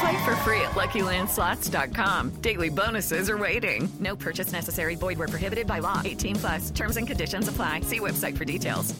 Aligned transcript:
Play 0.00 0.24
for 0.24 0.36
free 0.36 0.60
at 0.60 0.72
LuckyLandSlots.com. 0.72 2.30
Daily 2.40 2.70
bonuses 2.70 3.28
are 3.28 3.38
waiting. 3.38 3.88
No 4.00 4.16
purchase 4.16 4.52
necessary. 4.52 4.94
Void 4.96 5.18
where 5.18 5.28
prohibited 5.28 5.66
by 5.66 5.80
law. 5.80 6.00
18 6.04 6.36
plus. 6.36 6.70
Terms 6.70 6.96
and 6.96 7.06
conditions 7.06 7.48
apply. 7.48 7.80
See 7.82 8.00
website 8.00 8.36
for 8.36 8.44
details. 8.44 8.94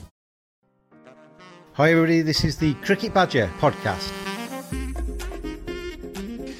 Hi, 1.74 1.90
everybody. 1.90 2.22
This 2.22 2.44
is 2.44 2.56
the 2.56 2.74
Cricket 2.74 3.12
Badger 3.12 3.50
podcast. 3.58 4.12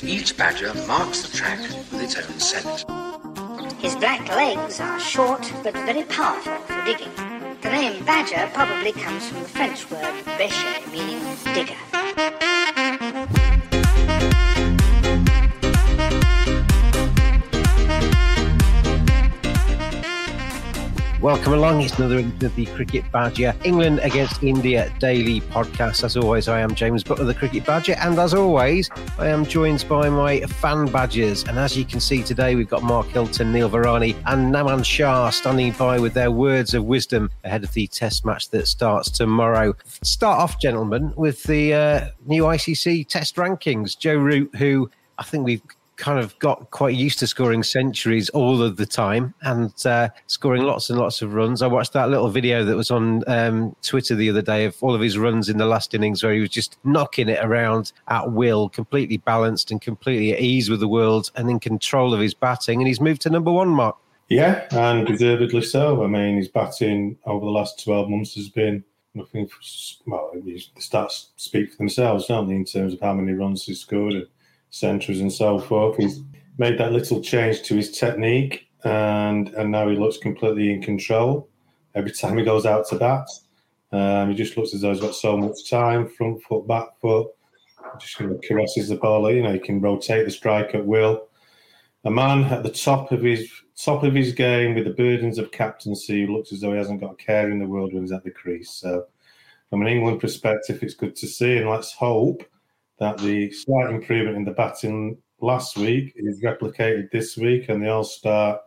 Each 0.02 0.36
badger 0.36 0.74
marks 0.88 1.22
the 1.22 1.36
track 1.36 1.60
with 1.60 2.02
its 2.02 2.16
own 2.16 2.40
scent. 2.40 2.84
His 3.80 3.94
black 3.96 4.28
legs 4.28 4.80
are 4.80 4.98
short 4.98 5.52
but 5.62 5.72
very 5.72 6.02
powerful 6.04 6.56
for 6.66 6.84
digging. 6.84 7.14
The 7.62 7.70
name 7.70 8.04
badger 8.04 8.50
probably 8.52 8.92
comes 8.92 9.28
from 9.28 9.42
the 9.44 9.48
French 9.48 9.88
word 9.90 10.24
bêcher, 10.36 10.92
meaning 10.92 11.22
digger. 11.54 12.83
Welcome 21.24 21.54
along. 21.54 21.80
It's 21.80 21.98
another 21.98 22.18
of 22.18 22.54
the 22.54 22.66
Cricket 22.66 23.10
Badger 23.10 23.54
England 23.64 23.98
against 24.02 24.42
India 24.42 24.92
daily 24.98 25.40
podcast. 25.40 26.04
As 26.04 26.18
always, 26.18 26.48
I 26.48 26.60
am 26.60 26.74
James 26.74 27.02
Butler, 27.02 27.24
the 27.24 27.32
Cricket 27.32 27.64
Badger, 27.64 27.94
and 27.94 28.18
as 28.18 28.34
always, 28.34 28.90
I 29.16 29.28
am 29.28 29.46
joined 29.46 29.86
by 29.88 30.10
my 30.10 30.40
fan 30.40 30.84
badgers. 30.84 31.42
And 31.44 31.58
as 31.58 31.78
you 31.78 31.86
can 31.86 31.98
see 31.98 32.22
today, 32.22 32.56
we've 32.56 32.68
got 32.68 32.82
Mark 32.82 33.06
Hilton, 33.06 33.54
Neil 33.54 33.70
Varani, 33.70 34.14
and 34.26 34.54
Naman 34.54 34.84
Shah 34.84 35.30
standing 35.30 35.72
by 35.72 35.98
with 35.98 36.12
their 36.12 36.30
words 36.30 36.74
of 36.74 36.84
wisdom 36.84 37.30
ahead 37.42 37.64
of 37.64 37.72
the 37.72 37.86
Test 37.86 38.26
match 38.26 38.50
that 38.50 38.68
starts 38.68 39.08
tomorrow. 39.08 39.74
Start 40.02 40.38
off, 40.38 40.60
gentlemen, 40.60 41.14
with 41.16 41.42
the 41.44 41.72
uh, 41.72 42.08
new 42.26 42.42
ICC 42.42 43.08
Test 43.08 43.36
rankings. 43.36 43.98
Joe 43.98 44.16
Root, 44.16 44.54
who 44.56 44.90
I 45.16 45.22
think 45.22 45.46
we've 45.46 45.62
kind 45.96 46.18
of 46.18 46.38
got 46.38 46.70
quite 46.70 46.94
used 46.94 47.18
to 47.20 47.26
scoring 47.26 47.62
centuries 47.62 48.28
all 48.30 48.62
of 48.62 48.76
the 48.76 48.86
time 48.86 49.34
and 49.42 49.72
uh, 49.86 50.08
scoring 50.26 50.62
lots 50.62 50.90
and 50.90 50.98
lots 50.98 51.22
of 51.22 51.34
runs. 51.34 51.62
I 51.62 51.66
watched 51.66 51.92
that 51.92 52.10
little 52.10 52.28
video 52.28 52.64
that 52.64 52.76
was 52.76 52.90
on 52.90 53.22
um, 53.26 53.76
Twitter 53.82 54.14
the 54.14 54.30
other 54.30 54.42
day 54.42 54.64
of 54.64 54.76
all 54.82 54.94
of 54.94 55.00
his 55.00 55.18
runs 55.18 55.48
in 55.48 55.58
the 55.58 55.66
last 55.66 55.94
innings 55.94 56.22
where 56.22 56.34
he 56.34 56.40
was 56.40 56.50
just 56.50 56.78
knocking 56.84 57.28
it 57.28 57.44
around 57.44 57.92
at 58.08 58.32
will, 58.32 58.68
completely 58.68 59.18
balanced 59.18 59.70
and 59.70 59.80
completely 59.80 60.32
at 60.32 60.40
ease 60.40 60.68
with 60.68 60.80
the 60.80 60.88
world 60.88 61.30
and 61.36 61.48
in 61.50 61.60
control 61.60 62.12
of 62.12 62.20
his 62.20 62.34
batting. 62.34 62.80
And 62.80 62.88
he's 62.88 63.00
moved 63.00 63.22
to 63.22 63.30
number 63.30 63.52
one, 63.52 63.68
Mark. 63.68 63.96
Yeah, 64.28 64.66
and 64.70 65.06
deservedly 65.06 65.62
so. 65.62 66.02
I 66.02 66.06
mean, 66.06 66.36
his 66.36 66.48
batting 66.48 67.18
over 67.26 67.44
the 67.44 67.50
last 67.50 67.84
12 67.84 68.08
months 68.08 68.34
has 68.34 68.48
been 68.48 68.82
nothing. 69.14 69.48
Well, 70.06 70.30
the 70.34 70.60
stats 70.78 71.28
speak 71.36 71.70
for 71.70 71.76
themselves, 71.76 72.26
don't 72.26 72.48
they, 72.48 72.54
in 72.54 72.64
terms 72.64 72.94
of 72.94 73.00
how 73.00 73.12
many 73.12 73.32
runs 73.32 73.64
he's 73.64 73.80
scored 73.80 74.26
centres 74.74 75.20
and 75.20 75.32
so 75.32 75.58
forth. 75.58 75.96
He's 75.96 76.20
made 76.58 76.78
that 76.78 76.92
little 76.92 77.20
change 77.20 77.62
to 77.62 77.76
his 77.76 77.92
technique, 77.92 78.68
and 78.84 79.48
and 79.50 79.70
now 79.70 79.88
he 79.88 79.96
looks 79.96 80.18
completely 80.18 80.72
in 80.72 80.82
control. 80.82 81.48
Every 81.94 82.10
time 82.10 82.36
he 82.36 82.44
goes 82.44 82.66
out 82.66 82.88
to 82.88 82.96
bat, 82.96 83.28
um, 83.92 84.30
he 84.30 84.34
just 84.34 84.56
looks 84.56 84.74
as 84.74 84.80
though 84.80 84.90
he's 84.90 85.00
got 85.00 85.14
so 85.14 85.36
much 85.36 85.70
time, 85.70 86.08
front 86.08 86.42
foot, 86.42 86.66
back 86.66 86.88
foot. 87.00 87.28
Just 88.00 88.16
caresses 88.16 88.88
the 88.88 88.96
ball. 88.96 89.30
You 89.30 89.42
know, 89.42 89.52
he 89.52 89.60
can 89.60 89.80
rotate 89.80 90.24
the 90.24 90.32
strike 90.32 90.74
at 90.74 90.84
will. 90.84 91.28
A 92.04 92.10
man 92.10 92.44
at 92.44 92.64
the 92.64 92.70
top 92.70 93.12
of 93.12 93.22
his 93.22 93.48
top 93.76 94.02
of 94.02 94.14
his 94.14 94.32
game 94.32 94.74
with 94.74 94.84
the 94.84 94.92
burdens 94.92 95.38
of 95.38 95.52
captaincy 95.52 96.26
who 96.26 96.36
looks 96.36 96.52
as 96.52 96.60
though 96.60 96.72
he 96.72 96.78
hasn't 96.78 97.00
got 97.00 97.12
a 97.12 97.16
care 97.16 97.50
in 97.50 97.60
the 97.60 97.66
world 97.66 97.92
when 97.92 98.02
he's 98.02 98.12
at 98.12 98.24
the 98.24 98.30
crease. 98.30 98.70
So, 98.70 99.06
from 99.70 99.82
an 99.82 99.88
England 99.88 100.20
perspective, 100.20 100.82
it's 100.82 100.94
good 100.94 101.14
to 101.16 101.28
see, 101.28 101.58
and 101.58 101.70
let's 101.70 101.92
hope 101.92 102.42
that 102.98 103.18
the 103.18 103.50
slight 103.50 103.90
improvement 103.90 104.36
in 104.36 104.44
the 104.44 104.52
batting 104.52 105.18
last 105.40 105.76
week 105.76 106.12
is 106.16 106.42
replicated 106.42 107.10
this 107.10 107.36
week, 107.36 107.68
and 107.68 107.82
they 107.82 107.88
all 107.88 108.04
start 108.04 108.60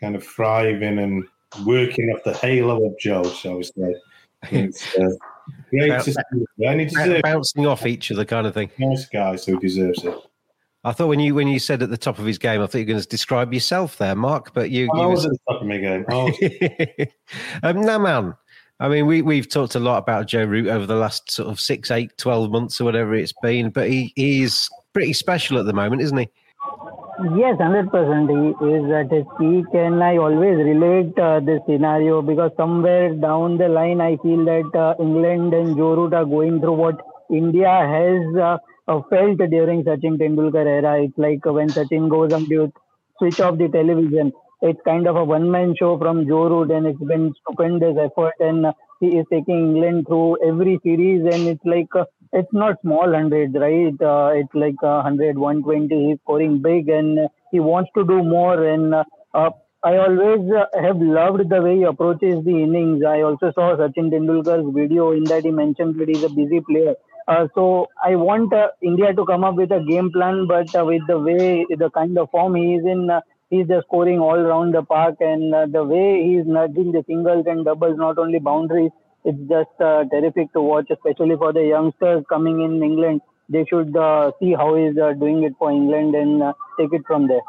kind 0.00 0.16
of 0.16 0.24
thriving 0.24 0.98
and 0.98 1.24
working 1.64 2.10
off 2.10 2.24
the 2.24 2.34
halo 2.34 2.86
of 2.86 2.98
Joe, 2.98 3.24
shall 3.24 3.56
we 3.56 3.64
say. 3.64 3.94
It's 4.50 4.94
uh, 4.98 5.08
great 5.70 6.02
to 6.02 6.12
see. 6.12 6.20
And 6.66 6.80
he 6.80 6.86
deserves 6.86 7.22
Bouncing 7.22 7.66
off 7.66 7.86
each 7.86 8.12
other, 8.12 8.26
kind 8.26 8.46
of 8.46 8.52
thing. 8.52 8.70
Nice 8.78 9.06
guy, 9.06 9.36
so 9.36 9.52
he 9.52 9.58
deserves 9.58 10.04
it. 10.04 10.14
I 10.86 10.92
thought 10.92 11.06
when 11.06 11.18
you 11.18 11.34
when 11.34 11.48
you 11.48 11.58
said 11.58 11.82
at 11.82 11.88
the 11.88 11.96
top 11.96 12.18
of 12.18 12.26
his 12.26 12.36
game, 12.36 12.60
I 12.60 12.66
thought 12.66 12.78
you 12.78 12.84
were 12.84 12.92
going 12.92 13.00
to 13.00 13.08
describe 13.08 13.54
yourself 13.54 13.96
there, 13.96 14.14
Mark. 14.14 14.52
But 14.52 14.68
you, 14.68 14.90
I 14.94 15.00
you 15.00 15.08
was 15.08 15.24
at 15.24 15.32
the 15.32 15.38
top 15.48 15.62
of 15.62 15.66
my 15.66 15.78
game. 15.78 16.04
I 16.10 16.14
was- 16.14 16.38
um, 17.62 17.76
Naman, 17.76 18.36
I 18.80 18.88
mean, 18.88 19.06
we, 19.06 19.22
we've 19.22 19.48
talked 19.48 19.76
a 19.76 19.80
lot 19.80 19.98
about 19.98 20.26
Joe 20.26 20.44
Root 20.44 20.66
over 20.66 20.84
the 20.84 20.96
last 20.96 21.30
sort 21.30 21.48
of 21.48 21.60
six, 21.60 21.90
eight, 21.90 22.16
12 22.18 22.50
months 22.50 22.80
or 22.80 22.84
whatever 22.84 23.14
it's 23.14 23.32
been, 23.40 23.70
but 23.70 23.88
he, 23.88 24.12
he's 24.16 24.68
pretty 24.92 25.12
special 25.12 25.58
at 25.58 25.66
the 25.66 25.72
moment, 25.72 26.02
isn't 26.02 26.18
he? 26.18 26.28
Yes, 27.36 27.56
hundred 27.60 27.92
percent. 27.92 28.28
He 28.28 28.66
is 28.66 28.90
at 28.90 29.10
his 29.10 29.24
peak, 29.38 29.66
and 29.72 30.02
I 30.02 30.16
always 30.16 30.58
relate 30.58 31.16
uh, 31.16 31.38
this 31.38 31.60
scenario 31.64 32.22
because 32.22 32.50
somewhere 32.56 33.14
down 33.14 33.56
the 33.56 33.68
line, 33.68 34.00
I 34.00 34.16
feel 34.16 34.44
that 34.46 34.70
uh, 34.74 35.00
England 35.00 35.54
and 35.54 35.76
Joe 35.76 35.94
Root 35.94 36.12
are 36.12 36.24
going 36.24 36.60
through 36.60 36.72
what 36.72 37.00
India 37.30 37.68
has 37.68 38.36
uh, 38.36 38.58
uh, 38.88 39.00
felt 39.08 39.38
during 39.38 39.84
Sachin 39.84 40.18
Tendulkar 40.18 40.66
era. 40.66 41.04
It's 41.04 41.16
like 41.16 41.44
when 41.44 41.68
Sachin 41.68 42.10
goes 42.10 42.32
on 42.32 42.48
to 42.48 42.72
switch 43.18 43.38
off 43.38 43.58
the 43.58 43.68
television. 43.68 44.32
It's 44.64 44.80
kind 44.84 45.06
of 45.06 45.16
a 45.16 45.24
one-man 45.24 45.74
show 45.78 45.98
from 45.98 46.26
Joe 46.26 46.48
Root, 46.48 46.70
and 46.70 46.86
it's 46.86 46.98
been 46.98 47.34
stupendous 47.42 47.96
effort, 47.98 48.32
and 48.40 48.66
he 48.98 49.18
is 49.18 49.26
taking 49.30 49.58
England 49.76 50.06
through 50.06 50.38
every 50.42 50.80
series, 50.82 51.20
and 51.20 51.46
it's 51.48 51.64
like 51.66 51.94
uh, 51.94 52.06
it's 52.32 52.52
not 52.52 52.80
small 52.80 53.12
hundreds, 53.12 53.54
right? 53.54 53.94
Uh, 54.00 54.30
it's 54.34 54.54
like 54.54 54.80
uh, 54.82 55.02
100, 55.02 55.36
120. 55.36 56.08
He's 56.08 56.18
scoring 56.22 56.62
big, 56.62 56.88
and 56.88 57.28
he 57.52 57.60
wants 57.60 57.90
to 57.94 58.04
do 58.04 58.22
more. 58.22 58.64
And 58.64 58.94
uh, 58.94 59.04
uh, 59.34 59.50
I 59.84 59.98
always 59.98 60.50
uh, 60.50 60.64
have 60.80 60.96
loved 60.96 61.50
the 61.50 61.60
way 61.60 61.76
he 61.76 61.82
approaches 61.82 62.42
the 62.44 62.62
innings. 62.62 63.04
I 63.06 63.20
also 63.20 63.52
saw 63.54 63.76
Sachin 63.76 64.10
Tendulkar's 64.10 64.74
video 64.74 65.12
in 65.12 65.24
that 65.24 65.44
he 65.44 65.50
mentioned 65.50 66.00
that 66.00 66.08
he's 66.08 66.24
a 66.24 66.30
busy 66.30 66.60
player. 66.60 66.94
Uh, 67.26 67.48
so 67.54 67.88
I 68.02 68.16
want 68.16 68.52
uh, 68.52 68.68
India 68.82 69.14
to 69.14 69.24
come 69.24 69.44
up 69.44 69.56
with 69.56 69.72
a 69.72 69.84
game 69.88 70.10
plan, 70.12 70.46
but 70.46 70.74
uh, 70.74 70.84
with 70.84 71.02
the 71.06 71.18
way, 71.18 71.66
the 71.70 71.90
kind 71.90 72.18
of 72.18 72.30
form 72.30 72.54
he 72.54 72.74
is 72.74 72.84
in, 72.84 73.08
uh, 73.10 73.20
he's 73.50 73.66
just 73.66 73.86
scoring 73.86 74.18
all 74.18 74.38
around 74.38 74.74
the 74.74 74.82
park, 74.82 75.16
and 75.20 75.54
uh, 75.54 75.66
the 75.66 75.84
way 75.84 76.22
he's 76.24 76.46
nudging 76.46 76.92
the 76.92 77.04
singles 77.06 77.44
and 77.46 77.64
doubles, 77.64 77.98
not 77.98 78.18
only 78.18 78.38
boundaries, 78.38 78.90
it's 79.24 79.38
just 79.48 79.80
uh, 79.80 80.04
terrific 80.12 80.52
to 80.52 80.60
watch, 80.60 80.88
especially 80.90 81.36
for 81.36 81.52
the 81.52 81.64
youngsters 81.64 82.24
coming 82.28 82.60
in 82.60 82.82
England. 82.82 83.20
They 83.48 83.64
should 83.64 83.96
uh, 83.96 84.32
see 84.40 84.52
how 84.52 84.74
he's 84.74 84.96
uh, 84.98 85.12
doing 85.12 85.42
it 85.44 85.54
for 85.58 85.70
England 85.70 86.14
and 86.14 86.42
uh, 86.42 86.52
take 86.78 86.92
it 86.92 87.02
from 87.06 87.28
there. 87.28 87.42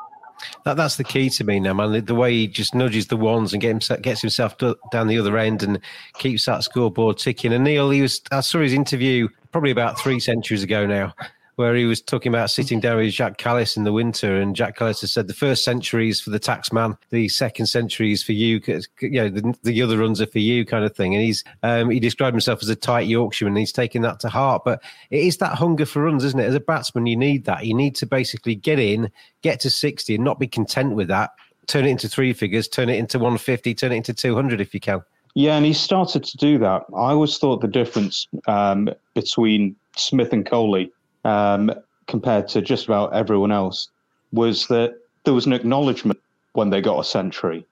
That 0.66 0.78
that's 0.78 0.98
the 0.98 1.04
key 1.04 1.30
to 1.32 1.44
me 1.44 1.60
now, 1.60 1.74
man. 1.74 2.04
The, 2.06 2.16
way 2.16 2.34
he 2.34 2.48
just 2.48 2.76
nudges 2.76 3.08
the 3.08 3.18
ones 3.18 3.54
and 3.54 3.62
gets 3.62 4.22
himself 4.22 4.58
down 4.92 5.08
the 5.08 5.18
other 5.18 5.38
end 5.38 5.64
and 5.64 5.80
keeps 6.18 6.46
that 6.46 6.64
scoreboard 6.64 7.18
ticking. 7.18 7.54
And 7.54 7.64
Neil, 7.64 7.90
he 7.90 8.02
was 8.02 8.22
I 8.32 8.42
saw 8.42 8.60
his 8.60 8.74
interview 8.74 9.30
probably 9.52 9.72
about 9.72 10.00
three 10.00 10.20
centuries 10.20 10.64
ago 10.64 10.86
now, 10.86 11.14
where 11.56 11.76
he 11.76 11.86
was 11.86 12.02
talking 12.02 12.32
about 12.34 12.50
sitting 12.50 12.80
down 12.80 12.98
with 12.98 13.14
Jacques 13.14 13.38
Kallis 13.38 13.78
in 13.78 13.84
the 13.84 13.94
winter, 13.94 14.36
and 14.36 14.56
Jacques 14.56 14.78
Kallis 14.78 15.02
has 15.02 15.12
said 15.12 15.28
the 15.28 15.34
first 15.34 15.64
century 15.64 16.10
is 16.10 16.20
for 16.20 16.30
the 16.30 16.40
taxman, 16.40 16.98
the 17.10 17.30
second 17.30 17.68
century 17.68 18.12
is 18.12 18.24
for 18.24 18.34
you, 18.34 18.62
you 19.02 19.12
know, 19.12 19.30
the, 19.30 19.56
the 19.64 19.82
other 19.82 19.98
runs 19.98 20.22
are 20.22 20.26
for 20.26 20.40
you, 20.40 20.66
kind 20.66 20.84
of 20.84 20.96
thing. 20.96 21.16
And 21.16 21.24
he's 21.24 21.44
um, 21.64 21.90
he 21.90 22.00
described 22.00 22.34
himself 22.34 22.62
as 22.62 22.70
a 22.70 22.76
tight 22.76 23.08
Yorkshireman, 23.08 23.54
and 23.54 23.60
he's 23.60 23.72
taken 23.72 24.02
that 24.02 24.20
to 24.22 24.30
heart. 24.30 24.64
But 24.66 24.84
it 25.10 25.24
is 25.24 25.38
that 25.38 25.58
hunger 25.58 25.86
for 25.86 26.04
runs, 26.04 26.24
isn't 26.24 26.40
it? 26.40 26.46
As 26.46 26.56
a 26.56 26.60
batsman, 26.60 27.06
you 27.06 27.16
need 27.16 27.46
that. 27.46 27.66
You 27.66 27.74
need 27.74 27.96
to 27.96 28.06
basically 28.06 28.56
get 28.56 28.80
in, 28.80 29.12
get 29.42 29.60
to 29.62 29.70
sixty, 29.70 30.16
and 30.16 30.24
not 30.24 30.40
be 30.40 30.48
content 30.48 30.96
with 30.96 31.08
that. 31.08 31.32
Turn 31.68 31.86
it 31.86 31.90
into 31.90 32.08
three 32.08 32.34
figures, 32.34 32.68
turn 32.68 32.90
it 32.90 32.98
into 32.98 33.18
150, 33.18 33.74
turn 33.74 33.92
it 33.92 33.96
into 33.96 34.14
200 34.14 34.62
if 34.62 34.74
you 34.74 34.80
can. 34.80 35.02
Yeah, 35.34 35.58
and 35.58 35.66
he 35.66 35.74
started 35.74 36.24
to 36.24 36.38
do 36.38 36.58
that. 36.60 36.84
I 36.96 37.12
always 37.12 37.38
thought 37.38 37.62
the 37.62 37.68
difference 37.68 38.28
um, 38.48 38.90
between 39.16 39.76
Smith 39.98 40.32
and 40.32 40.46
Kohli 40.46 40.92
um, 41.26 41.72
compared 42.08 42.48
to 42.50 42.62
just 42.62 42.86
about 42.86 43.14
everyone 43.14 43.52
else 43.52 43.90
was 44.32 44.68
that 44.68 44.96
there 45.24 45.34
was 45.34 45.46
an 45.46 45.54
acknowledgement 45.54 46.20
when 46.54 46.70
they 46.70 46.80
got 46.80 47.00
a 47.00 47.04
century, 47.04 47.66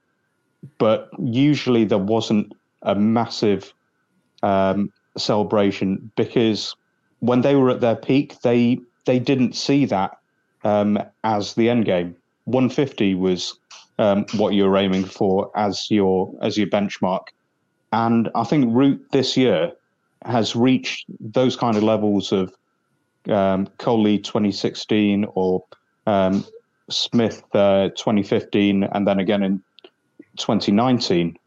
but 0.78 1.10
usually 1.20 1.86
there 1.86 1.98
wasn't 1.98 2.52
a 2.82 2.96
massive 2.96 3.74
um, 4.42 4.92
celebration 5.18 6.12
because 6.18 6.76
when 7.20 7.42
they 7.42 7.56
were 7.56 7.70
at 7.70 7.80
their 7.80 7.96
peak, 7.96 8.42
they 8.42 8.80
they 9.06 9.20
didn't 9.20 9.54
see 9.56 9.86
that 9.86 10.18
um, 10.64 10.98
as 11.24 11.54
the 11.54 11.70
end 11.70 11.86
game. 11.86 12.16
150 12.46 13.16
was 13.16 13.58
um, 14.00 14.26
what 14.36 14.54
you 14.54 14.66
were 14.66 14.78
aiming 14.78 15.06
for 15.06 15.52
as 15.56 15.90
your 15.90 16.34
as 16.42 16.58
your 16.58 16.68
benchmark, 16.68 17.28
and 17.94 18.30
I 18.36 18.44
think 18.44 18.74
Root 18.76 19.06
this 19.12 19.38
year 19.38 19.72
has 20.26 20.56
reached 20.56 21.06
those 21.20 21.56
kind 21.56 21.78
of 21.78 21.84
levels 21.84 22.32
of 22.32 22.54
um, 23.30 23.68
Kohli 23.78 24.24
2016 24.24 25.26
or 25.36 25.64
um, 26.08 26.46
Smith 26.90 27.44
uh, 27.54 27.90
2015, 27.90 28.84
and 28.84 29.08
then 29.08 29.20
again 29.20 29.44
in 29.44 29.64
2019, 30.38 31.38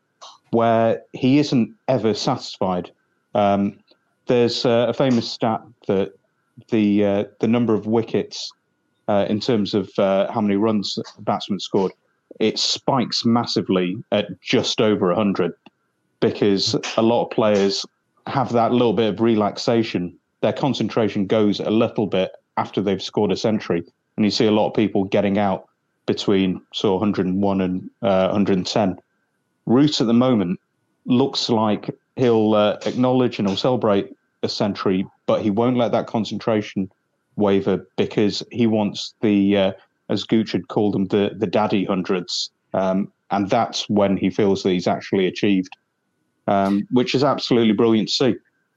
where 0.50 1.02
he 1.12 1.38
isn't 1.38 1.74
ever 1.88 2.14
satisfied. 2.14 2.90
Um, 3.34 3.78
there's 4.26 4.64
uh, 4.64 4.86
a 4.88 4.94
famous 4.94 5.30
stat 5.30 5.62
that 5.86 6.12
the 6.70 7.04
uh, 7.04 7.24
the 7.40 7.48
number 7.48 7.74
of 7.74 7.86
wickets 7.86 8.50
uh, 9.08 9.26
in 9.28 9.40
terms 9.40 9.74
of 9.74 9.90
uh, 9.98 10.30
how 10.32 10.40
many 10.40 10.56
runs 10.56 10.98
a 11.18 11.22
batsman 11.22 11.60
scored, 11.60 11.92
it 12.40 12.58
spikes 12.58 13.24
massively 13.24 14.02
at 14.12 14.40
just 14.40 14.80
over 14.80 15.08
100 15.08 15.52
because 16.20 16.74
a 16.96 17.02
lot 17.02 17.24
of 17.24 17.30
players 17.30 17.86
have 18.26 18.52
that 18.52 18.72
little 18.72 18.92
bit 18.92 19.14
of 19.14 19.20
relaxation 19.20 20.16
their 20.40 20.52
concentration 20.52 21.26
goes 21.26 21.60
a 21.60 21.70
little 21.70 22.06
bit 22.06 22.32
after 22.56 22.80
they've 22.80 23.02
scored 23.02 23.32
a 23.32 23.36
century. 23.36 23.82
And 24.16 24.24
you 24.24 24.30
see 24.30 24.46
a 24.46 24.50
lot 24.50 24.68
of 24.68 24.74
people 24.74 25.04
getting 25.04 25.38
out 25.38 25.68
between 26.06 26.60
so 26.72 26.92
101 26.92 27.60
and 27.60 27.90
uh, 28.02 28.28
110. 28.28 28.96
Root 29.66 30.00
at 30.00 30.06
the 30.06 30.14
moment 30.14 30.60
looks 31.04 31.48
like 31.48 31.90
he'll 32.16 32.54
uh, 32.54 32.78
acknowledge 32.86 33.38
and 33.38 33.48
he'll 33.48 33.56
celebrate 33.56 34.14
a 34.42 34.48
century, 34.48 35.06
but 35.26 35.42
he 35.42 35.50
won't 35.50 35.76
let 35.76 35.92
that 35.92 36.06
concentration 36.06 36.90
waver 37.36 37.86
because 37.96 38.42
he 38.50 38.66
wants 38.66 39.14
the, 39.20 39.56
uh, 39.56 39.72
as 40.08 40.24
Gooch 40.24 40.52
had 40.52 40.68
called 40.68 40.94
them, 40.94 41.06
the, 41.06 41.32
the 41.36 41.46
daddy 41.46 41.84
hundreds. 41.84 42.50
Um, 42.72 43.12
and 43.30 43.50
that's 43.50 43.88
when 43.88 44.16
he 44.16 44.30
feels 44.30 44.62
that 44.62 44.70
he's 44.70 44.86
actually 44.86 45.26
achieved, 45.26 45.76
um, 46.46 46.86
which 46.90 47.14
is 47.14 47.24
absolutely 47.24 47.72
brilliant 47.72 48.08
to 48.08 48.14
see. 48.14 48.34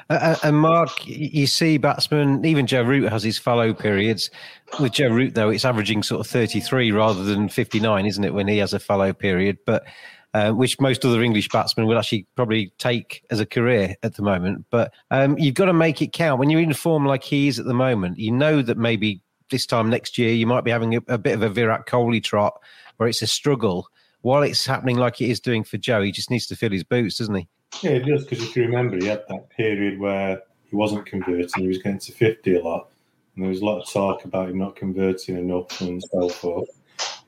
Uh, 0.09 0.35
and 0.44 0.57
Mark, 0.57 1.06
you 1.06 1.45
see 1.45 1.77
batsmen, 1.77 2.44
even 2.44 2.65
Joe 2.65 2.81
Root 2.81 3.11
has 3.11 3.21
his 3.21 3.38
fallow 3.38 3.73
periods. 3.73 4.31
With 4.79 4.94
Joe 4.94 5.09
Root, 5.09 5.35
though, 5.35 5.50
it's 5.50 5.65
averaging 5.65 6.01
sort 6.01 6.21
of 6.21 6.27
33 6.27 6.91
rather 6.91 7.23
than 7.23 7.47
59, 7.47 8.06
isn't 8.06 8.23
it, 8.23 8.33
when 8.33 8.47
he 8.47 8.57
has 8.57 8.73
a 8.73 8.79
fallow 8.79 9.13
period? 9.13 9.59
But 9.67 9.85
uh, 10.33 10.51
which 10.51 10.79
most 10.79 11.03
other 11.06 11.23
English 11.23 11.50
batsmen 11.50 11.88
will 11.88 11.97
actually 11.97 12.25
probably 12.35 12.71
take 12.77 13.23
as 13.29 13.39
a 13.39 13.45
career 13.45 13.95
at 14.03 14.15
the 14.15 14.21
moment. 14.21 14.65
But 14.69 14.94
um, 15.11 15.38
you've 15.38 15.56
got 15.56 15.65
to 15.65 15.73
make 15.73 16.01
it 16.01 16.13
count. 16.13 16.39
When 16.39 16.50
you're 16.50 16.62
in 16.62 16.73
form 16.73 17.05
like 17.05 17.23
he 17.23 17.47
is 17.47 17.59
at 17.59 17.65
the 17.65 17.73
moment, 17.73 18.19
you 18.19 18.31
know 18.31 18.62
that 18.62 18.77
maybe 18.77 19.21
this 19.50 19.65
time 19.65 19.89
next 19.89 20.17
year 20.17 20.31
you 20.31 20.45
might 20.45 20.63
be 20.63 20.71
having 20.71 20.95
a, 20.95 21.01
a 21.07 21.17
bit 21.17 21.33
of 21.33 21.41
a 21.41 21.50
Virat 21.50 21.88
Kohli 21.88 22.23
trot 22.23 22.59
where 22.97 23.09
it's 23.09 23.21
a 23.21 23.27
struggle. 23.27 23.88
While 24.21 24.44
it's 24.44 24.65
happening 24.65 24.97
like 24.97 25.21
it 25.21 25.29
is 25.29 25.39
doing 25.39 25.63
for 25.63 25.77
Joe, 25.77 26.01
he 26.01 26.12
just 26.12 26.29
needs 26.29 26.45
to 26.47 26.55
fill 26.55 26.71
his 26.71 26.83
boots, 26.83 27.17
doesn't 27.17 27.35
he? 27.35 27.47
Yeah, 27.81 27.92
it 27.92 28.06
does 28.06 28.25
because 28.25 28.44
if 28.44 28.56
you 28.56 28.63
remember, 28.63 28.98
he 28.98 29.07
had 29.07 29.24
that 29.30 29.50
period 29.51 30.00
where 30.00 30.42
he 30.69 30.75
wasn't 30.75 31.06
converting; 31.06 31.63
he 31.63 31.68
was 31.68 31.77
getting 31.77 32.00
to 32.00 32.12
fifty 32.12 32.56
a 32.56 32.63
lot, 32.63 32.89
and 33.36 33.44
there 33.44 33.50
was 33.50 33.62
a 33.62 33.66
lot 33.66 33.81
of 33.81 33.89
talk 33.89 34.25
about 34.25 34.50
him 34.50 34.57
not 34.57 34.75
converting 34.75 35.38
enough 35.38 35.80
and 35.81 36.04
so 36.04 36.30
forth. 36.30 36.69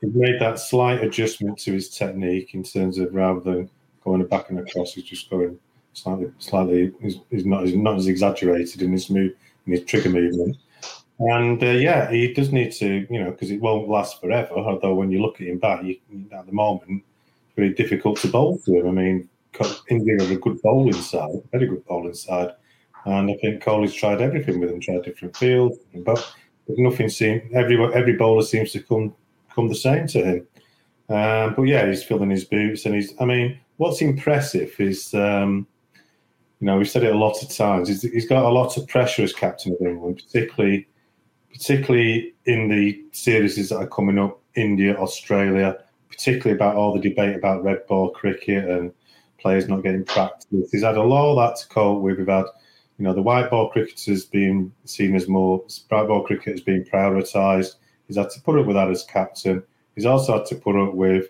He's 0.00 0.14
made 0.14 0.40
that 0.40 0.58
slight 0.58 1.02
adjustment 1.02 1.58
to 1.60 1.72
his 1.72 1.88
technique 1.88 2.54
in 2.54 2.64
terms 2.64 2.98
of 2.98 3.14
rather 3.14 3.40
than 3.40 3.70
going 4.04 4.26
back 4.26 4.50
and 4.50 4.58
across, 4.58 4.94
he's 4.94 5.04
just 5.04 5.30
going 5.30 5.58
slightly, 5.92 6.30
slightly. 6.38 6.92
He's, 7.00 7.18
he's 7.30 7.46
not 7.46 7.64
he's 7.64 7.76
not 7.76 7.96
as 7.96 8.08
exaggerated 8.08 8.82
in 8.82 8.92
his 8.92 9.08
move, 9.10 9.32
in 9.66 9.72
his 9.72 9.84
trigger 9.84 10.10
movement. 10.10 10.56
And 11.18 11.62
uh, 11.62 11.66
yeah, 11.66 12.10
he 12.10 12.32
does 12.32 12.52
need 12.52 12.72
to, 12.72 13.06
you 13.08 13.22
know, 13.22 13.30
because 13.30 13.50
it 13.50 13.60
won't 13.60 13.88
last 13.88 14.20
forever. 14.20 14.54
Although 14.54 14.94
when 14.94 15.10
you 15.10 15.22
look 15.22 15.40
at 15.40 15.46
him 15.46 15.58
back, 15.58 15.84
you, 15.84 15.96
at 16.32 16.46
the 16.46 16.52
moment, 16.52 17.02
it's 17.46 17.56
very 17.56 17.72
difficult 17.72 18.18
to 18.18 18.28
bowl 18.28 18.58
to 18.58 18.80
him. 18.80 18.88
I 18.88 18.90
mean, 18.90 19.28
India 19.88 20.16
have 20.20 20.30
a 20.30 20.36
good 20.36 20.60
bowling 20.62 20.92
side, 20.94 21.34
very 21.50 21.66
good 21.66 21.84
bowling 21.86 22.14
side. 22.14 22.52
And 23.04 23.30
I 23.30 23.36
think 23.40 23.62
Kohli's 23.62 23.94
tried 23.94 24.20
everything 24.20 24.60
with 24.60 24.70
him, 24.70 24.80
tried 24.80 25.02
different 25.02 25.36
fields, 25.36 25.78
but 26.04 26.34
nothing 26.68 27.08
seemed. 27.08 27.42
Every 27.52 27.76
every 27.94 28.14
bowler 28.14 28.42
seems 28.42 28.72
to 28.72 28.82
come 28.82 29.14
come 29.54 29.68
the 29.68 29.74
same 29.74 30.06
to 30.08 30.24
him. 30.24 30.46
Um, 31.08 31.54
but 31.54 31.62
yeah, 31.64 31.86
he's 31.86 32.04
filling 32.04 32.30
his 32.30 32.44
boots, 32.44 32.86
and 32.86 32.94
he's. 32.94 33.12
I 33.20 33.24
mean, 33.24 33.58
what's 33.76 34.00
impressive 34.00 34.74
is, 34.78 35.12
um, 35.14 35.66
you 36.60 36.66
know, 36.66 36.78
we've 36.78 36.88
said 36.88 37.02
it 37.02 37.14
a 37.14 37.18
lot 37.18 37.42
of 37.42 37.54
times. 37.54 37.88
He's, 37.88 38.02
he's 38.02 38.28
got 38.28 38.44
a 38.44 38.48
lot 38.48 38.76
of 38.76 38.86
pressure 38.86 39.22
as 39.22 39.32
captain 39.32 39.72
of 39.78 39.86
England, 39.86 40.22
particularly, 40.24 40.86
particularly 41.52 42.34
in 42.46 42.68
the 42.68 43.04
series 43.12 43.56
that 43.68 43.76
are 43.76 43.86
coming 43.88 44.18
up, 44.18 44.40
India, 44.54 44.96
Australia, 44.96 45.76
particularly 46.08 46.54
about 46.56 46.76
all 46.76 46.94
the 46.94 47.00
debate 47.00 47.36
about 47.36 47.64
red 47.64 47.84
ball 47.88 48.10
cricket 48.10 48.68
and 48.68 48.92
players 49.42 49.68
not 49.68 49.82
getting 49.82 50.04
practice. 50.04 50.70
He's 50.70 50.82
had 50.82 50.96
a 50.96 51.02
lot 51.02 51.32
of 51.32 51.36
that 51.36 51.60
to 51.60 51.68
cope 51.68 52.00
with. 52.00 52.18
We've 52.18 52.26
had, 52.26 52.46
you 52.98 53.04
know, 53.04 53.12
the 53.12 53.22
white 53.22 53.50
ball 53.50 53.68
cricketers 53.70 54.24
being 54.24 54.72
seen 54.84 55.14
as 55.14 55.28
more, 55.28 55.64
bright 55.88 56.06
ball 56.06 56.22
cricket 56.22 56.54
as 56.54 56.60
being 56.60 56.84
prioritised. 56.84 57.74
He's 58.06 58.16
had 58.16 58.30
to 58.30 58.40
put 58.40 58.58
up 58.58 58.66
with 58.66 58.76
that 58.76 58.90
as 58.90 59.04
captain. 59.04 59.62
He's 59.94 60.06
also 60.06 60.38
had 60.38 60.46
to 60.46 60.54
put 60.54 60.76
up 60.76 60.94
with, 60.94 61.26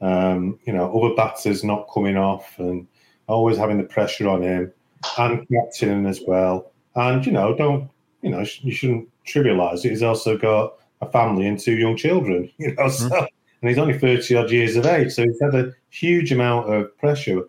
um, 0.00 0.58
you 0.64 0.72
know, 0.72 0.92
other 0.92 1.14
batters 1.14 1.64
not 1.64 1.88
coming 1.92 2.16
off 2.16 2.58
and 2.58 2.86
always 3.28 3.56
having 3.56 3.78
the 3.78 3.84
pressure 3.84 4.28
on 4.28 4.42
him 4.42 4.72
and 5.18 5.46
captaining 5.48 6.06
as 6.06 6.20
well. 6.26 6.72
And, 6.94 7.24
you 7.24 7.32
know, 7.32 7.54
don't, 7.56 7.88
you 8.20 8.30
know, 8.30 8.44
you 8.60 8.72
shouldn't 8.72 9.08
trivialise 9.26 9.84
it. 9.84 9.90
He's 9.90 10.02
also 10.02 10.36
got 10.36 10.74
a 11.00 11.10
family 11.10 11.46
and 11.46 11.58
two 11.58 11.76
young 11.76 11.96
children, 11.96 12.50
you 12.58 12.74
know, 12.74 12.84
mm-hmm. 12.84 13.12
and 13.14 13.68
he's 13.68 13.78
only 13.78 13.98
30 13.98 14.36
odd 14.36 14.50
years 14.50 14.76
of 14.76 14.86
age. 14.86 15.12
So 15.12 15.24
he's 15.24 15.40
had 15.40 15.54
a 15.54 15.72
huge 15.90 16.32
amount 16.32 16.72
of 16.72 16.96
pressure 16.98 17.42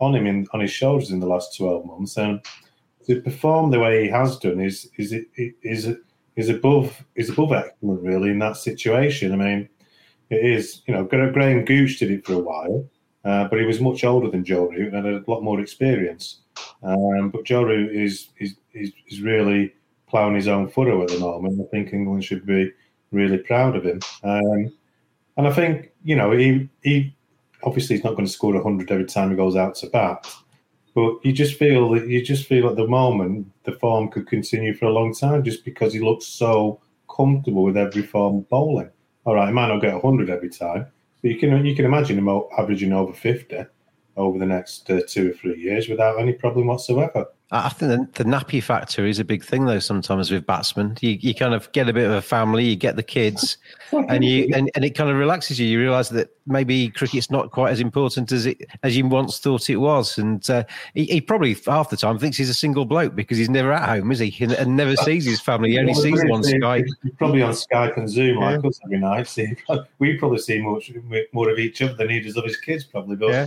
on 0.00 0.14
him 0.14 0.26
in 0.26 0.46
on 0.52 0.60
his 0.60 0.70
shoulders 0.70 1.10
in 1.10 1.20
the 1.20 1.26
last 1.26 1.56
twelve 1.56 1.84
months, 1.84 2.16
and 2.16 2.40
to 3.06 3.20
perform 3.20 3.70
the 3.70 3.78
way 3.78 4.04
he 4.04 4.08
has 4.10 4.38
done 4.38 4.60
is 4.60 4.88
is 4.96 5.14
is 5.36 5.96
is 6.36 6.48
above 6.48 7.04
is 7.14 7.30
above 7.30 7.52
excellent 7.52 8.02
really 8.02 8.30
in 8.30 8.38
that 8.38 8.56
situation. 8.56 9.32
I 9.32 9.36
mean, 9.36 9.68
it 10.30 10.44
is 10.44 10.82
you 10.86 10.94
know 10.94 11.04
Graham 11.04 11.64
Gooch 11.64 11.98
did 11.98 12.10
it 12.10 12.26
for 12.26 12.34
a 12.34 12.38
while, 12.38 12.88
uh, 13.24 13.48
but 13.48 13.58
he 13.58 13.66
was 13.66 13.80
much 13.80 14.04
older 14.04 14.30
than 14.30 14.44
Joe 14.44 14.68
Root 14.68 14.94
and 14.94 15.06
had 15.06 15.14
a 15.14 15.30
lot 15.30 15.42
more 15.42 15.60
experience. 15.60 16.40
Um, 16.82 17.30
but 17.30 17.44
Joe 17.44 17.62
Root 17.62 17.94
is, 17.94 18.30
is 18.38 18.56
is 18.72 18.92
is 19.08 19.20
really 19.20 19.74
ploughing 20.08 20.34
his 20.34 20.48
own 20.48 20.68
furrow 20.68 21.02
at 21.02 21.08
the 21.08 21.18
moment. 21.18 21.60
I 21.60 21.70
think 21.70 21.92
England 21.92 22.24
should 22.24 22.46
be 22.46 22.72
really 23.12 23.38
proud 23.38 23.76
of 23.76 23.84
him. 23.84 24.00
Um, 24.24 24.72
and 25.36 25.46
I 25.46 25.52
think 25.52 25.92
you 26.04 26.16
know 26.16 26.32
he 26.32 26.68
he 26.82 27.14
obviously 27.64 27.96
he's 27.96 28.04
not 28.04 28.14
going 28.14 28.26
to 28.26 28.32
score 28.32 28.54
100 28.54 28.90
every 28.90 29.04
time 29.04 29.30
he 29.30 29.36
goes 29.36 29.56
out 29.56 29.74
to 29.74 29.88
bat 29.88 30.26
but 30.94 31.24
you 31.24 31.32
just 31.32 31.54
feel 31.54 31.90
that 31.90 32.08
you 32.08 32.22
just 32.22 32.46
feel 32.46 32.68
at 32.68 32.76
the 32.76 32.86
moment 32.86 33.46
the 33.64 33.72
form 33.72 34.08
could 34.08 34.26
continue 34.26 34.74
for 34.74 34.86
a 34.86 34.92
long 34.92 35.14
time 35.14 35.42
just 35.44 35.64
because 35.64 35.92
he 35.92 36.00
looks 36.00 36.26
so 36.26 36.80
comfortable 37.14 37.62
with 37.62 37.76
every 37.76 38.02
form 38.02 38.38
of 38.38 38.48
bowling. 38.48 38.90
All 39.24 39.34
right 39.34 39.48
he 39.48 39.52
might 39.52 39.68
not 39.68 39.80
get 39.80 39.94
100 39.94 40.30
every 40.30 40.50
time 40.50 40.86
but 41.22 41.30
you 41.30 41.38
can 41.38 41.64
you 41.64 41.74
can 41.74 41.84
imagine 41.84 42.18
him 42.18 42.28
averaging 42.58 42.92
over 42.92 43.12
50 43.12 43.56
or 43.56 43.70
over 44.20 44.38
the 44.38 44.46
next 44.46 44.90
uh, 44.90 45.00
two 45.06 45.30
or 45.30 45.32
three 45.34 45.58
years 45.58 45.88
without 45.88 46.18
any 46.18 46.32
problem 46.32 46.66
whatsoever. 46.66 47.26
I 47.52 47.68
think 47.68 48.14
the, 48.14 48.22
the, 48.22 48.30
nappy 48.30 48.62
factor 48.62 49.04
is 49.04 49.18
a 49.18 49.24
big 49.24 49.44
thing, 49.44 49.66
though. 49.66 49.80
Sometimes 49.80 50.30
with 50.30 50.46
batsmen, 50.46 50.96
you, 51.00 51.18
you 51.20 51.34
kind 51.34 51.52
of 51.52 51.70
get 51.72 51.88
a 51.88 51.92
bit 51.92 52.06
of 52.06 52.12
a 52.12 52.22
family, 52.22 52.64
you 52.64 52.76
get 52.76 52.94
the 52.94 53.02
kids, 53.02 53.58
and 53.92 54.24
you 54.24 54.48
and, 54.54 54.70
and 54.76 54.84
it 54.84 54.90
kind 54.90 55.10
of 55.10 55.16
relaxes 55.16 55.58
you. 55.58 55.66
You 55.66 55.80
realise 55.80 56.10
that 56.10 56.30
maybe 56.46 56.90
cricket's 56.90 57.28
not 57.28 57.50
quite 57.50 57.72
as 57.72 57.80
important 57.80 58.30
as 58.30 58.46
it 58.46 58.68
as 58.84 58.96
you 58.96 59.04
once 59.04 59.38
thought 59.38 59.68
it 59.68 59.78
was. 59.78 60.16
And 60.16 60.48
uh, 60.48 60.62
he, 60.94 61.06
he, 61.06 61.20
probably 61.20 61.56
half 61.66 61.90
the 61.90 61.96
time 61.96 62.20
thinks 62.20 62.36
he's 62.36 62.50
a 62.50 62.54
single 62.54 62.84
bloke 62.84 63.16
because 63.16 63.36
he's 63.36 63.50
never 63.50 63.72
at 63.72 63.88
home, 63.88 64.12
is 64.12 64.20
he? 64.20 64.36
And, 64.44 64.52
and 64.52 64.76
never 64.76 64.94
sees 65.04 65.24
his 65.24 65.40
family. 65.40 65.72
He 65.72 65.78
only 65.78 65.92
well, 65.92 66.02
sees 66.02 66.20
them 66.20 66.30
on 66.30 66.42
Skype. 66.42 66.86
Probably 67.18 67.42
on 67.42 67.52
Skype 67.52 67.96
and 67.96 68.08
Zoom 68.08 68.38
yeah. 68.38 68.50
like 68.50 68.64
us 68.64 68.78
every 68.84 68.98
night. 68.98 69.26
See, 69.26 69.56
we 69.98 70.16
probably 70.18 70.38
see 70.38 70.62
much 70.62 70.92
more 71.32 71.50
of 71.50 71.58
each 71.58 71.82
other 71.82 71.94
than 71.94 72.10
he 72.10 72.20
does 72.20 72.36
of 72.36 72.44
his 72.44 72.58
kids, 72.58 72.84
probably. 72.84 73.16
But 73.16 73.30
yeah, 73.30 73.46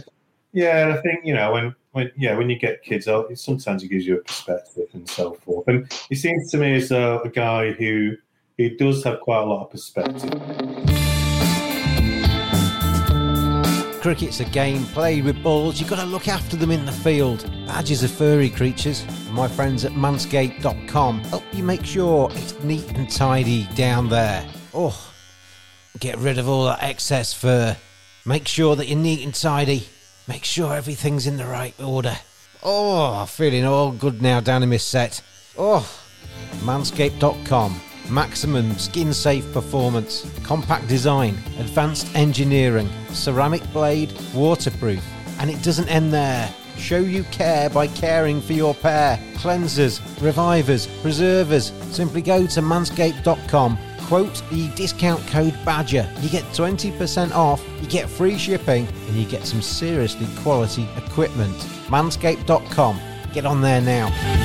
yeah 0.53 0.86
and 0.86 0.93
I 0.93 1.01
think 1.01 1.25
you 1.25 1.33
know 1.33 1.51
when 1.51 1.75
when 1.93 2.12
yeah, 2.17 2.36
when 2.36 2.50
you 2.50 2.57
get 2.57 2.83
kids 2.83 3.07
oh, 3.07 3.19
out, 3.19 3.38
sometimes 3.38 3.83
it 3.83 3.88
gives 3.88 4.05
you 4.05 4.17
a 4.17 4.22
perspective 4.22 4.88
and 4.93 5.07
so 5.07 5.33
forth. 5.33 5.67
And 5.67 5.91
he 6.10 6.15
seems 6.15 6.51
to 6.51 6.57
me 6.57 6.75
as 6.75 6.91
a, 6.91 7.22
a 7.24 7.29
guy 7.29 7.72
who 7.72 8.17
he 8.57 8.69
does 8.69 9.03
have 9.03 9.22
quite 9.22 9.43
a 9.43 9.45
lot 9.45 9.65
of 9.65 9.72
perspective. 9.72 10.31
Cricket's 14.01 14.41
a 14.41 14.45
game 14.45 14.83
played 14.88 15.24
with 15.24 15.41
balls. 15.41 15.79
You've 15.79 15.89
got 15.89 16.00
to 16.00 16.05
look 16.05 16.27
after 16.27 16.57
them 16.57 16.72
in 16.72 16.86
the 16.86 16.91
field. 16.91 17.50
Badgers 17.67 18.03
are 18.03 18.10
furry 18.10 18.50
creatures. 18.50 19.05
My 19.29 19.48
friends 19.48 19.86
at 19.86 19.93
manscaped.com 19.93 21.19
help 21.25 21.43
you 21.53 21.63
make 21.63 21.86
sure 21.86 22.29
it's 22.33 22.62
neat 22.63 22.91
and 22.98 23.10
tidy 23.10 23.65
down 23.75 24.10
there. 24.10 24.45
Oh, 24.74 25.00
get 26.00 26.17
rid 26.17 26.38
of 26.39 26.50
all 26.50 26.65
that 26.65 26.83
excess 26.83 27.33
fur. 27.33 27.77
Make 28.25 28.48
sure 28.48 28.75
that 28.75 28.88
you're 28.88 28.98
neat 28.98 29.24
and 29.24 29.33
tidy 29.33 29.88
Make 30.27 30.45
sure 30.45 30.73
everything's 30.73 31.27
in 31.27 31.37
the 31.37 31.45
right 31.45 31.73
order. 31.81 32.17
Oh, 32.63 33.25
feeling 33.25 33.65
all 33.65 33.91
good 33.91 34.21
now 34.21 34.39
down 34.39 34.63
in 34.63 34.69
my 34.69 34.77
sett. 34.77 35.21
Oh, 35.57 35.85
manscaped.com. 36.61 37.81
Maximum 38.09 38.73
skin 38.77 39.13
safe 39.13 39.51
performance, 39.53 40.29
compact 40.43 40.87
design, 40.87 41.35
advanced 41.57 42.13
engineering, 42.15 42.89
ceramic 43.09 43.63
blade, 43.71 44.13
waterproof. 44.33 45.03
And 45.39 45.49
it 45.49 45.61
doesn't 45.63 45.89
end 45.89 46.13
there. 46.13 46.53
Show 46.77 46.99
you 46.99 47.23
care 47.25 47.69
by 47.69 47.87
caring 47.87 48.41
for 48.41 48.53
your 48.53 48.73
pair. 48.73 49.17
Cleansers, 49.35 50.01
revivers, 50.21 50.87
preservers. 51.01 51.71
Simply 51.91 52.21
go 52.21 52.47
to 52.47 52.61
manscaped.com 52.61 53.77
quote 54.07 54.41
the 54.50 54.69
discount 54.75 55.25
code 55.27 55.57
BADGER. 55.65 56.10
You 56.22 56.29
get 56.29 56.43
20% 56.45 57.31
off, 57.31 57.63
you 57.81 57.88
get 57.88 58.10
free 58.10 58.38
shipping, 58.38 58.88
and 59.07 59.15
you 59.15 59.25
get 59.25 59.45
some 59.45 59.62
seriously 59.62 60.27
quality 60.41 60.88
equipment. 60.98 61.55
Manscaped.com. 61.88 63.00
Get 63.33 63.45
on 63.45 63.62
there 63.62 63.81
now. 63.81 64.42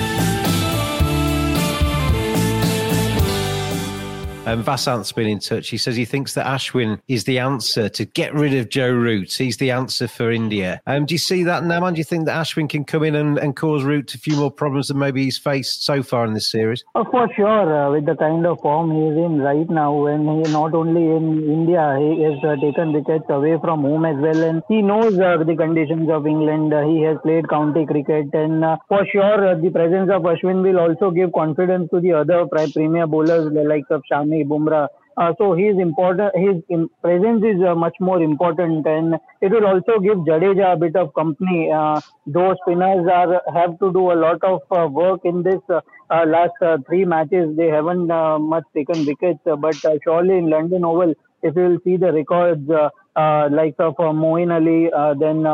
Um, 4.48 4.62
Vasant's 4.62 5.12
been 5.12 5.28
in 5.28 5.40
touch. 5.40 5.68
He 5.68 5.76
says 5.76 5.94
he 5.94 6.06
thinks 6.06 6.32
that 6.32 6.46
Ashwin 6.46 6.98
is 7.06 7.24
the 7.24 7.38
answer 7.38 7.90
to 7.90 8.06
get 8.06 8.32
rid 8.32 8.54
of 8.54 8.70
Joe 8.70 8.90
Root. 8.90 9.30
He's 9.30 9.58
the 9.58 9.70
answer 9.70 10.08
for 10.08 10.30
India. 10.30 10.80
Um, 10.86 11.04
do 11.04 11.12
you 11.12 11.18
see 11.18 11.42
that, 11.44 11.64
Naman? 11.64 11.92
Do 11.92 11.98
you 11.98 12.04
think 12.04 12.24
that 12.24 12.40
Ashwin 12.40 12.66
can 12.66 12.86
come 12.86 13.02
in 13.02 13.14
and, 13.14 13.36
and 13.36 13.54
cause 13.54 13.84
Root 13.84 14.14
a 14.14 14.18
few 14.18 14.36
more 14.36 14.50
problems 14.50 14.88
than 14.88 14.98
maybe 14.98 15.22
he's 15.22 15.36
faced 15.36 15.84
so 15.84 16.02
far 16.02 16.24
in 16.24 16.32
this 16.32 16.50
series? 16.50 16.82
Oh, 16.94 17.04
for 17.10 17.28
sure. 17.36 17.76
Uh, 17.76 17.90
with 17.90 18.06
the 18.06 18.16
kind 18.16 18.46
of 18.46 18.58
form 18.60 18.90
he's 18.90 19.22
in 19.22 19.38
right 19.42 19.68
now, 19.68 19.92
when 19.92 20.22
he 20.22 20.50
not 20.50 20.72
only 20.72 21.02
in 21.02 21.44
India, 21.44 21.98
he 22.00 22.22
has 22.22 22.42
uh, 22.42 22.56
taken 22.56 22.94
wickets 22.94 23.26
away 23.28 23.58
from 23.60 23.82
home 23.82 24.06
as 24.06 24.16
well, 24.16 24.42
and 24.42 24.62
he 24.66 24.80
knows 24.80 25.12
uh, 25.20 25.36
the 25.44 25.56
conditions 25.56 26.08
of 26.08 26.26
England. 26.26 26.72
Uh, 26.72 26.86
he 26.86 27.02
has 27.02 27.18
played 27.22 27.46
county 27.50 27.84
cricket, 27.84 28.32
and 28.32 28.64
uh, 28.64 28.78
for 28.88 29.04
sure, 29.12 29.46
uh, 29.46 29.60
the 29.60 29.68
presence 29.68 30.08
of 30.10 30.22
Ashwin 30.22 30.62
will 30.62 30.80
also 30.80 31.10
give 31.10 31.34
confidence 31.34 31.90
to 31.90 32.00
the 32.00 32.14
other 32.14 32.46
premier 32.46 33.06
bowlers 33.06 33.52
like 33.52 33.84
of 33.90 34.02
Shami 34.10 34.37
Bumrah. 34.44 34.88
Uh, 35.18 35.32
so 35.36 35.52
his 35.52 35.76
important, 35.78 36.30
his 36.36 36.62
presence 37.02 37.42
is 37.44 37.60
uh, 37.66 37.74
much 37.74 37.96
more 37.98 38.22
important, 38.22 38.86
and 38.86 39.16
it 39.40 39.50
will 39.50 39.66
also 39.66 39.98
give 39.98 40.18
Jadeja 40.18 40.74
a 40.74 40.76
bit 40.76 40.94
of 40.94 41.12
company. 41.12 41.72
Uh, 41.72 42.00
those 42.24 42.54
spinners 42.62 43.04
are 43.12 43.42
have 43.52 43.76
to 43.80 43.92
do 43.92 44.12
a 44.12 44.18
lot 44.24 44.44
of 44.44 44.60
uh, 44.70 44.86
work 44.86 45.20
in 45.24 45.42
this 45.42 45.60
uh, 45.68 45.80
uh, 46.10 46.24
last 46.24 46.52
three 46.86 47.04
matches. 47.04 47.56
They 47.56 47.66
haven't 47.66 48.06
much 48.06 48.62
taken 48.74 49.04
wickets, 49.06 49.40
but 49.44 49.74
surely 50.04 50.38
in 50.38 50.50
London 50.50 50.84
Oval, 50.84 51.14
if 51.42 51.56
you 51.56 51.62
will 51.62 51.78
see 51.82 51.96
the 51.96 52.12
records, 52.12 52.70
like 53.50 53.74
of 53.78 53.96
Moeen 53.96 54.52
Ali, 54.52 54.90
then 55.18 55.44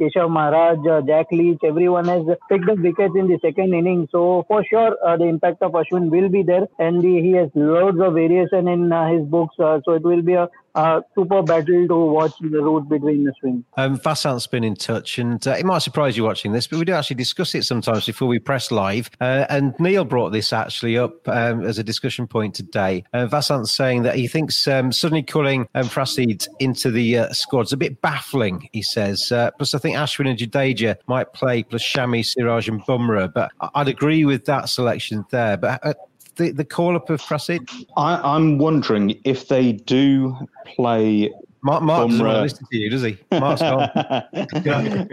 Keshav 0.00 0.30
Maharaj, 0.30 0.78
uh, 0.86 1.02
Jack 1.06 1.26
Leach, 1.30 1.58
everyone 1.62 2.06
has 2.06 2.24
picked 2.48 2.68
up 2.70 2.78
wickets 2.78 3.14
in 3.14 3.28
the 3.28 3.38
second 3.42 3.74
inning. 3.74 4.08
So 4.10 4.46
for 4.48 4.64
sure, 4.64 4.96
uh, 5.04 5.18
the 5.18 5.24
impact 5.24 5.62
of 5.62 5.72
Ashwin 5.72 6.10
will 6.10 6.30
be 6.30 6.42
there, 6.42 6.66
and 6.78 7.02
the, 7.02 7.20
he 7.20 7.32
has 7.32 7.50
loads 7.54 8.00
of 8.00 8.14
variation 8.14 8.66
in 8.68 8.90
uh, 8.90 9.08
his 9.12 9.26
books. 9.26 9.56
Uh, 9.58 9.80
so 9.84 9.92
it 9.92 10.02
will 10.02 10.22
be 10.22 10.32
a 10.32 10.48
uh, 10.74 11.00
super 11.14 11.42
battle 11.42 11.88
to 11.88 11.96
watch 11.96 12.32
the 12.40 12.60
road 12.60 12.88
between 12.88 13.24
the 13.24 13.32
swings. 13.40 13.64
Um, 13.76 13.98
Vasant's 13.98 14.46
been 14.46 14.64
in 14.64 14.74
touch, 14.74 15.18
and 15.18 15.46
uh, 15.46 15.52
it 15.52 15.64
might 15.64 15.78
surprise 15.78 16.16
you 16.16 16.24
watching 16.24 16.52
this, 16.52 16.66
but 16.66 16.78
we 16.78 16.84
do 16.84 16.92
actually 16.92 17.16
discuss 17.16 17.54
it 17.54 17.64
sometimes 17.64 18.06
before 18.06 18.28
we 18.28 18.38
press 18.38 18.70
live. 18.70 19.10
Uh, 19.20 19.46
and 19.48 19.74
Neil 19.78 20.04
brought 20.04 20.30
this 20.30 20.52
actually 20.52 20.96
up 20.96 21.26
um, 21.28 21.64
as 21.64 21.78
a 21.78 21.84
discussion 21.84 22.26
point 22.26 22.54
today. 22.54 23.04
Uh, 23.12 23.26
Vasant's 23.26 23.72
saying 23.72 24.02
that 24.02 24.16
he 24.16 24.28
thinks 24.28 24.66
um, 24.68 24.92
suddenly 24.92 25.22
calling 25.22 25.68
um, 25.74 25.86
Prasidh 25.86 26.46
into 26.58 26.90
the 26.90 27.18
uh, 27.18 27.32
squad's 27.32 27.72
a 27.72 27.76
bit 27.76 28.00
baffling, 28.00 28.68
he 28.72 28.82
says. 28.82 29.32
Uh, 29.32 29.50
plus, 29.52 29.74
I 29.74 29.78
think 29.78 29.96
Ashwin 29.96 30.28
and 30.28 30.38
Jadeja 30.38 30.96
might 31.06 31.32
play, 31.32 31.62
plus 31.62 31.82
Shami, 31.82 32.24
Siraj, 32.24 32.68
and 32.68 32.82
Bumrah. 32.82 33.32
But 33.32 33.50
I'd 33.74 33.88
agree 33.88 34.24
with 34.24 34.44
that 34.46 34.68
selection 34.68 35.24
there. 35.30 35.56
But 35.56 35.84
uh, 35.84 35.94
the, 36.40 36.50
the 36.52 36.64
call 36.64 36.96
up 36.96 37.10
of 37.10 37.20
Prasidh? 37.20 37.68
I, 37.96 38.36
am 38.36 38.58
wondering 38.58 39.20
if 39.24 39.48
they 39.48 39.72
do 39.72 40.36
play. 40.66 41.30
Mark, 41.62 41.82
Mark 41.82 42.08
doesn't 42.08 42.24
want 42.24 42.36
to 42.36 42.42
listen 42.42 42.66
to 42.70 42.78
you, 42.78 42.90
does 42.90 43.02
he? 43.02 43.18
Mark's 43.32 43.60
gone. 43.60 45.10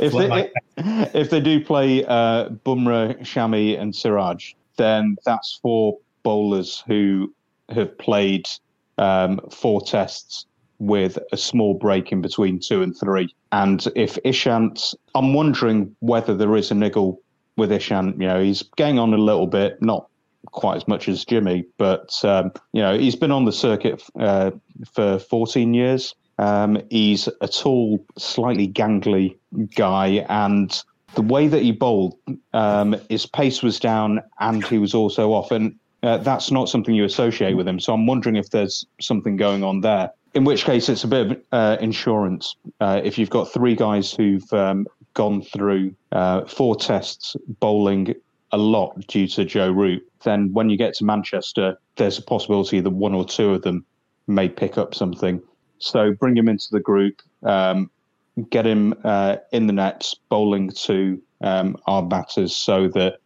if, 0.00 0.12
they, 0.12 0.50
if 1.18 1.30
they 1.30 1.40
do 1.40 1.64
play 1.64 2.04
uh, 2.06 2.48
Bumrah, 2.48 3.20
Shami, 3.20 3.80
and 3.80 3.94
Siraj, 3.94 4.54
then 4.76 5.16
that's 5.24 5.60
four 5.62 5.98
bowlers 6.24 6.82
who 6.88 7.32
have 7.68 7.96
played 7.98 8.48
um, 8.98 9.40
four 9.52 9.80
tests 9.80 10.46
with 10.80 11.18
a 11.30 11.36
small 11.36 11.74
break 11.74 12.10
in 12.10 12.20
between 12.20 12.58
two 12.58 12.82
and 12.82 12.96
three. 12.98 13.32
And 13.52 13.86
if 13.94 14.18
Ishant, 14.24 14.94
I'm 15.14 15.32
wondering 15.32 15.94
whether 16.00 16.36
there 16.36 16.56
is 16.56 16.72
a 16.72 16.74
niggle 16.74 17.20
with 17.56 17.70
Ishant. 17.70 18.20
You 18.20 18.26
know, 18.26 18.42
he's 18.42 18.64
going 18.76 18.98
on 18.98 19.14
a 19.14 19.18
little 19.18 19.46
bit, 19.46 19.80
not 19.80 20.08
quite 20.54 20.76
as 20.76 20.88
much 20.88 21.08
as 21.08 21.24
Jimmy, 21.24 21.66
but 21.76 22.14
um, 22.24 22.52
you 22.72 22.80
know 22.80 22.96
he's 22.96 23.16
been 23.16 23.30
on 23.30 23.44
the 23.44 23.52
circuit 23.52 24.02
uh, 24.18 24.52
for 24.92 25.18
14 25.18 25.74
years. 25.74 26.14
Um, 26.38 26.80
he's 26.90 27.28
a 27.40 27.48
tall, 27.48 28.04
slightly 28.16 28.66
gangly 28.66 29.36
guy, 29.76 30.24
and 30.28 30.82
the 31.14 31.22
way 31.22 31.46
that 31.48 31.62
he 31.62 31.72
bowled, 31.72 32.16
um, 32.52 32.96
his 33.08 33.26
pace 33.26 33.62
was 33.62 33.78
down, 33.78 34.20
and 34.40 34.64
he 34.64 34.78
was 34.78 34.94
also 34.94 35.32
off, 35.32 35.50
and 35.50 35.78
uh, 36.02 36.18
that's 36.18 36.50
not 36.50 36.68
something 36.68 36.94
you 36.94 37.04
associate 37.04 37.54
with 37.54 37.68
him. 37.68 37.78
So 37.78 37.92
I'm 37.92 38.06
wondering 38.06 38.36
if 38.36 38.50
there's 38.50 38.86
something 39.00 39.36
going 39.36 39.62
on 39.62 39.80
there. 39.80 40.10
In 40.34 40.44
which 40.44 40.64
case, 40.64 40.88
it's 40.88 41.04
a 41.04 41.08
bit 41.08 41.30
of 41.30 41.36
uh, 41.52 41.76
insurance. 41.80 42.56
Uh, 42.80 43.00
if 43.04 43.18
you've 43.18 43.30
got 43.30 43.52
three 43.52 43.76
guys 43.76 44.12
who've 44.12 44.52
um, 44.52 44.86
gone 45.14 45.42
through 45.42 45.94
uh, 46.10 46.44
four 46.44 46.74
tests 46.74 47.36
bowling 47.60 48.14
a 48.54 48.56
lot 48.56 48.96
due 49.08 49.26
to 49.26 49.44
Joe 49.44 49.72
Root, 49.72 50.08
then 50.22 50.52
when 50.52 50.70
you 50.70 50.78
get 50.78 50.94
to 50.94 51.04
Manchester, 51.04 51.76
there's 51.96 52.18
a 52.18 52.22
possibility 52.22 52.78
that 52.78 52.90
one 52.90 53.12
or 53.12 53.24
two 53.24 53.50
of 53.50 53.62
them 53.62 53.84
may 54.28 54.48
pick 54.48 54.78
up 54.78 54.94
something. 54.94 55.42
So 55.78 56.12
bring 56.12 56.36
him 56.36 56.48
into 56.48 56.68
the 56.70 56.78
group, 56.78 57.20
um, 57.42 57.90
get 58.50 58.64
him 58.64 58.94
uh, 59.02 59.38
in 59.52 59.66
the 59.66 59.72
nets, 59.72 60.14
bowling 60.28 60.70
to 60.84 61.20
um, 61.40 61.76
our 61.88 62.04
batters 62.04 62.54
so 62.54 62.86
that 62.90 63.18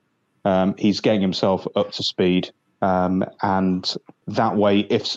um, 0.47 0.75
he's 0.79 1.01
getting 1.01 1.21
himself 1.21 1.67
up 1.77 1.93
to 1.93 2.03
speed. 2.03 2.51
Um, 2.81 3.23
and 3.43 3.95
that 4.29 4.57
way, 4.57 4.81
if 4.89 5.15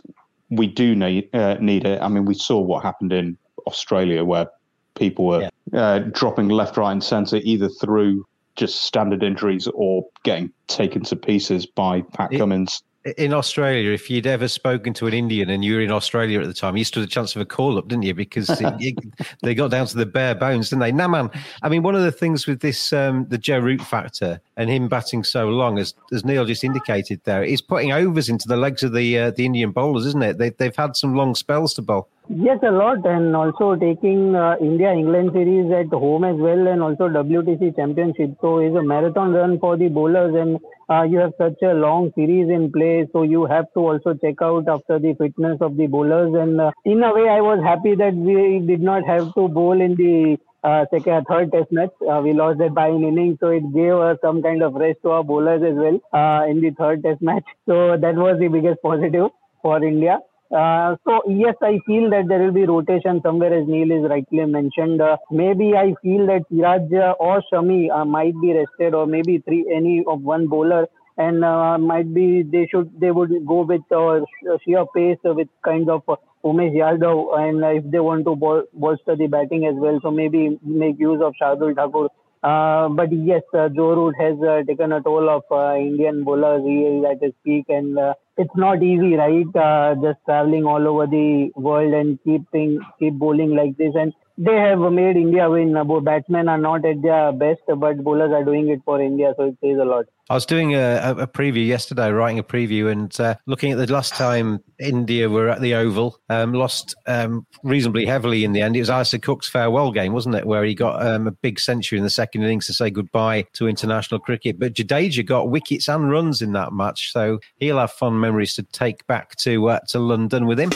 we 0.49 0.67
do 0.67 0.93
need, 0.93 1.33
uh, 1.33 1.55
need 1.61 1.85
it, 1.85 2.01
I 2.01 2.09
mean, 2.09 2.25
we 2.25 2.33
saw 2.33 2.59
what 2.59 2.83
happened 2.83 3.13
in 3.13 3.37
Australia 3.65 4.25
where 4.25 4.47
people 4.95 5.25
were 5.25 5.49
yeah. 5.71 5.81
uh, 5.81 5.99
dropping 5.99 6.49
left, 6.49 6.75
right, 6.75 6.91
and 6.91 7.01
centre 7.01 7.39
either 7.43 7.69
through 7.69 8.25
just 8.61 8.83
standard 8.83 9.23
injuries 9.23 9.67
or 9.73 10.05
getting 10.23 10.51
taken 10.67 11.03
to 11.03 11.15
pieces 11.15 11.65
by 11.65 12.01
Pat 12.13 12.29
Cummins. 12.31 12.83
In 13.17 13.33
Australia, 13.33 13.89
if 13.91 14.11
you'd 14.11 14.27
ever 14.27 14.47
spoken 14.47 14.93
to 14.93 15.07
an 15.07 15.13
Indian 15.13 15.49
and 15.49 15.65
you 15.65 15.75
were 15.75 15.81
in 15.81 15.91
Australia 15.91 16.39
at 16.39 16.45
the 16.45 16.53
time, 16.53 16.77
you 16.77 16.83
stood 16.83 17.03
a 17.03 17.07
chance 17.07 17.35
of 17.35 17.41
a 17.41 17.45
call 17.45 17.79
up, 17.79 17.87
didn't 17.87 18.03
you? 18.03 18.13
Because 18.13 18.47
it, 18.61 18.73
it, 18.79 18.95
they 19.41 19.55
got 19.55 19.71
down 19.71 19.87
to 19.87 19.97
the 19.97 20.05
bare 20.05 20.35
bones, 20.35 20.69
didn't 20.69 20.81
they? 20.81 20.91
Now, 20.91 21.07
man, 21.07 21.31
I 21.63 21.69
mean, 21.69 21.81
one 21.81 21.95
of 21.95 22.03
the 22.03 22.11
things 22.11 22.45
with 22.45 22.59
this, 22.59 22.93
um, 22.93 23.25
the 23.29 23.39
Joe 23.39 23.57
Root 23.57 23.81
factor 23.81 24.39
and 24.55 24.69
him 24.69 24.87
batting 24.87 25.23
so 25.23 25.49
long, 25.49 25.79
as 25.79 25.95
as 26.11 26.23
Neil 26.23 26.45
just 26.45 26.63
indicated 26.63 27.21
there, 27.23 27.43
is 27.43 27.59
putting 27.59 27.91
overs 27.91 28.29
into 28.29 28.47
the 28.47 28.57
legs 28.57 28.83
of 28.83 28.93
the 28.93 29.17
uh, 29.17 29.31
the 29.31 29.47
Indian 29.47 29.71
bowlers, 29.71 30.05
isn't 30.05 30.21
it? 30.21 30.37
They, 30.37 30.51
they've 30.51 30.75
had 30.75 30.95
some 30.95 31.15
long 31.15 31.33
spells 31.33 31.73
to 31.75 31.81
bowl. 31.81 32.07
Yes, 32.29 32.59
a 32.63 32.71
lot, 32.71 33.05
and 33.05 33.35
also 33.35 33.75
taking 33.75 34.35
uh, 34.35 34.55
India 34.61 34.93
England 34.93 35.31
series 35.33 35.71
at 35.71 35.87
home 35.87 36.23
as 36.23 36.37
well, 36.37 36.67
and 36.67 36.81
also 36.81 37.09
WTC 37.09 37.75
Championship. 37.75 38.37
So 38.41 38.59
it's 38.59 38.75
a 38.75 38.83
marathon 38.83 39.33
run 39.33 39.59
for 39.59 39.75
the 39.75 39.89
bowlers, 39.89 40.33
and 40.35 40.59
uh, 40.91 41.03
you 41.03 41.17
have 41.19 41.33
such 41.37 41.61
a 41.63 41.73
long 41.73 42.11
series 42.15 42.49
in 42.49 42.71
play. 42.71 43.07
So 43.13 43.23
you 43.23 43.45
have 43.45 43.65
to 43.75 43.79
also 43.79 44.13
check 44.13 44.41
out 44.41 44.67
after 44.67 44.99
the 44.99 45.13
fitness 45.17 45.57
of 45.61 45.77
the 45.77 45.87
bowlers. 45.87 46.33
And 46.35 46.59
uh, 46.59 46.71
in 46.85 47.01
a 47.03 47.13
way, 47.13 47.29
I 47.29 47.41
was 47.41 47.59
happy 47.63 47.95
that 47.95 48.13
we 48.13 48.59
did 48.65 48.81
not 48.81 49.05
have 49.05 49.33
to 49.35 49.47
bowl 49.47 49.79
in 49.79 49.95
the 49.95 50.37
uh, 50.63 50.85
second, 50.93 51.25
third 51.29 51.51
test 51.51 51.71
match. 51.71 51.91
Uh, 52.01 52.21
we 52.23 52.33
lost 52.33 52.59
that 52.59 52.73
by 52.73 52.87
an 52.87 53.03
inning, 53.03 53.37
so 53.39 53.47
it 53.49 53.63
gave 53.73 53.93
us 53.93 54.17
some 54.21 54.41
kind 54.43 54.61
of 54.61 54.75
rest 54.75 54.99
to 55.03 55.11
our 55.11 55.23
bowlers 55.23 55.63
as 55.63 55.75
well 55.75 55.99
uh, 56.13 56.45
in 56.47 56.61
the 56.61 56.71
third 56.77 57.03
test 57.03 57.21
match. 57.21 57.45
So 57.65 57.97
that 57.97 58.15
was 58.15 58.39
the 58.39 58.47
biggest 58.47 58.81
positive 58.83 59.31
for 59.61 59.83
India. 59.83 60.19
Uh, 60.55 60.95
so 61.07 61.21
yes, 61.29 61.55
I 61.61 61.79
feel 61.85 62.09
that 62.09 62.25
there 62.27 62.39
will 62.39 62.51
be 62.51 62.65
rotation 62.65 63.21
somewhere, 63.23 63.53
as 63.57 63.67
Neil 63.67 63.89
is 63.91 64.09
rightly 64.09 64.45
mentioned. 64.45 65.01
Uh, 65.01 65.15
maybe 65.31 65.75
I 65.75 65.93
feel 66.03 66.27
that 66.27 66.43
Siraj 66.51 66.91
or 67.19 67.41
Shami 67.51 67.89
uh, 67.89 68.03
might 68.03 68.33
be 68.41 68.53
rested, 68.53 68.93
or 68.93 69.07
maybe 69.07 69.37
three 69.39 69.65
any 69.73 70.03
of 70.05 70.21
one 70.21 70.47
bowler, 70.47 70.87
and 71.17 71.45
uh, 71.45 71.77
might 71.77 72.13
be 72.13 72.43
they 72.43 72.67
should 72.69 72.91
they 72.99 73.11
would 73.11 73.45
go 73.47 73.61
with 73.61 73.81
uh, 73.93 74.19
sheer 74.65 74.85
pace 74.93 75.19
with 75.23 75.47
kind 75.63 75.89
of 75.89 76.03
uh, 76.09 76.17
Umesh 76.43 76.75
Yadav, 76.75 77.39
and 77.39 77.63
if 77.77 77.89
they 77.89 77.99
want 77.99 78.25
to 78.25 78.35
bol- 78.35 78.65
bolster 78.73 79.15
the 79.15 79.27
batting 79.27 79.65
as 79.67 79.75
well, 79.75 79.99
so 80.03 80.11
maybe 80.11 80.59
make 80.65 80.99
use 80.99 81.21
of 81.23 81.33
Shardul 81.41 81.73
Thakur. 81.75 82.09
Uh, 82.43 82.89
but 82.89 83.11
yes, 83.11 83.43
uh, 83.53 83.69
Joe 83.69 83.93
Root 83.95 84.15
has 84.19 84.37
uh, 84.41 84.63
taken 84.67 84.91
a 84.91 85.01
toll 85.01 85.29
of 85.29 85.43
uh, 85.51 85.75
Indian 85.75 86.23
bowlers. 86.23 86.63
He 86.65 86.79
is 86.81 87.05
at 87.05 87.21
his 87.21 87.33
peak, 87.45 87.65
and 87.69 87.97
uh, 87.99 88.13
it's 88.35 88.55
not 88.55 88.81
easy, 88.81 89.13
right? 89.15 89.45
Uh, 89.55 89.93
just 90.01 90.19
traveling 90.25 90.65
all 90.65 90.87
over 90.87 91.05
the 91.05 91.51
world 91.55 91.93
and 91.93 92.17
keeping 92.23 92.79
keep 92.97 93.13
bowling 93.13 93.55
like 93.55 93.77
this. 93.77 93.93
And 93.93 94.11
they 94.37 94.55
have 94.55 94.79
made 94.79 95.15
India 95.15 95.49
win. 95.49 95.73
Batsmen 96.03 96.49
are 96.49 96.57
not 96.57 96.85
at 96.85 97.01
their 97.01 97.31
best, 97.31 97.61
but 97.67 98.03
bowlers 98.03 98.31
are 98.31 98.43
doing 98.43 98.69
it 98.69 98.81
for 98.85 99.01
India, 99.01 99.33
so 99.37 99.43
it 99.45 99.57
says 99.61 99.77
a 99.79 99.85
lot. 99.85 100.05
I 100.29 100.33
was 100.33 100.45
doing 100.45 100.75
a, 100.75 101.15
a 101.17 101.27
preview 101.27 101.65
yesterday, 101.67 102.09
writing 102.09 102.39
a 102.39 102.43
preview, 102.43 102.89
and 102.89 103.19
uh, 103.19 103.35
looking 103.47 103.73
at 103.73 103.77
the 103.77 103.91
last 103.91 104.13
time 104.13 104.63
India 104.79 105.29
were 105.29 105.49
at 105.49 105.59
the 105.59 105.75
Oval, 105.75 106.17
um, 106.29 106.53
lost 106.53 106.95
um, 107.05 107.45
reasonably 107.63 108.05
heavily 108.05 108.45
in 108.45 108.53
the 108.53 108.61
end. 108.61 108.77
It 108.77 108.79
was 108.79 108.89
Alastair 108.89 109.19
Cook's 109.19 109.49
farewell 109.49 109.91
game, 109.91 110.13
wasn't 110.13 110.35
it, 110.35 110.45
where 110.45 110.63
he 110.63 110.73
got 110.73 111.05
um, 111.05 111.27
a 111.27 111.31
big 111.31 111.59
century 111.59 111.97
in 111.97 112.05
the 112.05 112.09
second 112.09 112.43
innings 112.43 112.67
to 112.67 112.73
say 112.73 112.89
goodbye 112.89 113.45
to 113.53 113.67
international 113.67 114.21
cricket. 114.21 114.57
But 114.57 114.73
Jadeja 114.73 115.25
got 115.25 115.49
wickets 115.49 115.89
and 115.89 116.09
runs 116.09 116.41
in 116.41 116.53
that 116.53 116.71
match, 116.71 117.11
so 117.11 117.39
he'll 117.57 117.79
have 117.79 117.91
fond 117.91 118.21
memories 118.21 118.55
to 118.55 118.63
take 118.63 119.05
back 119.07 119.35
to 119.37 119.69
uh, 119.69 119.79
to 119.89 119.99
London 119.99 120.45
with 120.45 120.59
him. 120.59 120.71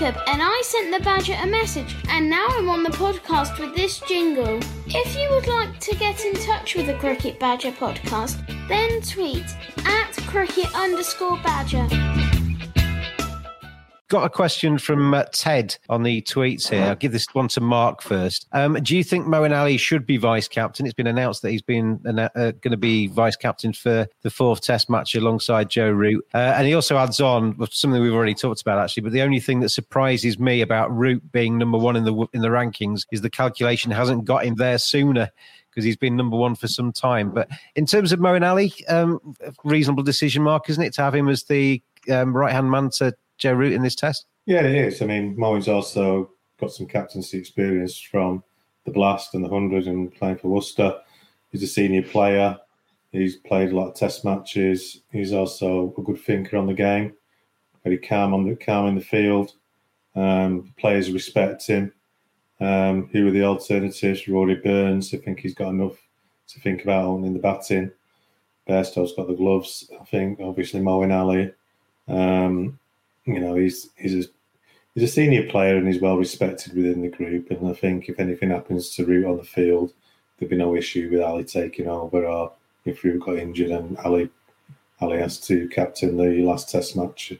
Jacob 0.00 0.22
and 0.28 0.40
I 0.42 0.62
sent 0.64 0.90
the 0.96 1.04
Badger 1.04 1.36
a 1.42 1.46
message, 1.46 1.94
and 2.08 2.30
now 2.30 2.46
I'm 2.52 2.70
on 2.70 2.82
the 2.82 2.88
podcast 2.88 3.58
with 3.60 3.76
this 3.76 4.00
jingle. 4.08 4.58
If 4.86 5.14
you 5.14 5.28
would 5.28 5.46
like 5.46 5.78
to 5.78 5.94
get 5.94 6.24
in 6.24 6.32
touch 6.36 6.74
with 6.74 6.86
the 6.86 6.94
Cricket 6.94 7.38
Badger 7.38 7.72
podcast, 7.72 8.40
then 8.66 9.02
tweet 9.02 9.44
at 9.84 10.12
cricket 10.26 10.74
underscore 10.74 11.36
badger. 11.42 11.86
Got 14.10 14.24
a 14.24 14.28
question 14.28 14.76
from 14.76 15.14
uh, 15.14 15.22
Ted 15.30 15.78
on 15.88 16.02
the 16.02 16.20
tweets 16.22 16.68
here. 16.68 16.82
I'll 16.82 16.96
give 16.96 17.12
this 17.12 17.32
one 17.32 17.46
to 17.46 17.60
Mark 17.60 18.02
first. 18.02 18.48
Um, 18.50 18.74
do 18.82 18.96
you 18.96 19.04
think 19.04 19.24
Moeen 19.24 19.56
Ali 19.56 19.76
should 19.76 20.04
be 20.04 20.16
vice 20.16 20.48
captain? 20.48 20.84
It's 20.84 20.96
been 20.96 21.06
announced 21.06 21.42
that 21.42 21.52
he's 21.52 21.62
been 21.62 22.00
uh, 22.04 22.28
going 22.34 22.72
to 22.72 22.76
be 22.76 23.06
vice 23.06 23.36
captain 23.36 23.72
for 23.72 24.08
the 24.22 24.30
fourth 24.30 24.62
Test 24.62 24.90
match 24.90 25.14
alongside 25.14 25.70
Joe 25.70 25.92
Root. 25.92 26.26
Uh, 26.34 26.54
and 26.56 26.66
he 26.66 26.74
also 26.74 26.98
adds 26.98 27.20
on 27.20 27.56
something 27.70 28.02
we've 28.02 28.12
already 28.12 28.34
talked 28.34 28.60
about 28.60 28.80
actually. 28.80 29.04
But 29.04 29.12
the 29.12 29.22
only 29.22 29.38
thing 29.38 29.60
that 29.60 29.68
surprises 29.68 30.40
me 30.40 30.60
about 30.60 30.90
Root 30.90 31.30
being 31.30 31.56
number 31.56 31.78
one 31.78 31.94
in 31.94 32.02
the 32.02 32.26
in 32.32 32.42
the 32.42 32.48
rankings 32.48 33.06
is 33.12 33.20
the 33.20 33.30
calculation 33.30 33.92
hasn't 33.92 34.24
got 34.24 34.44
him 34.44 34.56
there 34.56 34.78
sooner 34.78 35.30
because 35.70 35.84
he's 35.84 35.96
been 35.96 36.16
number 36.16 36.36
one 36.36 36.56
for 36.56 36.66
some 36.66 36.90
time. 36.90 37.30
But 37.30 37.48
in 37.76 37.86
terms 37.86 38.10
of 38.10 38.18
Moeen 38.18 38.44
Ali, 38.44 38.74
um, 38.88 39.36
reasonable 39.62 40.02
decision, 40.02 40.42
Mark, 40.42 40.68
isn't 40.68 40.82
it, 40.82 40.94
to 40.94 41.02
have 41.02 41.14
him 41.14 41.28
as 41.28 41.44
the 41.44 41.80
um, 42.10 42.36
right 42.36 42.52
hand 42.52 42.72
man 42.72 42.90
to 42.96 43.14
Joe 43.40 43.54
Root 43.54 43.72
in 43.72 43.82
this 43.82 43.94
test? 43.94 44.26
Yeah, 44.46 44.62
it 44.62 44.74
is. 44.74 45.02
I 45.02 45.06
mean, 45.06 45.36
Moeen's 45.36 45.68
also 45.68 46.30
got 46.60 46.72
some 46.72 46.86
captaincy 46.86 47.38
experience 47.38 47.98
from 47.98 48.42
the 48.84 48.90
Blast 48.90 49.34
and 49.34 49.44
the 49.44 49.48
Hundred 49.48 49.86
and 49.86 50.14
playing 50.14 50.38
for 50.38 50.48
Worcester. 50.48 50.98
He's 51.50 51.62
a 51.62 51.66
senior 51.66 52.02
player. 52.02 52.56
He's 53.12 53.36
played 53.36 53.72
a 53.72 53.76
lot 53.76 53.88
of 53.88 53.94
test 53.94 54.24
matches. 54.24 55.00
He's 55.10 55.32
also 55.32 55.94
a 55.96 56.02
good 56.02 56.20
thinker 56.20 56.56
on 56.56 56.66
the 56.66 56.74
game. 56.74 57.14
Very 57.82 57.98
calm 57.98 58.34
on 58.34 58.48
the 58.48 58.54
calm 58.54 58.86
in 58.86 58.94
the 58.94 59.00
field. 59.00 59.52
Um, 60.14 60.72
players 60.78 61.10
respect 61.10 61.66
him. 61.66 61.92
Um, 62.60 63.08
who 63.08 63.26
are 63.26 63.30
the 63.30 63.44
alternatives? 63.44 64.28
Rory 64.28 64.56
Burns. 64.56 65.14
I 65.14 65.18
think 65.18 65.40
he's 65.40 65.54
got 65.54 65.70
enough 65.70 65.96
to 66.48 66.60
think 66.60 66.82
about 66.82 67.16
in 67.16 67.32
the 67.32 67.38
batting. 67.38 67.90
Bairstow's 68.68 69.14
got 69.14 69.28
the 69.28 69.34
gloves. 69.34 69.90
I 69.98 70.04
think 70.04 70.40
obviously 70.40 70.80
Moeen 70.80 71.12
Ali. 71.12 71.52
Um, 72.06 72.78
you 73.34 73.40
know, 73.40 73.54
he's 73.54 73.90
he's 73.96 74.26
a 74.26 74.28
he's 74.94 75.04
a 75.04 75.12
senior 75.12 75.48
player 75.48 75.76
and 75.76 75.86
he's 75.86 76.00
well 76.00 76.16
respected 76.16 76.74
within 76.74 77.02
the 77.02 77.08
group. 77.08 77.50
And 77.50 77.68
I 77.68 77.72
think 77.72 78.08
if 78.08 78.18
anything 78.18 78.50
happens 78.50 78.94
to 78.94 79.04
Root 79.04 79.26
on 79.26 79.38
the 79.38 79.44
field, 79.44 79.92
there'd 80.38 80.50
be 80.50 80.56
no 80.56 80.76
issue 80.76 81.08
with 81.10 81.22
Ali 81.22 81.44
taking 81.44 81.88
over. 81.88 82.26
Or 82.26 82.52
if 82.84 83.04
Root 83.04 83.24
got 83.24 83.38
injured 83.38 83.70
and 83.70 83.96
Ali 83.98 84.30
Ali 85.00 85.18
has 85.18 85.38
to 85.46 85.68
captain 85.68 86.16
the 86.16 86.42
last 86.42 86.70
Test 86.70 86.96
match. 86.96 87.32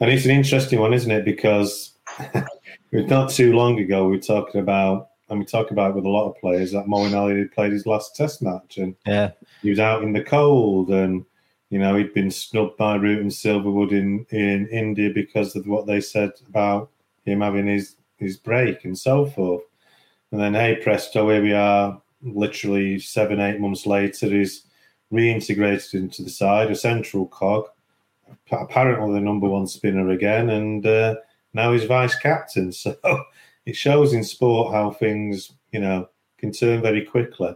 And 0.00 0.10
it's 0.10 0.24
an 0.24 0.32
interesting 0.32 0.80
one, 0.80 0.92
isn't 0.92 1.10
it? 1.10 1.24
Because 1.24 1.92
not 2.92 3.30
too 3.30 3.52
long 3.54 3.78
ago 3.78 4.06
we 4.06 4.16
were 4.16 4.22
talking 4.22 4.60
about, 4.60 5.08
and 5.28 5.38
we 5.38 5.46
talk 5.46 5.70
about 5.70 5.94
with 5.94 6.04
a 6.04 6.10
lot 6.10 6.28
of 6.28 6.36
players 6.38 6.72
that 6.72 6.86
Moeen 6.86 7.14
Ali 7.14 7.44
played 7.46 7.72
his 7.72 7.86
last 7.86 8.14
Test 8.16 8.42
match, 8.42 8.78
and 8.78 8.94
yeah, 9.06 9.30
he 9.62 9.70
was 9.70 9.78
out 9.78 10.02
in 10.02 10.12
the 10.12 10.22
cold 10.22 10.90
and 10.90 11.24
you 11.72 11.78
know, 11.78 11.96
he'd 11.96 12.12
been 12.12 12.30
snubbed 12.30 12.76
by 12.76 12.96
Root 12.96 13.22
and 13.22 13.30
Silverwood 13.30 13.92
in, 13.92 14.26
in 14.28 14.68
India 14.68 15.08
because 15.08 15.56
of 15.56 15.66
what 15.66 15.86
they 15.86 16.02
said 16.02 16.32
about 16.46 16.90
him 17.24 17.40
having 17.40 17.66
his, 17.66 17.96
his 18.18 18.36
break 18.36 18.84
and 18.84 18.96
so 18.96 19.24
forth. 19.24 19.62
And 20.30 20.38
then, 20.38 20.52
hey, 20.52 20.76
presto, 20.82 21.30
here 21.30 21.40
we 21.40 21.54
are, 21.54 21.98
literally 22.20 22.98
seven, 22.98 23.40
eight 23.40 23.58
months 23.58 23.86
later, 23.86 24.26
he's 24.26 24.66
reintegrated 25.10 25.94
into 25.94 26.22
the 26.22 26.28
side, 26.28 26.70
a 26.70 26.74
central 26.74 27.26
cog, 27.28 27.64
apparently 28.50 29.14
the 29.14 29.20
number 29.20 29.48
one 29.48 29.66
spinner 29.66 30.10
again, 30.10 30.50
and 30.50 30.84
uh, 30.84 31.14
now 31.54 31.72
he's 31.72 31.84
vice 31.84 32.14
captain. 32.16 32.70
So 32.82 32.94
it 33.64 33.76
shows 33.76 34.12
in 34.12 34.24
sport 34.24 34.74
how 34.74 34.90
things, 34.90 35.52
you 35.70 35.80
know, 35.80 36.10
can 36.36 36.52
turn 36.52 36.82
very 36.82 37.02
quickly. 37.02 37.54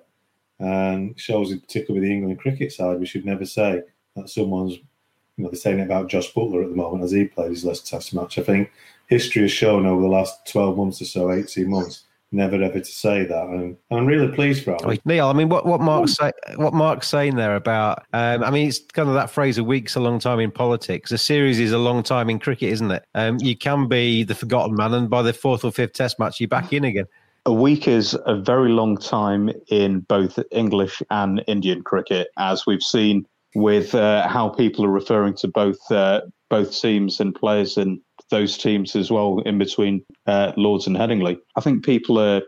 And 0.58 1.20
shows, 1.20 1.52
in 1.52 1.60
particular 1.60 2.00
with 2.00 2.08
the 2.08 2.14
England 2.14 2.38
cricket 2.38 2.72
side, 2.72 2.98
we 2.98 3.04
should 3.04 3.26
never 3.26 3.44
say 3.44 3.82
that 4.16 4.28
someone's, 4.28 4.74
you 4.74 5.44
know, 5.44 5.50
they're 5.50 5.60
saying 5.60 5.80
about 5.80 6.08
Josh 6.08 6.32
Buttler 6.32 6.64
at 6.64 6.70
the 6.70 6.76
moment 6.76 7.04
as 7.04 7.12
he 7.12 7.24
played 7.24 7.50
his 7.50 7.64
last 7.64 7.86
Test 7.86 8.14
match. 8.14 8.38
I 8.38 8.42
think 8.42 8.72
history 9.06 9.42
has 9.42 9.52
shown 9.52 9.86
over 9.86 10.02
the 10.02 10.08
last 10.08 10.50
12 10.50 10.76
months 10.76 11.00
or 11.00 11.04
so, 11.04 11.30
18 11.30 11.68
months, 11.68 12.04
never 12.32 12.60
ever 12.62 12.80
to 12.80 12.84
say 12.84 13.24
that, 13.24 13.46
and, 13.48 13.76
I'm 13.90 14.06
really 14.06 14.28
pleased 14.28 14.64
for 14.64 14.72
him. 14.72 14.98
Neil, 15.04 15.28
I 15.28 15.32
mean, 15.32 15.48
what 15.48 15.66
what 15.66 15.80
Mark's 15.80 16.14
say, 16.14 16.32
what 16.56 16.74
Mark's 16.74 17.08
saying 17.08 17.36
there 17.36 17.56
about, 17.56 18.04
um, 18.12 18.42
I 18.42 18.50
mean, 18.50 18.68
it's 18.68 18.80
kind 18.80 19.08
of 19.08 19.14
that 19.14 19.30
phrase: 19.30 19.58
"A 19.58 19.64
week's 19.64 19.96
a 19.96 20.00
long 20.00 20.18
time 20.18 20.40
in 20.40 20.50
politics." 20.50 21.12
A 21.12 21.18
series 21.18 21.60
is 21.60 21.72
a 21.72 21.78
long 21.78 22.02
time 22.02 22.28
in 22.28 22.38
cricket, 22.38 22.72
isn't 22.72 22.90
it? 22.90 23.04
Um, 23.14 23.38
you 23.40 23.56
can 23.56 23.88
be 23.88 24.24
the 24.24 24.34
forgotten 24.34 24.74
man, 24.74 24.94
and 24.94 25.08
by 25.08 25.22
the 25.22 25.32
fourth 25.32 25.64
or 25.64 25.72
fifth 25.72 25.92
Test 25.92 26.18
match, 26.18 26.40
you're 26.40 26.48
back 26.48 26.72
in 26.72 26.84
again. 26.84 27.06
A 27.46 27.52
week 27.52 27.86
is 27.86 28.16
a 28.26 28.34
very 28.34 28.70
long 28.70 28.96
time 28.96 29.50
in 29.68 30.00
both 30.00 30.38
English 30.50 31.00
and 31.10 31.44
Indian 31.46 31.82
cricket, 31.82 32.28
as 32.38 32.66
we've 32.66 32.82
seen 32.82 33.24
with 33.56 33.94
uh, 33.94 34.28
how 34.28 34.50
people 34.50 34.84
are 34.84 34.90
referring 34.90 35.34
to 35.34 35.48
both 35.48 35.78
uh, 35.90 36.20
both 36.50 36.78
teams 36.78 37.20
and 37.20 37.34
players 37.34 37.78
and 37.78 37.98
those 38.30 38.58
teams 38.58 38.94
as 38.94 39.10
well 39.10 39.40
in 39.46 39.56
between 39.56 40.04
uh, 40.26 40.52
Lords 40.58 40.86
and 40.86 40.94
Headingley. 40.94 41.38
I 41.56 41.62
think 41.62 41.82
people 41.82 42.18
are 42.18 42.42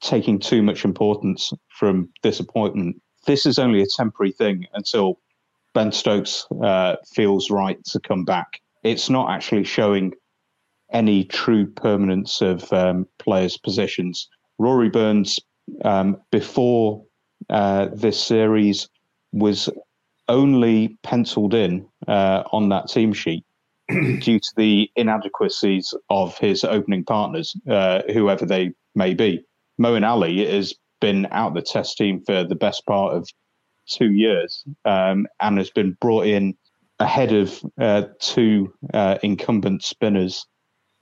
taking 0.00 0.40
too 0.40 0.60
much 0.60 0.84
importance 0.84 1.52
from 1.68 2.08
this 2.24 2.40
appointment. 2.40 3.00
This 3.26 3.46
is 3.46 3.60
only 3.60 3.80
a 3.80 3.86
temporary 3.86 4.32
thing 4.32 4.66
until 4.74 5.20
Ben 5.72 5.92
Stokes 5.92 6.46
uh, 6.62 6.96
feels 7.14 7.48
right 7.48 7.82
to 7.86 8.00
come 8.00 8.24
back. 8.24 8.60
It's 8.82 9.08
not 9.08 9.30
actually 9.30 9.64
showing 9.64 10.14
any 10.92 11.24
true 11.24 11.66
permanence 11.66 12.40
of 12.40 12.70
um, 12.72 13.06
players' 13.18 13.56
positions. 13.56 14.28
Rory 14.58 14.90
Burns, 14.90 15.38
um, 15.84 16.16
before 16.32 17.04
uh, 17.50 17.88
this 17.92 18.20
series, 18.20 18.88
was 19.32 19.68
only 20.28 20.98
penciled 21.02 21.54
in 21.54 21.86
uh, 22.08 22.44
on 22.52 22.68
that 22.70 22.88
team 22.88 23.12
sheet 23.12 23.44
due 23.88 24.40
to 24.40 24.52
the 24.56 24.90
inadequacies 24.96 25.94
of 26.10 26.36
his 26.38 26.64
opening 26.64 27.04
partners, 27.04 27.54
uh, 27.68 28.02
whoever 28.12 28.46
they 28.46 28.72
may 28.94 29.14
be. 29.14 29.44
Moeen 29.80 30.06
Ali 30.06 30.46
has 30.46 30.74
been 31.00 31.26
out 31.30 31.54
the 31.54 31.62
test 31.62 31.98
team 31.98 32.22
for 32.24 32.44
the 32.44 32.54
best 32.54 32.86
part 32.86 33.14
of 33.14 33.28
two 33.86 34.12
years 34.12 34.64
um, 34.84 35.26
and 35.40 35.58
has 35.58 35.70
been 35.70 35.96
brought 36.00 36.26
in 36.26 36.56
ahead 36.98 37.32
of 37.32 37.60
uh, 37.78 38.02
two 38.20 38.72
uh, 38.94 39.18
incumbent 39.22 39.82
spinners 39.82 40.46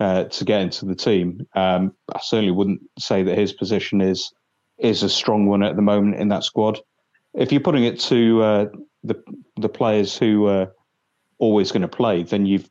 uh, 0.01 0.25
to 0.25 0.45
get 0.45 0.61
into 0.61 0.85
the 0.85 0.95
team. 0.95 1.47
Um, 1.55 1.93
I 2.13 2.19
certainly 2.21 2.51
wouldn't 2.51 2.81
say 2.99 3.23
that 3.23 3.39
his 3.39 3.53
position 3.53 4.01
is 4.01 4.33
is 4.79 5.05
a 5.05 5.09
strong 5.09 5.47
one 5.47 5.63
at 5.63 5.77
the 5.77 5.83
moment 5.83 6.17
in 6.17 6.29
that 6.29 6.43
squad. 6.43 6.81
If 7.35 7.53
you're 7.53 7.61
putting 7.61 7.85
it 7.85 8.01
to 8.01 8.43
uh, 8.43 8.67
the 9.05 9.23
the 9.57 9.69
players 9.69 10.17
who 10.17 10.47
are 10.47 10.73
always 11.39 11.73
going 11.73 11.83
to 11.83 11.89
play, 11.89 12.23
then 12.23 12.47
you've 12.47 12.71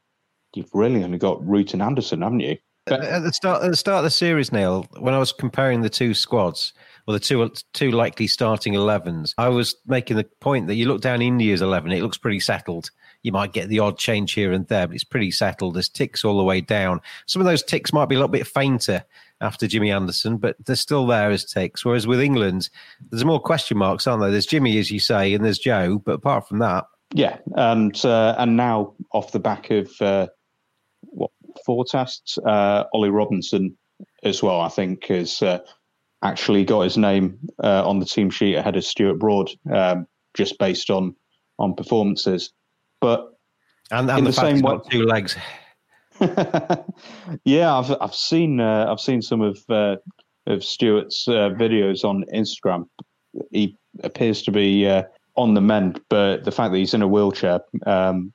you've 0.55 0.73
really 0.73 1.03
only 1.03 1.17
got 1.17 1.45
Root 1.45 1.73
and 1.73 1.81
Anderson, 1.81 2.21
haven't 2.21 2.41
you? 2.41 2.57
But 2.85 3.03
at 3.03 3.23
the 3.23 3.31
start, 3.31 3.63
at 3.63 3.69
the 3.69 3.77
start 3.77 3.99
of 3.99 4.03
the 4.05 4.09
series, 4.09 4.51
Neil, 4.51 4.87
when 4.99 5.13
I 5.13 5.19
was 5.19 5.31
comparing 5.31 5.81
the 5.81 5.89
two 5.89 6.13
squads, 6.13 6.73
or 7.07 7.13
the 7.13 7.19
two 7.19 7.51
two 7.73 7.91
likely 7.91 8.27
starting 8.27 8.73
11s, 8.73 9.33
I 9.37 9.49
was 9.49 9.75
making 9.85 10.17
the 10.17 10.23
point 10.39 10.67
that 10.67 10.75
you 10.75 10.87
look 10.87 11.01
down 11.01 11.21
India's 11.21 11.61
11, 11.61 11.91
it 11.91 12.01
looks 12.01 12.17
pretty 12.17 12.39
settled. 12.39 12.89
You 13.23 13.31
might 13.31 13.53
get 13.53 13.69
the 13.69 13.79
odd 13.79 13.97
change 13.97 14.33
here 14.33 14.51
and 14.51 14.67
there, 14.67 14.87
but 14.87 14.95
it's 14.95 15.03
pretty 15.03 15.31
settled. 15.31 15.75
There's 15.75 15.89
ticks 15.89 16.25
all 16.25 16.37
the 16.37 16.43
way 16.43 16.61
down. 16.61 17.01
Some 17.27 17.41
of 17.41 17.45
those 17.45 17.63
ticks 17.63 17.93
might 17.93 18.09
be 18.09 18.15
a 18.15 18.17
little 18.17 18.27
bit 18.27 18.47
fainter 18.47 19.03
after 19.41 19.67
Jimmy 19.67 19.91
Anderson, 19.91 20.37
but 20.37 20.55
they're 20.65 20.75
still 20.75 21.05
there 21.07 21.31
as 21.31 21.45
ticks. 21.45 21.83
Whereas 21.83 22.07
with 22.07 22.21
England, 22.21 22.69
there's 23.09 23.25
more 23.25 23.39
question 23.39 23.77
marks, 23.77 24.07
aren't 24.07 24.21
there? 24.21 24.31
There's 24.31 24.45
Jimmy, 24.45 24.77
as 24.79 24.91
you 24.91 24.99
say, 24.99 25.33
and 25.33 25.43
there's 25.43 25.59
Joe, 25.59 25.99
but 26.03 26.13
apart 26.13 26.47
from 26.47 26.59
that, 26.59 26.85
yeah, 27.13 27.37
and 27.55 28.03
uh, 28.05 28.35
and 28.37 28.55
now 28.55 28.93
off 29.11 29.31
the 29.31 29.39
back 29.39 29.69
of 29.69 29.91
uh, 29.99 30.27
what 31.01 31.31
four 31.65 31.83
tests, 31.83 32.37
uh, 32.37 32.85
Ollie 32.93 33.09
Robinson 33.09 33.77
as 34.23 34.41
well, 34.41 34.61
I 34.61 34.69
think, 34.69 35.07
has 35.07 35.41
uh, 35.41 35.59
actually 36.23 36.63
got 36.63 36.81
his 36.81 36.97
name 36.97 37.37
uh, 37.63 37.87
on 37.87 37.99
the 37.99 38.05
team 38.05 38.29
sheet 38.29 38.55
ahead 38.55 38.77
of 38.77 38.85
Stuart 38.85 39.15
Broad, 39.15 39.51
um, 39.73 40.07
just 40.33 40.57
based 40.57 40.89
on 40.89 41.15
on 41.59 41.75
performances. 41.75 42.53
But 43.01 43.33
and, 43.91 44.09
and 44.09 44.19
in 44.19 44.23
the, 44.25 44.31
the 44.31 44.35
same 44.35 44.61
way, 44.61 44.77
two 44.89 45.03
legs. 45.03 45.35
yeah, 47.43 47.75
I've 47.75 47.95
I've 47.99 48.15
seen 48.15 48.59
uh, 48.59 48.87
I've 48.89 48.99
seen 48.99 49.21
some 49.21 49.41
of 49.41 49.59
uh, 49.69 49.97
of 50.47 50.63
Stuart's 50.63 51.27
uh, 51.27 51.49
videos 51.49 52.03
on 52.03 52.23
Instagram. 52.33 52.87
He 53.51 53.77
appears 54.03 54.41
to 54.43 54.51
be 54.51 54.87
uh, 54.87 55.03
on 55.35 55.53
the 55.53 55.61
mend, 55.61 56.01
but 56.09 56.43
the 56.45 56.51
fact 56.51 56.71
that 56.71 56.77
he's 56.77 56.93
in 56.93 57.01
a 57.01 57.07
wheelchair 57.07 57.61
um, 57.85 58.31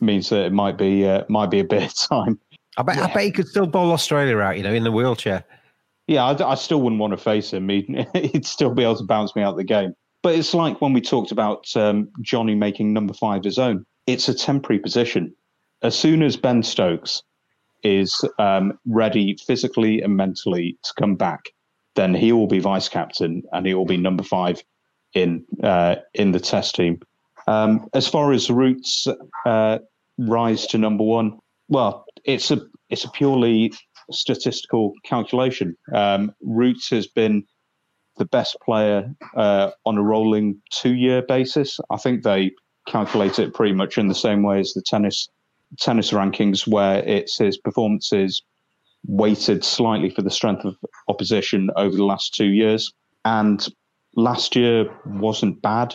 means 0.00 0.28
that 0.30 0.46
it 0.46 0.52
might 0.52 0.78
be 0.78 1.06
uh, 1.06 1.24
might 1.28 1.50
be 1.50 1.60
a 1.60 1.64
bit 1.64 1.84
of 1.84 1.94
time. 1.94 2.38
I 2.78 2.82
bet, 2.82 2.96
yeah. 2.96 3.04
I 3.04 3.14
bet 3.14 3.24
he 3.24 3.30
could 3.30 3.48
still 3.48 3.66
bowl 3.66 3.92
Australia 3.92 4.38
out, 4.38 4.56
you 4.56 4.62
know, 4.62 4.72
in 4.72 4.84
the 4.84 4.92
wheelchair. 4.92 5.44
Yeah, 6.06 6.24
I, 6.24 6.52
I 6.52 6.54
still 6.54 6.80
wouldn't 6.80 7.00
want 7.00 7.12
to 7.12 7.16
face 7.16 7.52
him. 7.52 7.68
He'd, 7.68 8.08
he'd, 8.14 8.46
still 8.46 8.74
be 8.74 8.82
able 8.82 8.96
to 8.96 9.04
bounce 9.04 9.36
me 9.36 9.42
out 9.42 9.56
the 9.56 9.64
game. 9.64 9.94
But 10.22 10.36
it's 10.36 10.54
like 10.54 10.80
when 10.80 10.92
we 10.92 11.00
talked 11.00 11.32
about 11.32 11.66
um, 11.76 12.08
Johnny 12.20 12.54
making 12.54 12.92
number 12.92 13.12
five 13.12 13.44
his 13.44 13.58
own. 13.58 13.84
It's 14.06 14.28
a 14.28 14.34
temporary 14.34 14.78
position. 14.78 15.34
As 15.82 15.98
soon 15.98 16.22
as 16.22 16.36
Ben 16.36 16.62
Stokes 16.62 17.22
is 17.82 18.24
um, 18.38 18.78
ready 18.86 19.36
physically 19.46 20.00
and 20.00 20.16
mentally 20.16 20.78
to 20.84 20.92
come 20.98 21.16
back, 21.16 21.50
then 21.96 22.14
he 22.14 22.32
will 22.32 22.46
be 22.46 22.60
vice 22.60 22.88
captain 22.88 23.42
and 23.52 23.66
he 23.66 23.74
will 23.74 23.84
be 23.84 23.96
number 23.96 24.22
five 24.22 24.62
in 25.14 25.44
uh, 25.62 25.96
in 26.14 26.32
the 26.32 26.40
test 26.40 26.74
team. 26.74 27.00
Um, 27.46 27.88
as 27.92 28.06
far 28.06 28.32
as 28.32 28.48
Root's 28.48 29.06
uh, 29.44 29.78
rise 30.18 30.66
to 30.68 30.78
number 30.78 31.04
one, 31.04 31.38
well, 31.68 32.04
it's 32.24 32.50
a 32.50 32.60
it's 32.88 33.04
a 33.04 33.10
purely 33.10 33.72
statistical 34.10 34.92
calculation. 35.04 35.76
Um, 35.92 36.32
Roots 36.40 36.90
has 36.90 37.06
been 37.06 37.44
the 38.22 38.28
best 38.28 38.56
player 38.64 39.12
uh, 39.36 39.72
on 39.84 39.98
a 39.98 40.02
rolling 40.02 40.62
two 40.70 40.94
year 40.94 41.22
basis. 41.22 41.80
I 41.90 41.96
think 41.96 42.22
they 42.22 42.52
calculate 42.86 43.40
it 43.40 43.52
pretty 43.52 43.74
much 43.74 43.98
in 43.98 44.06
the 44.06 44.14
same 44.14 44.44
way 44.44 44.60
as 44.60 44.74
the 44.74 44.82
tennis 44.82 45.28
tennis 45.80 46.12
rankings, 46.12 46.64
where 46.68 47.02
it's 47.02 47.38
his 47.38 47.58
performances 47.58 48.40
weighted 49.08 49.64
slightly 49.64 50.08
for 50.08 50.22
the 50.22 50.30
strength 50.30 50.64
of 50.64 50.76
opposition 51.08 51.68
over 51.74 51.96
the 51.96 52.04
last 52.04 52.32
two 52.32 52.50
years. 52.50 52.92
And 53.24 53.66
last 54.14 54.54
year 54.54 54.86
wasn't 55.04 55.60
bad. 55.60 55.92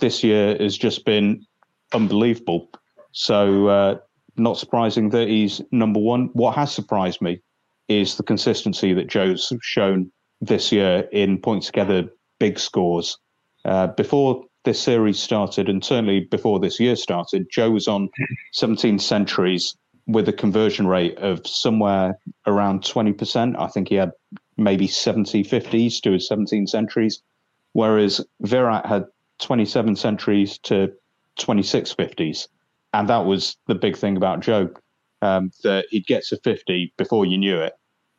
This 0.00 0.22
year 0.22 0.58
has 0.60 0.76
just 0.76 1.06
been 1.06 1.46
unbelievable. 1.94 2.68
So, 3.12 3.68
uh, 3.68 3.94
not 4.36 4.58
surprising 4.58 5.08
that 5.10 5.28
he's 5.28 5.62
number 5.72 6.00
one. 6.00 6.28
What 6.34 6.56
has 6.56 6.72
surprised 6.72 7.22
me 7.22 7.40
is 7.88 8.16
the 8.16 8.22
consistency 8.22 8.92
that 8.92 9.08
Joe's 9.08 9.50
shown 9.62 10.12
this 10.40 10.72
year 10.72 11.08
in 11.12 11.38
points 11.38 11.66
together 11.66 12.10
big 12.38 12.58
scores. 12.58 13.18
Uh, 13.64 13.88
before 13.88 14.44
this 14.64 14.80
series 14.80 15.18
started, 15.18 15.68
and 15.68 15.84
certainly 15.84 16.20
before 16.20 16.58
this 16.58 16.80
year 16.80 16.96
started, 16.96 17.48
Joe 17.50 17.70
was 17.70 17.88
on 17.88 18.08
17 18.52 18.98
centuries 18.98 19.76
with 20.06 20.28
a 20.28 20.32
conversion 20.32 20.86
rate 20.86 21.16
of 21.18 21.46
somewhere 21.46 22.18
around 22.46 22.82
20%. 22.82 23.58
I 23.58 23.66
think 23.68 23.88
he 23.88 23.94
had 23.94 24.12
maybe 24.56 24.86
70 24.86 25.44
50s 25.44 26.00
to 26.02 26.12
his 26.12 26.26
17 26.26 26.66
centuries, 26.66 27.22
whereas 27.72 28.20
Virat 28.40 28.86
had 28.86 29.06
27 29.38 29.96
centuries 29.96 30.58
to 30.58 30.92
26 31.38 31.94
50s. 31.94 32.48
And 32.92 33.08
that 33.08 33.24
was 33.24 33.56
the 33.66 33.74
big 33.74 33.96
thing 33.96 34.16
about 34.16 34.40
Joe, 34.40 34.70
um, 35.22 35.52
that 35.62 35.86
he'd 35.90 36.06
get 36.06 36.24
to 36.26 36.36
50 36.38 36.92
before 36.96 37.24
you 37.24 37.38
knew 37.38 37.58
it, 37.58 37.74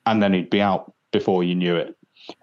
and 0.05 0.23
then 0.23 0.33
he'd 0.33 0.49
be 0.49 0.61
out 0.61 0.93
before 1.11 1.43
you 1.43 1.55
knew 1.55 1.75
it. 1.75 1.95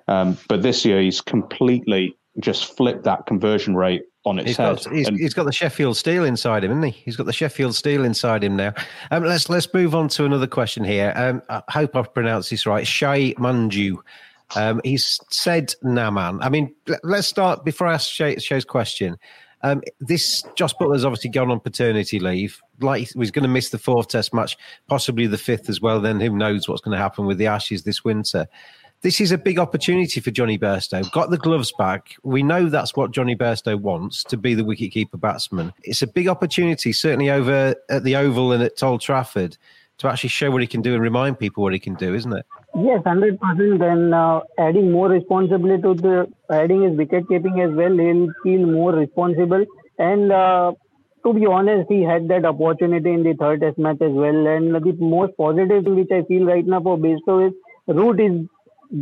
Um, 0.09 0.37
but 0.49 0.63
this 0.63 0.85
year, 0.85 1.01
he's 1.01 1.21
completely 1.21 2.17
just 2.41 2.77
flipped 2.77 3.05
that 3.05 3.27
conversion 3.27 3.77
rate 3.77 4.05
on 4.25 4.39
its 4.39 4.49
he's 4.49 4.57
head. 4.57 4.77
Got, 4.77 4.93
he's, 4.93 5.09
and, 5.09 5.19
he's 5.19 5.35
got 5.35 5.45
the 5.45 5.53
Sheffield 5.53 5.97
Steel 5.97 6.25
inside 6.25 6.65
him, 6.65 6.71
isn't 6.73 6.83
he? 6.83 7.03
He's 7.05 7.17
got 7.17 7.27
the 7.27 7.33
Sheffield 7.33 7.75
Steel 7.75 8.05
inside 8.05 8.45
him 8.45 8.57
now. 8.57 8.73
Um, 9.11 9.25
let's 9.25 9.49
let's 9.49 9.73
move 9.73 9.95
on 9.95 10.09
to 10.09 10.25
another 10.25 10.47
question 10.47 10.85
here. 10.85 11.13
Um, 11.17 11.43
I 11.49 11.63
hope 11.71 11.97
I've 11.97 12.13
pronounced 12.13 12.51
this 12.51 12.67
right. 12.67 12.87
Shai 12.87 13.35
Manju. 13.39 13.97
Um, 14.57 14.81
he's 14.83 15.21
said 15.31 15.75
Naman. 15.85 16.39
I 16.43 16.49
mean, 16.49 16.75
let's 17.03 17.29
start 17.29 17.65
before 17.65 17.87
I 17.87 17.95
ask 17.95 18.11
Shay, 18.11 18.39
Shay's 18.39 18.65
question. 18.65 19.19
Um, 19.63 19.83
this 20.01 20.43
Jos 20.55 20.73
Buttler's 20.73 21.05
obviously 21.05 21.31
gone 21.31 21.51
on 21.51 21.61
paternity 21.61 22.21
leave. 22.21 22.61
Like 22.81 23.01
he's 23.01 23.31
going 23.31 23.43
to 23.43 23.49
miss 23.49 23.71
the 23.71 23.79
fourth 23.79 24.09
Test 24.09 24.33
match, 24.33 24.57
possibly 24.87 25.27
the 25.27 25.37
fifth 25.37 25.69
as 25.69 25.81
well. 25.81 26.01
Then 26.01 26.21
who 26.21 26.31
knows 26.31 26.69
what's 26.69 26.81
going 26.81 26.97
to 26.97 27.03
happen 27.03 27.27
with 27.27 27.39
the 27.39 27.49
Ashes 27.49 27.83
this 27.83 28.05
winter? 28.05 28.47
This 29.01 29.21
is 29.21 29.31
a 29.31 29.39
big 29.39 29.61
opportunity 29.61 30.21
for 30.21 30.33
Johnny 30.33 30.59
Bairstow. 30.59 31.09
Got 31.13 31.31
the 31.31 31.39
gloves 31.39 31.73
back. 31.79 32.17
We 32.25 32.43
know 32.43 32.69
that's 32.69 32.97
what 32.97 33.13
Johnny 33.13 33.37
Bairstow 33.37 33.81
wants 33.81 34.25
to 34.25 34.37
be 34.37 34.55
the 34.55 34.65
wicketkeeper 34.65 35.21
batsman. 35.21 35.73
It's 35.85 36.03
a 36.03 36.07
big 36.09 36.27
opportunity, 36.27 36.93
certainly 36.93 37.31
over 37.31 37.77
at 37.89 38.03
the 38.03 38.17
Oval 38.17 38.51
and 38.51 38.61
at 38.61 38.83
Old 38.83 39.01
Trafford, 39.01 39.57
to 39.99 40.09
actually 40.09 40.31
show 40.31 40.51
what 40.51 40.63
he 40.63 40.67
can 40.67 40.83
do 40.83 40.95
and 40.95 41.03
remind 41.03 41.39
people 41.39 41.63
what 41.63 41.73
he 41.73 41.79
can 41.79 41.95
do, 41.95 42.13
isn't 42.13 42.33
it? 42.33 42.45
Yes, 42.75 43.01
hundred 43.05 43.39
percent. 43.41 43.81
And 43.81 44.13
uh, 44.13 44.41
adding 44.59 44.91
more 44.91 45.09
responsibility 45.09 45.83
to 45.83 45.95
the 45.95 46.33
adding 46.51 46.83
his 46.83 46.97
wicket 46.97 47.29
keeping 47.29 47.61
as 47.61 47.71
well, 47.71 47.97
he'll 47.97 48.33
feel 48.43 48.67
more 48.67 48.93
responsible. 48.93 49.65
And 50.01 50.33
uh, 50.33 50.73
to 51.25 51.35
be 51.35 51.47
honest, 51.47 51.89
he 51.89 52.03
had 52.03 52.27
that 52.29 52.45
opportunity 52.45 53.13
in 53.13 53.23
the 53.23 53.35
third 53.35 53.61
Test 53.61 53.79
match 53.79 54.01
as 54.01 54.11
well. 54.11 54.47
And 54.49 54.75
the 54.75 54.97
most 54.99 55.37
positive 55.37 55.85
thing 55.85 55.95
which 55.95 56.11
I 56.11 56.23
feel 56.25 56.45
right 56.47 56.67
now 56.67 56.81
for 56.81 56.99
Bairstow 56.99 57.47
is 57.47 57.55
Root 57.87 58.21
is 58.21 58.47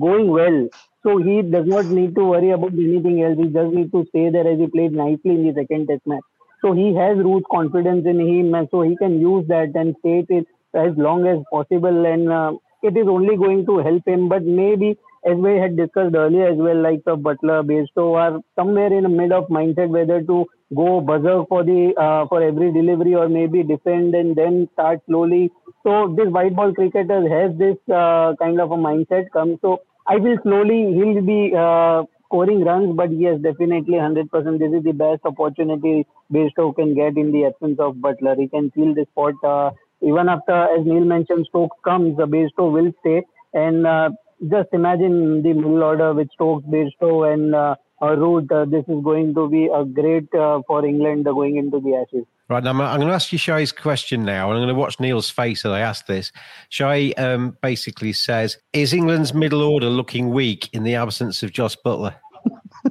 going 0.01 0.29
well. 0.29 0.69
So 1.03 1.19
he 1.19 1.43
does 1.43 1.67
not 1.67 1.87
need 1.87 2.15
to 2.17 2.25
worry 2.25 2.51
about 2.51 2.73
anything 2.73 3.23
else. 3.23 3.39
He 3.39 3.47
just 3.47 3.73
need 3.73 3.93
to 3.93 4.05
stay 4.09 4.31
there 4.31 4.47
as 4.47 4.59
he 4.59 4.67
played 4.67 4.93
nicely 4.93 5.33
in 5.33 5.47
the 5.47 5.55
second 5.55 5.87
Test 5.89 6.07
match. 6.07 6.23
So 6.63 6.73
he 6.73 6.95
has 6.95 7.17
Root 7.19 7.45
confidence 7.51 8.07
in 8.07 8.19
him, 8.21 8.55
and 8.55 8.69
so 8.71 8.83
he 8.83 8.97
can 8.97 9.21
use 9.21 9.47
that 9.49 9.73
and 9.75 9.95
stay 10.01 10.25
it 10.29 10.47
as 10.75 10.97
long 10.97 11.27
as 11.27 11.39
possible. 11.53 12.07
And 12.07 12.31
uh, 12.33 12.53
it 12.83 12.97
is 12.97 13.07
only 13.09 13.37
going 13.37 13.67
to 13.67 13.79
help 13.79 14.07
him. 14.07 14.29
But 14.29 14.43
maybe, 14.45 14.99
as 15.27 15.37
we 15.37 15.57
had 15.59 15.77
discussed 15.77 16.15
earlier 16.15 16.47
as 16.49 16.57
well, 16.59 16.81
like 16.81 17.05
the 17.05 17.17
Buttler, 17.17 17.63
Bairstow 17.71 18.17
are 18.17 18.41
somewhere 18.55 18.93
in 18.93 19.03
the 19.03 19.09
mid 19.09 19.33
of 19.33 19.49
mindset 19.49 19.89
whether 19.89 20.23
to 20.23 20.47
go 20.75 21.01
berserk 21.01 21.49
for 21.49 21.63
the 21.65 21.93
uh, 21.97 22.27
for 22.29 22.43
every 22.43 22.73
delivery 22.73 23.15
or 23.15 23.29
maybe 23.29 23.63
defend 23.63 24.15
and 24.15 24.37
then 24.37 24.69
start 24.73 25.01
slowly. 25.07 25.51
So 25.83 26.15
this 26.17 26.29
white 26.29 26.55
ball 26.57 26.73
cricketer 26.73 27.21
has 27.29 27.57
this 27.59 27.77
uh, 27.93 28.35
kind 28.41 28.61
of 28.61 28.71
a 28.73 28.77
mindset 28.77 29.31
come. 29.33 29.59
So 29.63 29.83
I 30.07 30.17
will 30.17 30.39
slowly 30.43 30.95
he'll 30.95 31.23
be 31.23 31.53
uh, 31.57 32.05
scoring 32.27 32.65
runs, 32.65 32.95
but 32.97 33.11
yes, 33.13 33.41
definitely 33.43 33.99
100%. 33.99 34.59
This 34.59 34.73
is 34.79 34.85
the 34.85 34.93
best 34.93 35.25
opportunity 35.25 36.07
Bairstow 36.33 36.75
can 36.75 36.95
get 36.95 37.17
in 37.17 37.33
the 37.33 37.47
absence 37.47 37.79
of 37.81 37.97
Buttler. 37.97 38.39
He 38.39 38.49
can 38.49 38.71
feel 38.73 38.95
the 38.95 39.07
spot 39.13 39.35
uh, 39.45 39.71
even 40.03 40.29
after, 40.29 40.53
as 40.77 40.85
Neil 40.85 41.05
mentioned, 41.05 41.47
Stokes 41.49 41.77
comes, 41.85 42.17
the 42.17 42.27
Bairstow 42.27 42.71
will 42.73 42.93
stay. 43.01 43.23
And 43.55 43.87
uh, 43.87 44.11
just 44.43 44.69
imagine 44.73 45.43
the 45.43 45.53
middle 45.53 45.83
order 45.83 46.13
with 46.15 46.31
Stokes, 46.33 46.65
Bairstow, 46.67 47.33
and 47.33 47.55
uh, 47.55 47.77
Root. 48.01 48.51
Uh, 48.51 48.65
this 48.65 48.85
is 48.89 49.03
going 49.03 49.35
to 49.35 49.49
be 49.49 49.67
a 49.67 49.85
great 49.85 50.33
uh, 50.35 50.61
for 50.67 50.85
England 50.85 51.25
going 51.25 51.57
into 51.57 51.81
the 51.81 51.95
Ashes. 51.95 52.27
Right, 52.49 52.63
now 52.63 52.71
I'm, 52.71 52.81
I'm 52.81 52.97
going 52.99 53.09
to 53.09 53.15
ask 53.15 53.33
you 53.33 53.39
Shai's 53.39 53.73
question 53.73 54.25
now, 54.25 54.51
and 54.51 54.59
I'm 54.59 54.65
going 54.65 54.75
to 54.75 54.79
watch 54.79 55.01
Neil's 55.01 55.31
face 55.31 55.65
as 55.65 55.73
I 55.73 55.81
ask 55.81 56.07
this. 56.07 56.31
Shai 56.69 57.13
um, 57.19 57.57
basically 57.63 58.13
says, 58.13 58.59
"Is 58.73 58.93
England's 58.93 59.35
middle 59.35 59.63
order 59.63 59.89
looking 59.89 60.31
weak 60.31 60.69
in 60.73 60.85
the 60.85 60.95
absence 60.95 61.43
of 61.43 61.53
Jos 61.53 61.77
Buttler?" 61.77 62.15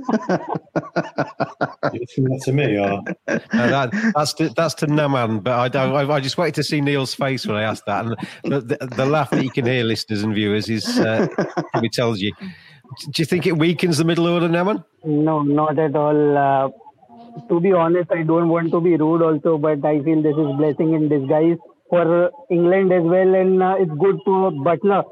that 0.95 2.41
to 2.43 2.53
me 2.53 2.77
or 2.77 3.01
no, 3.27 3.69
that, 3.69 4.13
that's 4.15 4.33
to, 4.33 4.49
that's 4.49 4.73
to 4.75 4.87
Naman, 4.87 5.43
but 5.43 5.53
I 5.53 5.67
don't. 5.67 5.93
I, 5.93 6.13
I, 6.13 6.19
just 6.19 6.37
waited 6.37 6.55
to 6.55 6.63
see 6.63 6.81
Neil's 6.81 7.13
face 7.13 7.45
when 7.45 7.55
I 7.55 7.63
asked 7.63 7.85
that, 7.85 8.05
and 8.05 8.15
the, 8.43 8.61
the, 8.61 8.87
the 8.95 9.05
laugh 9.05 9.29
that 9.31 9.43
you 9.43 9.51
can 9.51 9.65
hear, 9.65 9.83
listeners 9.83 10.23
and 10.23 10.33
viewers, 10.33 10.69
is 10.69 10.99
uh, 10.99 11.27
probably 11.71 11.89
tells 11.89 12.19
you. 12.19 12.33
Do 13.11 13.21
you 13.21 13.25
think 13.25 13.47
it 13.47 13.57
weakens 13.57 13.97
the 13.97 14.05
middle 14.05 14.27
order, 14.27 14.47
Naman? 14.47 14.83
No, 15.03 15.41
not 15.41 15.77
at 15.79 15.95
all. 15.95 16.37
Uh, 16.37 16.69
to 17.49 17.59
be 17.59 17.73
honest, 17.73 18.11
I 18.11 18.23
don't 18.23 18.47
want 18.47 18.71
to 18.71 18.79
be 18.79 18.95
rude, 18.95 19.21
also, 19.21 19.57
but 19.57 19.83
I 19.83 20.01
feel 20.01 20.21
this 20.21 20.37
is 20.37 20.55
blessing 20.57 20.93
in 20.93 21.09
disguise 21.09 21.57
for 21.89 22.31
England 22.49 22.91
as 22.91 23.03
well, 23.03 23.35
and 23.35 23.61
uh, 23.61 23.75
it's 23.79 23.91
good 23.99 24.19
for 24.25 24.51
Buttler. 24.51 25.03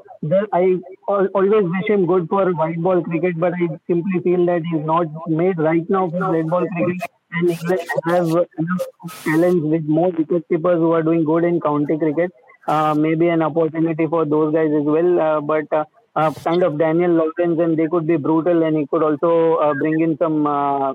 I 0.52 0.76
always 1.08 1.64
wish 1.64 1.88
him 1.88 2.06
good 2.06 2.28
for 2.28 2.50
white 2.52 2.80
ball 2.82 3.02
cricket, 3.02 3.38
but 3.38 3.52
I 3.54 3.68
simply 3.86 4.20
feel 4.22 4.46
that 4.46 4.62
he's 4.70 4.84
not 4.84 5.06
made 5.28 5.58
right 5.58 5.88
now 5.88 6.08
for 6.10 6.32
red 6.32 6.48
ball 6.48 6.66
cricket. 6.66 7.02
And 7.32 7.50
England 7.50 7.80
have 8.06 8.26
enough 8.26 9.24
challenge 9.24 9.62
with 9.64 9.84
more 9.84 10.10
wicket 10.10 10.48
keepers 10.48 10.78
who 10.78 10.92
are 10.92 11.02
doing 11.02 11.24
good 11.24 11.44
in 11.44 11.60
county 11.60 11.98
cricket. 11.98 12.32
Uh, 12.66 12.94
maybe 12.94 13.28
an 13.28 13.42
opportunity 13.42 14.06
for 14.06 14.24
those 14.24 14.54
guys 14.54 14.70
as 14.72 14.84
well. 14.84 15.20
Uh, 15.20 15.40
but 15.40 15.70
uh, 15.72 15.84
uh 16.16 16.32
kind 16.32 16.62
of 16.62 16.78
Daniel 16.78 17.10
Lawrence, 17.10 17.60
and 17.60 17.76
they 17.78 17.86
could 17.88 18.06
be 18.06 18.16
brutal, 18.16 18.62
and 18.62 18.76
he 18.76 18.86
could 18.86 19.02
also 19.02 19.56
uh, 19.56 19.74
bring 19.74 20.00
in 20.00 20.16
some 20.16 20.46
uh, 20.46 20.94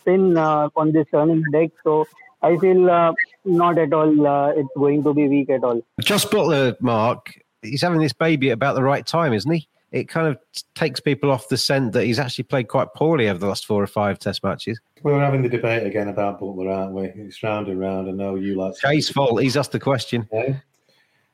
spin 0.00 0.38
on 0.38 0.92
this 0.92 1.06
turning 1.10 1.42
deck. 1.52 1.70
So 1.84 2.06
I 2.40 2.56
feel 2.56 3.14
not 3.48 3.78
at 3.78 3.92
all. 3.92 4.50
it's 4.56 4.68
going 4.76 5.02
to 5.02 5.14
be 5.14 5.28
weak 5.28 5.50
at 5.50 5.64
all. 5.64 5.82
Jos 6.00 6.24
Buttler, 6.24 6.80
Mark 6.80 7.34
he's 7.62 7.82
having 7.82 8.00
this 8.00 8.12
baby 8.12 8.50
at 8.50 8.54
about 8.54 8.74
the 8.74 8.82
right 8.82 9.06
time, 9.06 9.32
isn't 9.32 9.50
he? 9.50 9.68
It 9.90 10.08
kind 10.08 10.26
of 10.26 10.38
takes 10.74 11.00
people 11.00 11.30
off 11.30 11.48
the 11.48 11.56
scent 11.56 11.92
that 11.92 12.04
he's 12.04 12.18
actually 12.18 12.44
played 12.44 12.68
quite 12.68 12.88
poorly 12.94 13.28
over 13.28 13.38
the 13.38 13.46
last 13.46 13.64
four 13.64 13.82
or 13.82 13.86
five 13.86 14.18
Test 14.18 14.44
matches. 14.44 14.78
We're 15.02 15.18
having 15.18 15.42
the 15.42 15.48
debate 15.48 15.86
again 15.86 16.08
about 16.08 16.40
Buttler, 16.40 16.70
aren't 16.74 16.92
we? 16.92 17.04
It's 17.04 17.42
round 17.42 17.68
and 17.68 17.80
round. 17.80 18.08
I 18.08 18.12
know 18.12 18.34
you 18.34 18.54
like. 18.54 18.74
Jay's 18.82 19.08
fault. 19.08 19.40
He's 19.40 19.56
asked 19.56 19.72
the 19.72 19.80
question. 19.80 20.28
Yeah, 20.30 20.56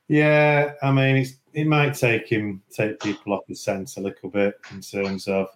yeah 0.07 0.72
I 0.83 0.92
mean, 0.92 1.27
it 1.53 1.66
might 1.66 1.94
take 1.94 2.29
him 2.29 2.62
take 2.70 3.00
people 3.00 3.33
off 3.33 3.46
the 3.48 3.57
scent 3.57 3.96
a 3.96 4.00
little 4.00 4.31
bit 4.31 4.55
in 4.70 4.81
terms 4.81 5.27
of, 5.27 5.48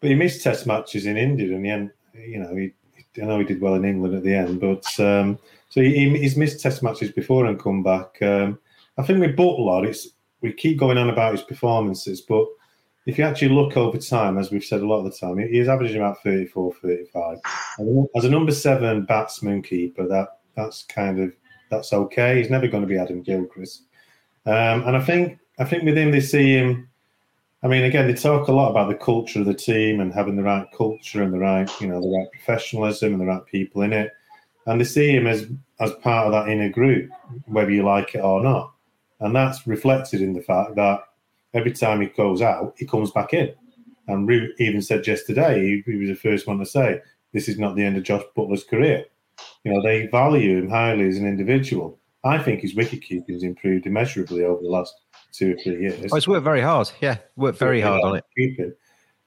but 0.00 0.10
he 0.10 0.14
missed 0.14 0.44
Test 0.44 0.68
matches 0.68 1.06
in 1.06 1.16
India, 1.16 1.54
and 1.54 1.64
then 1.64 1.92
you 2.14 2.38
know 2.38 2.54
he. 2.54 2.72
I 3.20 3.26
know 3.26 3.40
he 3.40 3.44
did 3.44 3.60
well 3.60 3.74
in 3.74 3.84
England 3.84 4.14
at 4.14 4.22
the 4.22 4.32
end, 4.32 4.60
but 4.60 4.86
um, 5.00 5.36
so 5.70 5.80
he, 5.80 6.10
he's 6.18 6.36
missed 6.36 6.60
Test 6.60 6.82
matches 6.82 7.12
before 7.12 7.46
and 7.46 7.58
come 7.58 7.82
back. 7.82 8.20
Um, 8.20 8.58
I 8.98 9.02
think 9.02 9.20
with 9.20 9.36
Buttler, 9.36 9.86
it's 9.86 10.08
we 10.42 10.52
keep 10.52 10.78
going 10.78 10.98
on 10.98 11.10
about 11.10 11.32
his 11.32 11.42
performances, 11.42 12.20
but 12.20 12.46
if 13.06 13.18
you 13.18 13.24
actually 13.24 13.48
look 13.50 13.76
over 13.76 13.98
time, 13.98 14.36
as 14.36 14.50
we've 14.50 14.64
said 14.64 14.82
a 14.82 14.86
lot 14.86 14.98
of 14.98 15.04
the 15.04 15.18
time, 15.18 15.38
he's 15.38 15.68
averaging 15.68 15.98
about 15.98 16.22
34, 16.22 16.74
35. 16.74 17.38
As 18.14 18.24
a 18.24 18.30
number 18.30 18.52
seven 18.52 19.04
batsman 19.04 19.62
keeper, 19.62 20.06
that 20.06 20.40
that's 20.54 20.84
kind 20.84 21.20
of 21.20 21.32
that's 21.70 21.92
okay. 21.92 22.38
He's 22.38 22.50
never 22.50 22.68
going 22.68 22.82
to 22.82 22.88
be 22.88 22.98
Adam 22.98 23.22
Gilchrist. 23.22 23.84
Um, 24.46 24.86
and 24.86 24.96
I 24.96 25.00
think 25.00 25.38
I 25.58 25.64
think 25.64 25.84
with 25.84 25.96
him 25.96 26.10
they 26.10 26.20
see 26.20 26.54
him. 26.54 26.88
I 27.62 27.68
mean, 27.68 27.84
again, 27.84 28.06
they 28.06 28.14
talk 28.14 28.48
a 28.48 28.52
lot 28.52 28.70
about 28.70 28.88
the 28.88 28.94
culture 28.94 29.40
of 29.40 29.46
the 29.46 29.54
team 29.54 30.00
and 30.00 30.14
having 30.14 30.34
the 30.34 30.42
right 30.42 30.66
culture 30.74 31.22
and 31.22 31.32
the 31.32 31.38
right, 31.38 31.70
you 31.78 31.88
know, 31.88 32.00
the 32.00 32.08
right 32.08 32.30
professionalism 32.32 33.12
and 33.12 33.20
the 33.20 33.26
right 33.26 33.44
people 33.44 33.82
in 33.82 33.92
it. 33.92 34.12
And 34.66 34.80
they 34.80 34.84
see 34.84 35.10
him 35.10 35.26
as 35.26 35.46
as 35.80 35.92
part 36.02 36.26
of 36.26 36.32
that 36.32 36.48
inner 36.48 36.68
group, 36.68 37.10
whether 37.46 37.70
you 37.70 37.82
like 37.82 38.14
it 38.14 38.20
or 38.20 38.42
not. 38.42 38.72
And 39.20 39.34
that's 39.34 39.66
reflected 39.66 40.20
in 40.20 40.32
the 40.32 40.42
fact 40.42 40.76
that 40.76 41.00
every 41.54 41.72
time 41.72 42.00
he 42.00 42.06
goes 42.08 42.42
out, 42.42 42.74
he 42.76 42.86
comes 42.86 43.10
back 43.10 43.32
in. 43.32 43.52
And 44.08 44.28
Root 44.28 44.54
even 44.58 44.82
said 44.82 45.06
yesterday, 45.06 45.60
he, 45.60 45.82
he 45.90 45.96
was 45.96 46.08
the 46.08 46.14
first 46.14 46.46
one 46.46 46.58
to 46.58 46.66
say, 46.66 47.00
this 47.32 47.48
is 47.48 47.58
not 47.58 47.76
the 47.76 47.84
end 47.84 47.96
of 47.96 48.02
Josh 48.02 48.22
Buttler's 48.36 48.64
career. 48.64 49.04
You 49.64 49.72
know, 49.72 49.82
they 49.82 50.06
value 50.08 50.58
him 50.58 50.68
highly 50.68 51.08
as 51.08 51.16
an 51.16 51.26
individual. 51.26 51.98
I 52.24 52.38
think 52.38 52.60
his 52.60 52.74
wicket 52.74 53.02
keeping 53.02 53.34
has 53.34 53.42
improved 53.42 53.86
immeasurably 53.86 54.44
over 54.44 54.62
the 54.62 54.68
last 54.68 54.94
two 55.32 55.54
or 55.54 55.62
three 55.62 55.80
years. 55.80 56.12
Oh, 56.12 56.16
it's 56.16 56.28
worked 56.28 56.44
very 56.44 56.60
hard. 56.60 56.90
Yeah, 57.00 57.16
worked 57.36 57.58
very 57.58 57.80
hard 57.80 58.02
on 58.02 58.16
it. 58.16 58.24
Keeping. 58.36 58.74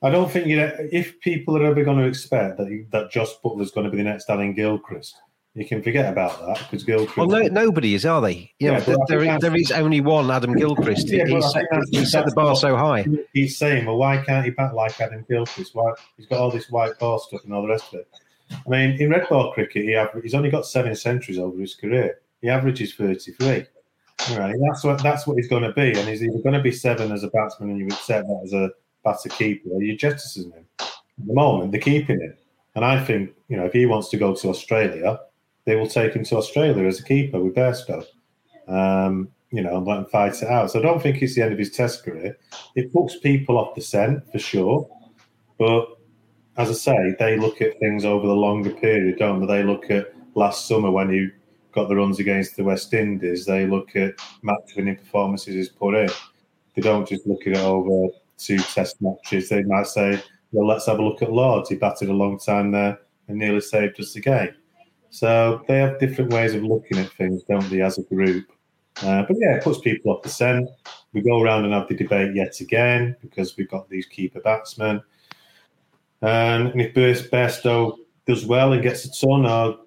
I 0.03 0.09
don't 0.09 0.29
think 0.29 0.47
you 0.47 0.57
know 0.57 0.71
if 0.91 1.19
people 1.21 1.57
are 1.57 1.65
ever 1.65 1.83
going 1.83 1.97
to 1.97 2.05
expect 2.05 2.57
that 2.57 2.87
that 2.91 3.11
Jos 3.11 3.39
Buttler's 3.43 3.71
going 3.71 3.85
to 3.85 3.91
be 3.91 3.97
the 3.97 4.03
next 4.03 4.29
Alan 4.29 4.53
Gilchrist 4.53 5.15
you 5.55 5.65
can 5.65 5.83
forget 5.83 6.11
about 6.11 6.39
that 6.45 6.57
because 6.59 6.83
Gilchrist. 6.83 7.15
Well, 7.15 7.27
no, 7.27 7.41
nobody 7.43 7.93
is, 7.93 8.05
are 8.05 8.21
they? 8.21 8.51
You 8.59 8.71
yeah, 8.71 8.79
know, 8.79 8.79
there, 8.79 8.97
there, 9.07 9.39
there 9.39 9.55
is 9.55 9.71
only 9.71 10.01
one 10.01 10.31
Adam 10.31 10.55
Gilchrist. 10.55 11.09
yeah, 11.09 11.25
he, 11.27 11.41
set, 11.41 11.65
he 11.91 12.05
set 12.05 12.25
the 12.25 12.31
bar 12.31 12.55
so 12.55 12.75
high. 12.75 13.05
He's 13.33 13.57
saying, 13.57 13.85
well, 13.85 13.97
why 13.97 14.17
can't 14.17 14.45
he 14.45 14.51
bat 14.51 14.73
like 14.73 14.99
Adam 14.99 15.23
Gilchrist? 15.29 15.75
Why 15.75 15.93
he's 16.17 16.25
got 16.25 16.39
all 16.39 16.49
this 16.49 16.71
white 16.71 16.97
ball 16.97 17.19
stuff 17.19 17.43
and 17.43 17.53
all 17.53 17.61
the 17.61 17.67
rest 17.67 17.93
of 17.93 17.99
it. 17.99 18.07
I 18.51 18.69
mean, 18.69 18.99
in 18.99 19.11
red 19.11 19.29
ball 19.29 19.53
cricket, 19.53 19.83
he 19.83 19.93
aver- 19.93 20.21
he's 20.21 20.33
only 20.33 20.49
got 20.49 20.65
seven 20.65 20.95
centuries 20.95 21.37
over 21.37 21.59
his 21.59 21.75
career. 21.75 22.19
He 22.41 22.49
averages 22.49 22.95
thirty-three. 22.95 23.65
Right, 24.37 24.55
that's 24.67 24.83
what 24.83 25.03
that's 25.03 25.27
what 25.27 25.37
he's 25.37 25.47
going 25.47 25.63
to 25.63 25.73
be, 25.73 25.89
and 25.89 26.07
he's 26.07 26.23
either 26.23 26.39
going 26.39 26.53
to 26.53 26.61
be 26.61 26.71
seven 26.71 27.11
as 27.11 27.23
a 27.23 27.29
batsman, 27.29 27.69
and 27.69 27.79
you 27.79 27.87
accept 27.87 28.27
that 28.27 28.41
as 28.43 28.53
a 28.53 28.69
batter 29.03 29.29
keeper, 29.29 29.69
or 29.71 29.81
you 29.81 29.95
jettison 29.97 30.51
him. 30.51 30.65
At 30.79 31.27
the 31.27 31.33
moment, 31.33 31.71
they're 31.71 31.81
keeping 31.81 32.19
him, 32.19 32.35
and 32.75 32.83
I 32.83 33.03
think 33.03 33.31
you 33.47 33.57
know 33.57 33.65
if 33.65 33.73
he 33.73 33.85
wants 33.85 34.09
to 34.09 34.17
go 34.17 34.33
to 34.35 34.49
Australia 34.49 35.19
they 35.65 35.75
will 35.75 35.87
take 35.87 36.13
him 36.13 36.23
to 36.25 36.37
Australia 36.37 36.85
as 36.85 36.99
a 36.99 37.03
keeper 37.03 37.39
with 37.39 37.55
Bairstow. 37.55 38.05
Um, 38.67 39.29
you 39.51 39.61
know, 39.61 39.77
and 39.77 39.85
let 39.85 39.99
him 39.99 40.05
fight 40.05 40.41
it 40.41 40.49
out. 40.49 40.71
So 40.71 40.79
I 40.79 40.81
don't 40.81 41.01
think 41.01 41.21
it's 41.21 41.35
the 41.35 41.43
end 41.43 41.53
of 41.53 41.59
his 41.59 41.71
test 41.71 42.03
career. 42.03 42.37
It 42.75 42.91
puts 42.91 43.17
people 43.19 43.57
off 43.57 43.75
the 43.75 43.81
scent 43.81 44.29
for 44.31 44.39
sure. 44.39 44.89
But 45.59 45.97
as 46.57 46.69
I 46.69 46.73
say, 46.73 47.15
they 47.19 47.37
look 47.37 47.61
at 47.61 47.79
things 47.79 48.03
over 48.03 48.25
the 48.25 48.33
longer 48.33 48.71
period, 48.71 49.19
don't 49.19 49.45
they? 49.45 49.57
They 49.57 49.63
look 49.63 49.91
at 49.91 50.13
last 50.33 50.67
summer 50.67 50.89
when 50.89 51.11
he 51.13 51.29
got 51.71 51.87
the 51.87 51.95
runs 51.95 52.19
against 52.19 52.55
the 52.55 52.63
West 52.63 52.93
Indies. 52.93 53.45
They 53.45 53.67
look 53.67 53.95
at 53.95 54.13
match 54.41 54.73
winning 54.75 54.95
performances 54.95 55.53
he's 55.53 55.69
put 55.69 55.93
in. 55.93 56.09
They 56.75 56.81
don't 56.81 57.07
just 57.07 57.27
look 57.27 57.45
at 57.45 57.53
it 57.53 57.59
over 57.59 58.07
two 58.37 58.57
test 58.57 59.01
matches. 59.01 59.49
They 59.49 59.63
might 59.63 59.87
say, 59.87 60.21
well, 60.51 60.67
let's 60.67 60.85
have 60.85 60.99
a 60.99 61.03
look 61.03 61.21
at 61.21 61.31
Lords. 61.31 61.69
He 61.69 61.75
batted 61.75 62.09
a 62.09 62.13
long 62.13 62.39
time 62.39 62.71
there 62.71 62.99
and 63.27 63.37
nearly 63.37 63.61
saved 63.61 63.99
us 63.99 64.13
the 64.13 64.21
game. 64.21 64.53
So 65.09 65.63
they 65.67 65.77
have 65.77 65.99
different 65.99 66.33
ways 66.33 66.53
of 66.55 66.63
looking 66.63 66.97
at 66.97 67.11
things, 67.13 67.43
don't 67.43 67.69
they, 67.69 67.81
as 67.81 67.97
a 67.97 68.03
group? 68.03 68.51
Uh, 69.01 69.23
but 69.23 69.37
yeah, 69.39 69.55
it 69.55 69.63
puts 69.63 69.79
people 69.79 70.11
off 70.11 70.23
the 70.23 70.29
scent. 70.29 70.69
We 71.13 71.21
go 71.21 71.41
around 71.41 71.65
and 71.65 71.73
have 71.73 71.87
the 71.87 71.95
debate 71.95 72.35
yet 72.35 72.59
again 72.59 73.15
because 73.21 73.57
we've 73.57 73.69
got 73.69 73.89
these 73.89 74.05
keeper 74.05 74.39
batsmen. 74.41 75.01
And 76.21 76.79
if 76.79 76.93
Bairstow 76.93 77.97
does 78.25 78.45
well 78.45 78.73
and 78.73 78.81
gets 78.81 79.05
a 79.05 79.25
ton 79.25 79.45
or 79.45 79.79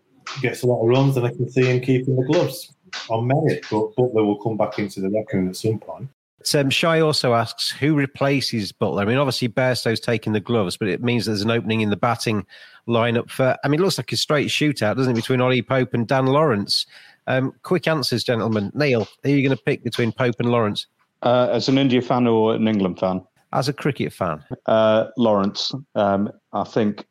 gets 0.43 0.63
a 0.63 0.67
lot 0.67 0.83
of 0.83 0.89
runs, 0.89 1.15
then 1.15 1.25
I 1.25 1.31
can 1.31 1.49
see 1.51 1.65
him 1.65 1.81
keeping 1.81 2.17
the 2.17 2.27
gloves 2.27 2.75
on 3.09 3.27
merit. 3.27 3.65
But 3.71 3.97
Buttler 3.97 4.25
will 4.27 4.43
come 4.43 4.57
back 4.57 4.79
into 4.79 5.01
the 5.01 5.11
reckoning 5.11 5.49
at 5.49 5.57
some 5.57 5.79
point. 5.79 6.09
Um, 6.55 6.71
Shy 6.71 7.01
also 7.01 7.35
asks 7.35 7.71
who 7.71 7.95
replaces 7.95 8.73
Buttler. 8.73 9.03
I 9.03 9.05
mean, 9.05 9.19
obviously 9.19 9.49
Bairstow's 9.49 10.01
taking 10.01 10.33
the 10.33 10.41
gloves, 10.41 10.77
but 10.77 10.89
it 10.89 11.03
means 11.03 11.27
there's 11.27 11.43
an 11.43 11.51
opening 11.51 11.81
in 11.81 11.91
the 11.91 11.97
batting 11.97 12.47
lineup 12.89 13.31
for. 13.31 13.57
I 13.65 13.69
mean, 13.69 13.81
it 13.81 13.83
looks 13.83 13.99
like 13.99 14.13
a 14.13 14.17
straight 14.17 14.49
shootout, 14.49 14.97
doesn't 14.97 15.13
it, 15.13 15.17
between 15.17 15.41
Ollie 15.41 15.63
Pope 15.63 15.95
and 15.95 16.07
Dan 16.07 16.27
Lawrence? 16.27 16.87
Um, 17.27 17.53
quick 17.63 17.89
answers, 17.89 18.23
gentlemen. 18.25 18.71
Neil, 18.75 19.09
who 19.23 19.31
are 19.31 19.35
you 19.35 19.47
going 19.47 19.57
to 19.57 19.63
pick 19.63 19.83
between 19.83 20.13
Pope 20.13 20.37
and 20.39 20.51
Lawrence? 20.51 20.87
Uh, 21.23 21.49
as 21.51 21.69
an 21.69 21.79
India 21.79 22.01
fan 22.01 22.27
or 22.27 22.55
an 22.55 22.69
England 22.69 22.99
fan? 22.99 23.25
As 23.53 23.69
a 23.69 23.73
cricket 23.73 24.13
fan, 24.13 24.45
uh, 24.67 25.07
Lawrence. 25.17 25.73
Um, 25.95 26.31
I 26.53 26.65
think 26.65 27.07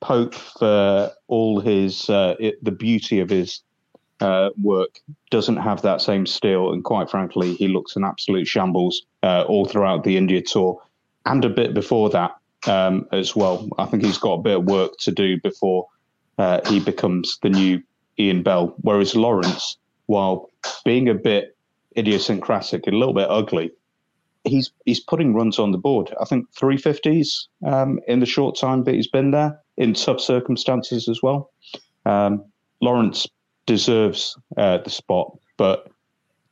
Pope 0.00 0.34
for 0.34 1.10
all 1.28 1.60
his 1.60 2.08
uh, 2.08 2.36
it, 2.38 2.62
the 2.64 2.70
beauty 2.70 3.20
of 3.20 3.28
his 3.28 3.60
uh, 4.20 4.50
work 4.62 5.00
doesn't 5.30 5.56
have 5.56 5.82
that 5.82 6.00
same 6.00 6.26
steel, 6.26 6.72
and 6.72 6.84
quite 6.84 7.10
frankly, 7.10 7.54
he 7.54 7.68
looks 7.68 7.96
an 7.96 8.04
absolute 8.04 8.46
shambles 8.46 9.02
uh, 9.22 9.44
all 9.46 9.66
throughout 9.66 10.04
the 10.04 10.16
India 10.16 10.40
tour, 10.42 10.80
and 11.24 11.44
a 11.44 11.50
bit 11.50 11.74
before 11.74 12.10
that 12.10 12.36
um, 12.66 13.06
as 13.12 13.36
well. 13.36 13.68
I 13.78 13.86
think 13.86 14.04
he's 14.04 14.18
got 14.18 14.34
a 14.34 14.42
bit 14.42 14.56
of 14.56 14.64
work 14.64 14.92
to 15.00 15.12
do 15.12 15.38
before 15.40 15.86
uh, 16.38 16.60
he 16.68 16.80
becomes 16.80 17.38
the 17.42 17.50
new 17.50 17.82
Ian 18.18 18.42
Bell. 18.42 18.74
Whereas 18.80 19.14
Lawrence, 19.14 19.76
while 20.06 20.50
being 20.84 21.08
a 21.08 21.14
bit 21.14 21.56
idiosyncratic, 21.96 22.86
and 22.86 22.94
a 22.94 22.98
little 22.98 23.14
bit 23.14 23.28
ugly, 23.28 23.70
he's 24.44 24.70
he's 24.84 25.00
putting 25.00 25.34
runs 25.34 25.58
on 25.58 25.72
the 25.72 25.78
board. 25.78 26.14
I 26.20 26.24
think 26.24 26.50
350s 26.54 27.46
um, 27.66 28.00
in 28.06 28.20
the 28.20 28.26
short 28.26 28.58
time 28.58 28.84
that 28.84 28.94
he's 28.94 29.08
been 29.08 29.30
there 29.30 29.60
in 29.76 29.94
tough 29.94 30.20
circumstances 30.20 31.08
as 31.08 31.22
well. 31.22 31.50
Um, 32.06 32.44
Lawrence 32.80 33.26
deserves 33.66 34.36
uh, 34.56 34.78
the 34.78 34.90
spot, 34.90 35.36
but 35.56 35.90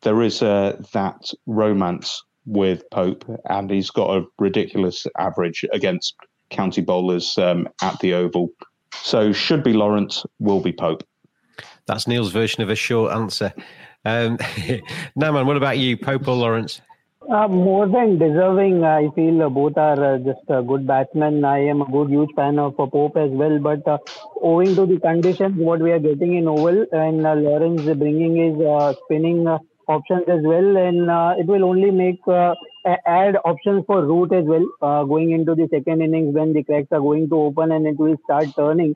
there 0.02 0.22
is 0.22 0.42
uh, 0.42 0.80
that 0.92 1.30
romance 1.46 2.22
with 2.46 2.88
Pope, 2.90 3.24
and 3.48 3.70
he's 3.70 3.90
got 3.90 4.16
a 4.16 4.24
ridiculous 4.38 5.06
average 5.18 5.64
against 5.72 6.14
county 6.50 6.82
bowlers 6.82 7.38
um, 7.38 7.68
at 7.82 7.98
the 8.00 8.14
Oval. 8.14 8.50
So, 9.02 9.32
should 9.32 9.62
be 9.64 9.72
Lawrence, 9.72 10.24
will 10.38 10.60
be 10.60 10.72
Pope. 10.72 11.02
That's 11.86 12.06
Neil's 12.06 12.32
version 12.32 12.62
of 12.62 12.70
a 12.70 12.74
short 12.74 13.12
answer. 13.12 13.52
Um, 14.04 14.38
Naman, 15.18 15.46
what 15.46 15.56
about 15.56 15.78
you, 15.78 15.96
Pope 15.96 16.28
or 16.28 16.36
Lawrence? 16.36 16.80
Uh, 17.30 17.48
more 17.48 17.86
than 17.88 18.18
deserving, 18.18 18.84
I 18.84 19.08
feel 19.14 19.42
uh, 19.42 19.48
both 19.48 19.76
are 19.78 20.14
uh, 20.14 20.18
just 20.18 20.48
uh, 20.50 20.60
good 20.60 20.86
batsmen. 20.86 21.44
I 21.44 21.58
am 21.66 21.80
a 21.80 21.86
good, 21.90 22.10
huge 22.10 22.28
fan 22.36 22.58
of 22.58 22.78
uh, 22.78 22.86
Pope 22.86 23.16
as 23.16 23.30
well. 23.30 23.58
But 23.58 23.86
uh, 23.88 23.98
owing 24.42 24.74
to 24.76 24.84
the 24.86 24.98
conditions, 25.00 25.54
what 25.56 25.80
we 25.80 25.90
are 25.92 25.98
getting 25.98 26.34
in 26.34 26.46
Oval 26.48 26.84
and 26.92 27.26
uh, 27.26 27.34
Lawrence 27.34 27.82
bringing 27.98 28.36
his 28.36 28.96
spinning 29.04 29.46
options 29.88 30.24
as 30.28 30.40
well, 30.44 30.76
and 30.76 31.10
it 31.40 31.46
will 31.46 31.64
only 31.64 31.90
make 31.90 32.20
add 33.06 33.36
options 33.44 33.84
for 33.86 34.04
Root 34.04 34.32
as 34.32 34.44
well 34.44 35.04
going 35.06 35.30
into 35.32 35.54
the 35.54 35.66
second 35.70 36.02
innings 36.02 36.34
when 36.34 36.52
the 36.52 36.62
cracks 36.62 36.88
are 36.92 37.00
going 37.00 37.28
to 37.30 37.36
open 37.36 37.72
and 37.72 37.86
it 37.86 37.98
will 37.98 38.16
start 38.24 38.46
turning. 38.56 38.94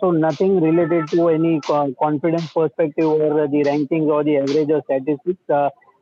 So 0.00 0.10
nothing 0.10 0.60
related 0.60 1.08
to 1.10 1.28
any 1.28 1.60
co- 1.60 1.94
confidence 1.98 2.52
perspective 2.52 3.06
or 3.06 3.46
the 3.48 3.64
rankings 3.64 4.08
or 4.08 4.22
the 4.24 4.38
average 4.38 4.70
or 4.70 4.82
statistics. 4.84 5.40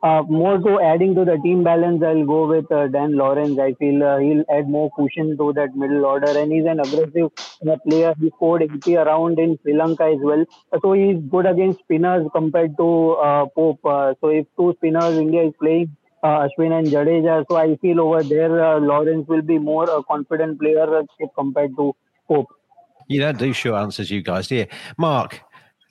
Uh, 0.01 0.23
more 0.29 0.57
to 0.57 0.79
adding 0.79 1.13
to 1.13 1.25
the 1.25 1.37
team 1.43 1.61
balance, 1.61 2.01
I'll 2.01 2.25
go 2.25 2.47
with 2.47 2.71
uh, 2.71 2.87
Dan 2.87 3.17
Lawrence. 3.17 3.59
I 3.59 3.73
feel 3.73 4.01
uh, 4.01 4.17
he'll 4.19 4.45
add 4.49 4.69
more 4.69 4.89
cushion 4.95 5.37
to 5.37 5.51
that 5.53 5.75
middle 5.75 6.05
order, 6.05 6.39
and 6.39 6.53
he's 6.53 6.65
an 6.65 6.79
aggressive 6.79 7.31
player. 7.85 8.13
He 8.17 8.29
scored 8.37 8.61
80 8.61 8.95
around 8.95 9.39
in 9.39 9.59
Sri 9.61 9.75
Lanka 9.75 10.03
as 10.05 10.19
well, 10.21 10.45
so 10.81 10.93
he's 10.93 11.17
good 11.29 11.45
against 11.45 11.79
spinners 11.79 12.25
compared 12.33 12.77
to 12.77 13.11
uh, 13.11 13.45
Pope. 13.47 13.83
Uh, 13.83 14.13
so 14.21 14.29
if 14.29 14.47
two 14.55 14.73
spinners 14.77 15.17
India 15.17 15.43
is 15.47 15.53
playing. 15.59 15.95
Uh, 16.21 16.45
Ashwin 16.45 16.77
and 16.77 16.87
Jadeja, 16.87 17.45
so 17.49 17.55
I 17.55 17.77
feel 17.77 18.01
over 18.01 18.21
there 18.23 18.77
Lawrence 18.81 19.25
will 19.29 19.41
be 19.41 19.57
more 19.57 19.85
a 19.89 20.03
confident 20.03 20.59
player 20.59 21.03
compared 21.33 21.77
to 21.77 21.95
Pope. 22.27 22.47
You 23.07 23.21
don't 23.21 23.37
do 23.37 23.53
short 23.53 23.81
answers, 23.81 24.11
you 24.11 24.21
guys, 24.21 24.47
do? 24.47 24.65
Mark, 24.97 25.39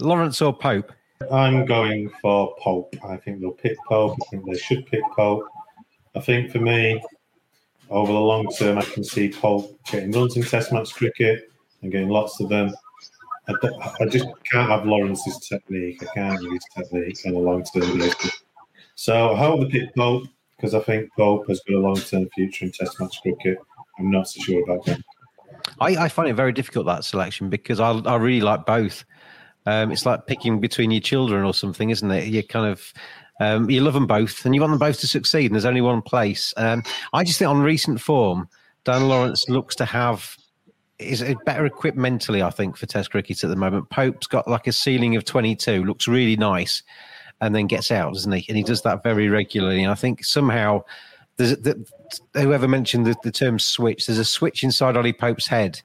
Lawrence 0.01 0.43
or 0.43 0.53
Pope? 0.53 0.93
I'm 1.31 1.67
going 1.67 2.11
for 2.23 2.55
Pope. 2.61 2.95
I 3.05 3.17
think 3.17 3.41
they'll 3.41 3.53
pick 3.53 3.77
Pope. 3.89 4.17
I 4.23 4.25
think 4.31 4.47
they 4.47 4.57
should 4.57 4.87
pick 4.87 5.03
Pope. 5.15 5.45
I 6.15 6.21
think 6.21 6.51
for 6.51 6.61
me, 6.61 7.03
over 7.91 8.13
the 8.13 8.19
long 8.19 8.49
term, 8.53 8.79
I 8.79 8.85
can 8.85 9.05
see 9.05 9.31
Pope 9.31 9.79
getting 9.91 10.13
runs 10.13 10.37
in 10.37 10.43
Test 10.43 10.73
match 10.73 10.95
cricket 10.95 11.51
and 11.83 11.91
getting 11.91 12.09
lots 12.09 12.41
of 12.41 12.49
them. 12.49 12.75
I, 13.49 13.55
I 14.01 14.07
just 14.07 14.27
can't 14.51 14.71
have 14.71 14.87
Lawrence's 14.87 15.39
technique. 15.49 16.03
I 16.03 16.07
can't 16.15 16.43
have 16.43 16.53
his 16.53 16.65
technique 16.77 17.19
on 17.27 17.35
a 17.35 17.39
long 17.39 17.65
term 17.65 17.99
basis. 17.99 18.43
So 18.95 19.33
I 19.33 19.37
hope 19.37 19.61
they 19.61 19.81
pick 19.81 19.95
Pope 19.95 20.25
because 20.57 20.75
I 20.75 20.81
think 20.81 21.11
Pope 21.17 21.49
has 21.49 21.61
got 21.67 21.77
a 21.77 21.81
long 21.81 21.97
term 21.97 22.29
future 22.35 22.67
in 22.67 22.73
Test 22.73 23.01
match 23.01 23.21
cricket. 23.23 23.59
I'm 23.99 24.11
not 24.11 24.29
so 24.29 24.41
sure 24.41 24.63
about 24.63 24.85
that. 24.87 25.01
I, 25.81 26.05
I 26.05 26.09
find 26.09 26.29
it 26.29 26.35
very 26.35 26.53
difficult 26.53 26.87
that 26.87 27.05
selection 27.05 27.49
because 27.49 27.81
I, 27.81 27.91
I 27.91 28.17
really 28.17 28.41
like 28.41 28.67
both. 28.67 29.05
Um, 29.69 29.93
it's 29.93 30.07
like 30.07 30.27
picking 30.27 30.61
between 30.61 30.91
your 30.91 31.03
children 31.03 31.45
or 31.45 31.53
something, 31.53 31.91
isn't 31.91 32.11
it? 32.11 32.29
You 32.29 32.43
kind 32.43 32.73
of 32.73 32.93
um, 33.39 33.69
you 33.69 33.83
love 33.83 33.93
them 33.93 34.07
both 34.07 34.47
and 34.47 34.55
you 34.55 34.63
want 34.63 34.73
them 34.73 34.79
both 34.79 34.99
to 35.01 35.07
succeed, 35.07 35.47
and 35.47 35.55
there's 35.55 35.67
only 35.67 35.83
one 35.83 36.01
place. 36.01 36.55
Um, 36.57 36.83
I 37.13 37.23
just 37.23 37.39
think 37.39 37.51
on 37.51 37.61
recent 37.61 38.01
form, 38.01 38.49
Dan 38.85 39.09
Lawrence 39.09 39.47
looks 39.49 39.77
to 39.77 39.85
have 39.85 40.37
is 40.99 41.23
better 41.45 41.67
equipped 41.67 41.99
mentally, 41.99 42.43
I 42.43 42.51
think, 42.51 42.79
for 42.79 42.87
Test 42.87 43.11
cricket 43.11 43.45
at 43.45 43.51
the 43.51 43.57
moment. 43.57 43.91
Pope's 43.91 44.27
got 44.27 44.49
like 44.49 44.67
a 44.67 44.73
ceiling 44.73 45.17
of 45.17 45.25
22, 45.25 45.85
looks 45.85 46.09
really 46.09 46.37
nice, 46.37 46.83
and 47.43 47.55
then 47.55 47.67
gets 47.67 47.93
out, 47.93 48.15
doesn't 48.15 48.33
he? 48.33 48.47
And 48.49 48.57
he 48.57 48.65
does 48.65 48.83
that 48.83 49.03
very 49.03 49.29
regularly. 49.29 49.83
And 49.83 49.93
I 49.93 49.97
think 49.97 50.25
somehow 50.25 50.83
there's 51.37 51.57
the, 51.59 51.87
whoever 52.35 52.67
mentioned 52.67 53.07
the, 53.07 53.15
the 53.23 53.31
term 53.31 53.59
switch. 53.59 54.07
There's 54.07 54.19
a 54.19 54.25
switch 54.25 54.65
inside 54.65 54.97
Ollie 54.97 55.13
Pope's 55.13 55.47
head 55.47 55.83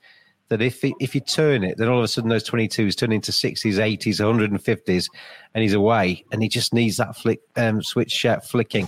that 0.49 0.62
if 0.62 0.84
it, 0.84 0.93
if 0.99 1.15
you 1.15 1.21
turn 1.21 1.63
it, 1.63 1.77
then 1.77 1.88
all 1.89 1.97
of 1.97 2.03
a 2.03 2.08
sudden 2.08 2.29
those 2.29 2.47
22s 2.47 2.95
turn 2.95 3.12
into 3.12 3.32
60s, 3.32 3.75
80s, 3.75 4.19
150s, 4.19 5.10
and 5.53 5.62
he's 5.62 5.73
away. 5.73 6.25
And 6.32 6.43
he 6.43 6.49
just 6.49 6.73
needs 6.73 6.97
that 6.97 7.15
flick 7.15 7.41
um, 7.56 7.82
switch 7.82 8.25
uh, 8.25 8.39
flicking. 8.39 8.88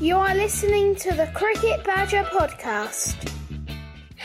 You 0.00 0.16
are 0.16 0.34
listening 0.34 0.96
to 0.96 1.14
the 1.14 1.30
Cricket 1.32 1.84
Badger 1.84 2.24
podcast. 2.24 3.32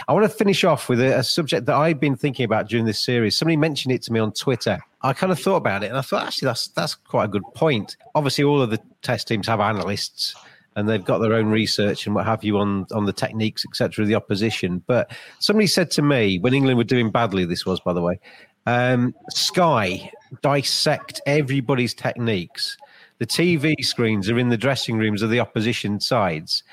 I 0.08 0.14
want 0.14 0.24
to 0.24 0.30
finish 0.30 0.64
off 0.64 0.90
with 0.90 1.02
a, 1.02 1.20
a 1.20 1.24
subject 1.24 1.66
that 1.66 1.76
I've 1.76 2.00
been 2.00 2.16
thinking 2.16 2.46
about 2.46 2.70
during 2.70 2.86
this 2.86 3.00
series. 3.00 3.36
Somebody 3.36 3.58
mentioned 3.58 3.94
it 3.94 4.02
to 4.04 4.14
me 4.14 4.20
on 4.20 4.32
Twitter. 4.32 4.80
I 5.02 5.14
kind 5.14 5.32
of 5.32 5.40
thought 5.40 5.58
about 5.58 5.84
it, 5.84 5.88
and 5.88 5.98
I 5.98 6.02
thought 6.02 6.26
actually 6.26 6.48
that's 6.48 6.70
that's 6.70 6.96
quite 6.96 7.26
a 7.26 7.28
good 7.28 7.44
point. 7.56 7.96
Obviously, 8.16 8.44
all 8.44 8.62
of 8.62 8.70
the 8.70 8.80
test 9.02 9.28
teams 9.28 9.48
have 9.48 9.60
analysts, 9.60 10.36
and 10.78 10.88
they've 10.88 11.04
got 11.04 11.18
their 11.18 11.34
own 11.34 11.48
research 11.48 12.06
and 12.06 12.16
what 12.16 12.26
have 12.26 12.44
you 12.44 12.58
on 12.58 12.86
on 12.94 13.06
the 13.06 13.12
techniques, 13.12 13.66
etc. 13.66 14.04
of 14.04 14.08
the 14.08 14.16
opposition. 14.16 14.82
But 14.88 15.12
somebody 15.40 15.68
said 15.68 15.92
to 15.92 16.02
me 16.02 16.40
when 16.40 16.54
England 16.54 16.78
were 16.78 16.86
doing 16.86 17.12
badly, 17.12 17.44
this 17.44 17.66
was 17.66 17.82
by 17.82 17.92
the 17.92 18.02
way, 18.02 18.20
um, 18.66 19.14
Sky 19.32 20.10
dissect 20.42 21.20
everybody's 21.26 21.94
techniques. 21.94 22.78
The 23.18 23.26
TV 23.26 23.74
screens 23.82 24.30
are 24.30 24.38
in 24.38 24.50
the 24.50 24.58
dressing 24.58 24.98
rooms 25.00 25.24
of 25.24 25.32
the 25.32 25.40
opposition 25.40 26.00
sides 26.00 26.64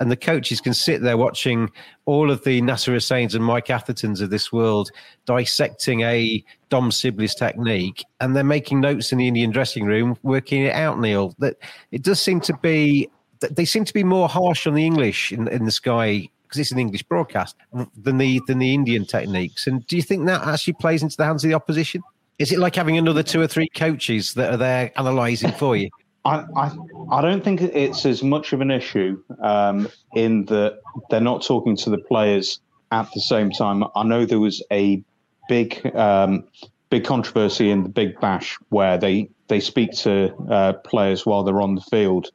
and 0.00 0.10
the 0.10 0.16
coaches 0.16 0.60
can 0.60 0.74
sit 0.74 1.00
there 1.00 1.16
watching 1.16 1.70
all 2.06 2.32
of 2.32 2.42
the 2.42 2.60
Nasser 2.60 2.92
Hussains 2.92 3.36
and 3.36 3.44
Mike 3.44 3.66
Athertons 3.66 4.20
of 4.20 4.30
this 4.30 4.50
world 4.50 4.90
dissecting 5.26 6.00
a 6.00 6.44
Dom 6.70 6.90
Sibley's 6.90 7.36
technique, 7.36 8.04
and 8.20 8.34
they're 8.34 8.42
making 8.42 8.80
notes 8.80 9.12
in 9.12 9.18
the 9.18 9.28
Indian 9.28 9.52
dressing 9.52 9.84
room, 9.84 10.16
working 10.24 10.62
it 10.62 10.74
out. 10.74 10.98
Neil, 10.98 11.36
that 11.38 11.56
it 11.92 12.02
does 12.02 12.18
seem 12.18 12.40
to 12.40 12.56
be 12.62 13.08
they 13.50 13.64
seem 13.64 13.84
to 13.84 13.94
be 13.94 14.04
more 14.04 14.28
harsh 14.28 14.66
on 14.66 14.74
the 14.74 14.84
English 14.84 15.32
in, 15.32 15.48
in 15.48 15.64
the 15.64 15.70
Sky 15.70 16.28
because 16.42 16.60
it's 16.60 16.72
an 16.72 16.78
English 16.78 17.02
broadcast 17.04 17.56
than 17.96 18.18
the 18.18 18.40
than 18.46 18.58
the 18.58 18.74
Indian 18.74 19.04
techniques. 19.04 19.66
And 19.66 19.86
do 19.86 19.96
you 19.96 20.02
think 20.02 20.26
that 20.26 20.46
actually 20.46 20.74
plays 20.74 21.02
into 21.02 21.16
the 21.16 21.24
hands 21.24 21.44
of 21.44 21.48
the 21.48 21.54
opposition? 21.54 22.02
Is 22.38 22.52
it 22.52 22.58
like 22.58 22.74
having 22.74 22.98
another 22.98 23.22
two 23.22 23.40
or 23.40 23.46
three 23.46 23.68
coaches 23.68 24.34
that 24.34 24.52
are 24.52 24.56
there 24.56 24.92
analysing 24.96 25.52
for 25.52 25.76
you? 25.76 25.90
I, 26.24 26.44
I, 26.56 26.76
I 27.10 27.20
don't 27.20 27.42
think 27.42 27.60
it's 27.60 28.06
as 28.06 28.22
much 28.22 28.52
of 28.52 28.60
an 28.60 28.70
issue 28.70 29.20
um, 29.40 29.88
in 30.14 30.44
that 30.46 30.78
they're 31.10 31.20
not 31.20 31.44
talking 31.44 31.76
to 31.78 31.90
the 31.90 31.98
players 31.98 32.60
at 32.92 33.08
the 33.12 33.20
same 33.20 33.50
time. 33.50 33.82
I 33.96 34.04
know 34.04 34.24
there 34.24 34.38
was 34.38 34.62
a 34.70 35.02
big 35.48 35.84
um, 35.96 36.44
big 36.90 37.04
controversy 37.04 37.70
in 37.70 37.82
the 37.82 37.88
Big 37.88 38.20
Bash 38.20 38.58
where 38.68 38.98
they 38.98 39.28
they 39.48 39.60
speak 39.60 39.92
to 39.92 40.34
uh, 40.50 40.74
players 40.84 41.26
while 41.26 41.42
they're 41.42 41.60
on 41.60 41.74
the 41.74 41.80
field, 41.80 42.30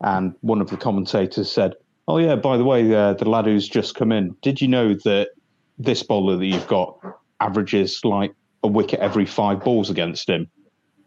and 0.00 0.34
one 0.40 0.60
of 0.60 0.70
the 0.70 0.76
commentators 0.76 1.50
said, 1.50 1.74
"Oh 2.08 2.18
yeah, 2.18 2.36
by 2.36 2.56
the 2.56 2.64
way, 2.64 2.94
uh, 2.94 3.14
the 3.14 3.28
lad 3.28 3.46
who's 3.46 3.68
just 3.68 3.94
come 3.94 4.12
in, 4.12 4.34
did 4.42 4.60
you 4.60 4.68
know 4.68 4.94
that 4.94 5.30
this 5.78 6.02
bowler 6.02 6.36
that 6.36 6.46
you've 6.46 6.66
got 6.68 6.98
averages 7.40 8.04
like 8.04 8.34
a 8.62 8.68
wicket 8.68 9.00
every 9.00 9.26
five 9.26 9.62
balls 9.62 9.90
against 9.90 10.28
him?" 10.28 10.50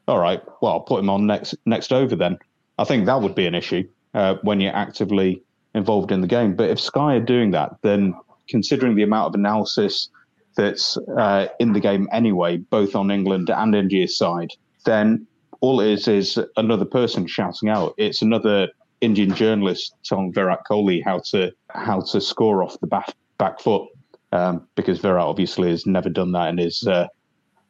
all 0.08 0.20
right, 0.20 0.42
well, 0.62 0.74
I'll 0.74 0.80
put 0.82 1.00
him 1.00 1.10
on 1.10 1.26
next 1.26 1.56
next 1.66 1.94
over 1.94 2.16
then. 2.16 2.38
I 2.78 2.84
think 2.84 3.06
that 3.06 3.22
would 3.22 3.36
be 3.36 3.46
an 3.46 3.56
issue 3.56 3.88
uh, 4.14 4.36
when 4.42 4.60
you're 4.60 4.76
actively 4.76 5.42
involved 5.76 6.12
in 6.12 6.22
the 6.22 6.28
game. 6.28 6.56
But 6.56 6.70
if 6.70 6.80
Sky 6.80 7.16
are 7.16 7.22
doing 7.22 7.52
that, 7.52 7.76
then 7.82 8.14
considering 8.50 8.96
the 8.96 9.04
amount 9.04 9.30
of 9.30 9.40
analysis 9.40 10.10
that's 10.56 10.98
uh, 11.18 11.48
in 11.60 11.74
the 11.74 11.80
game 11.80 12.08
anyway, 12.12 12.58
both 12.58 12.96
on 12.96 13.12
England 13.12 13.50
and 13.50 13.74
India's 13.74 14.18
side, 14.18 14.52
then 14.86 15.26
all 15.62 15.80
it 15.80 15.90
is 15.90 16.08
is 16.08 16.40
another 16.58 16.86
person 16.86 17.26
shouting 17.26 17.70
out. 17.70 17.94
It's 17.98 18.22
another 18.22 18.68
Indian 19.04 19.36
journalist 19.36 19.96
telling 20.04 20.32
Virat 20.32 20.62
Kohli 20.70 21.04
how 21.04 21.20
to 21.32 21.52
how 21.70 22.02
to 22.02 22.22
score 22.22 22.64
off 22.64 22.80
the 22.80 22.88
back 22.88 23.14
back 23.38 23.60
foot, 23.60 23.88
um, 24.32 24.68
because 24.76 25.00
Virat 25.00 25.26
obviously 25.26 25.70
has 25.70 25.86
never 25.86 26.10
done 26.10 26.32
that 26.32 26.50
in 26.50 26.58
his 26.58 26.88
uh, 26.88 27.08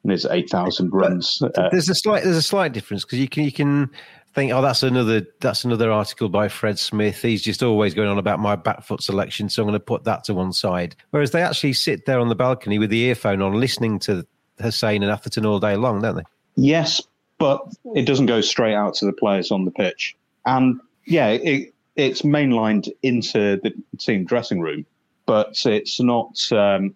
in 0.03 0.11
his 0.11 0.25
eight 0.25 0.49
thousand 0.49 0.91
runs. 0.91 1.41
Uh, 1.41 1.69
there's 1.71 1.89
a 1.89 1.95
slight 1.95 2.23
there's 2.23 2.37
a 2.37 2.41
slight 2.41 2.71
difference 2.71 3.03
because 3.03 3.19
you 3.19 3.27
can 3.27 3.43
you 3.43 3.51
can 3.51 3.89
think 4.35 4.51
oh 4.51 4.61
that's 4.61 4.83
another 4.83 5.25
that's 5.39 5.63
another 5.63 5.91
article 5.91 6.29
by 6.29 6.47
Fred 6.47 6.77
Smith. 6.77 7.21
He's 7.21 7.41
just 7.41 7.63
always 7.63 7.93
going 7.93 8.09
on 8.09 8.19
about 8.19 8.39
my 8.39 8.55
back 8.55 8.83
foot 8.83 9.01
selection, 9.01 9.49
so 9.49 9.63
I'm 9.63 9.67
going 9.67 9.79
to 9.79 9.83
put 9.83 10.03
that 10.03 10.23
to 10.25 10.33
one 10.33 10.53
side. 10.53 10.95
Whereas 11.09 11.31
they 11.31 11.41
actually 11.41 11.73
sit 11.73 12.05
there 12.05 12.19
on 12.19 12.29
the 12.29 12.35
balcony 12.35 12.77
with 12.77 12.91
the 12.91 13.01
earphone 13.01 13.41
on, 13.41 13.59
listening 13.59 13.99
to 13.99 14.25
Hussain 14.61 15.01
and 15.01 15.11
Atherton 15.11 15.45
all 15.45 15.59
day 15.59 15.75
long, 15.75 16.01
don't 16.01 16.15
they? 16.15 16.23
Yes, 16.55 17.01
but 17.39 17.61
it 17.95 18.05
doesn't 18.05 18.27
go 18.27 18.41
straight 18.41 18.75
out 18.75 18.93
to 18.95 19.05
the 19.05 19.13
players 19.13 19.51
on 19.51 19.65
the 19.65 19.71
pitch. 19.71 20.15
And 20.45 20.79
yeah, 21.05 21.29
it, 21.29 21.73
it's 21.95 22.21
mainlined 22.21 22.89
into 23.01 23.59
the 23.61 23.73
team 23.97 24.25
dressing 24.25 24.61
room, 24.61 24.85
but 25.25 25.59
it's 25.65 25.99
not 25.99 26.39
um, 26.51 26.93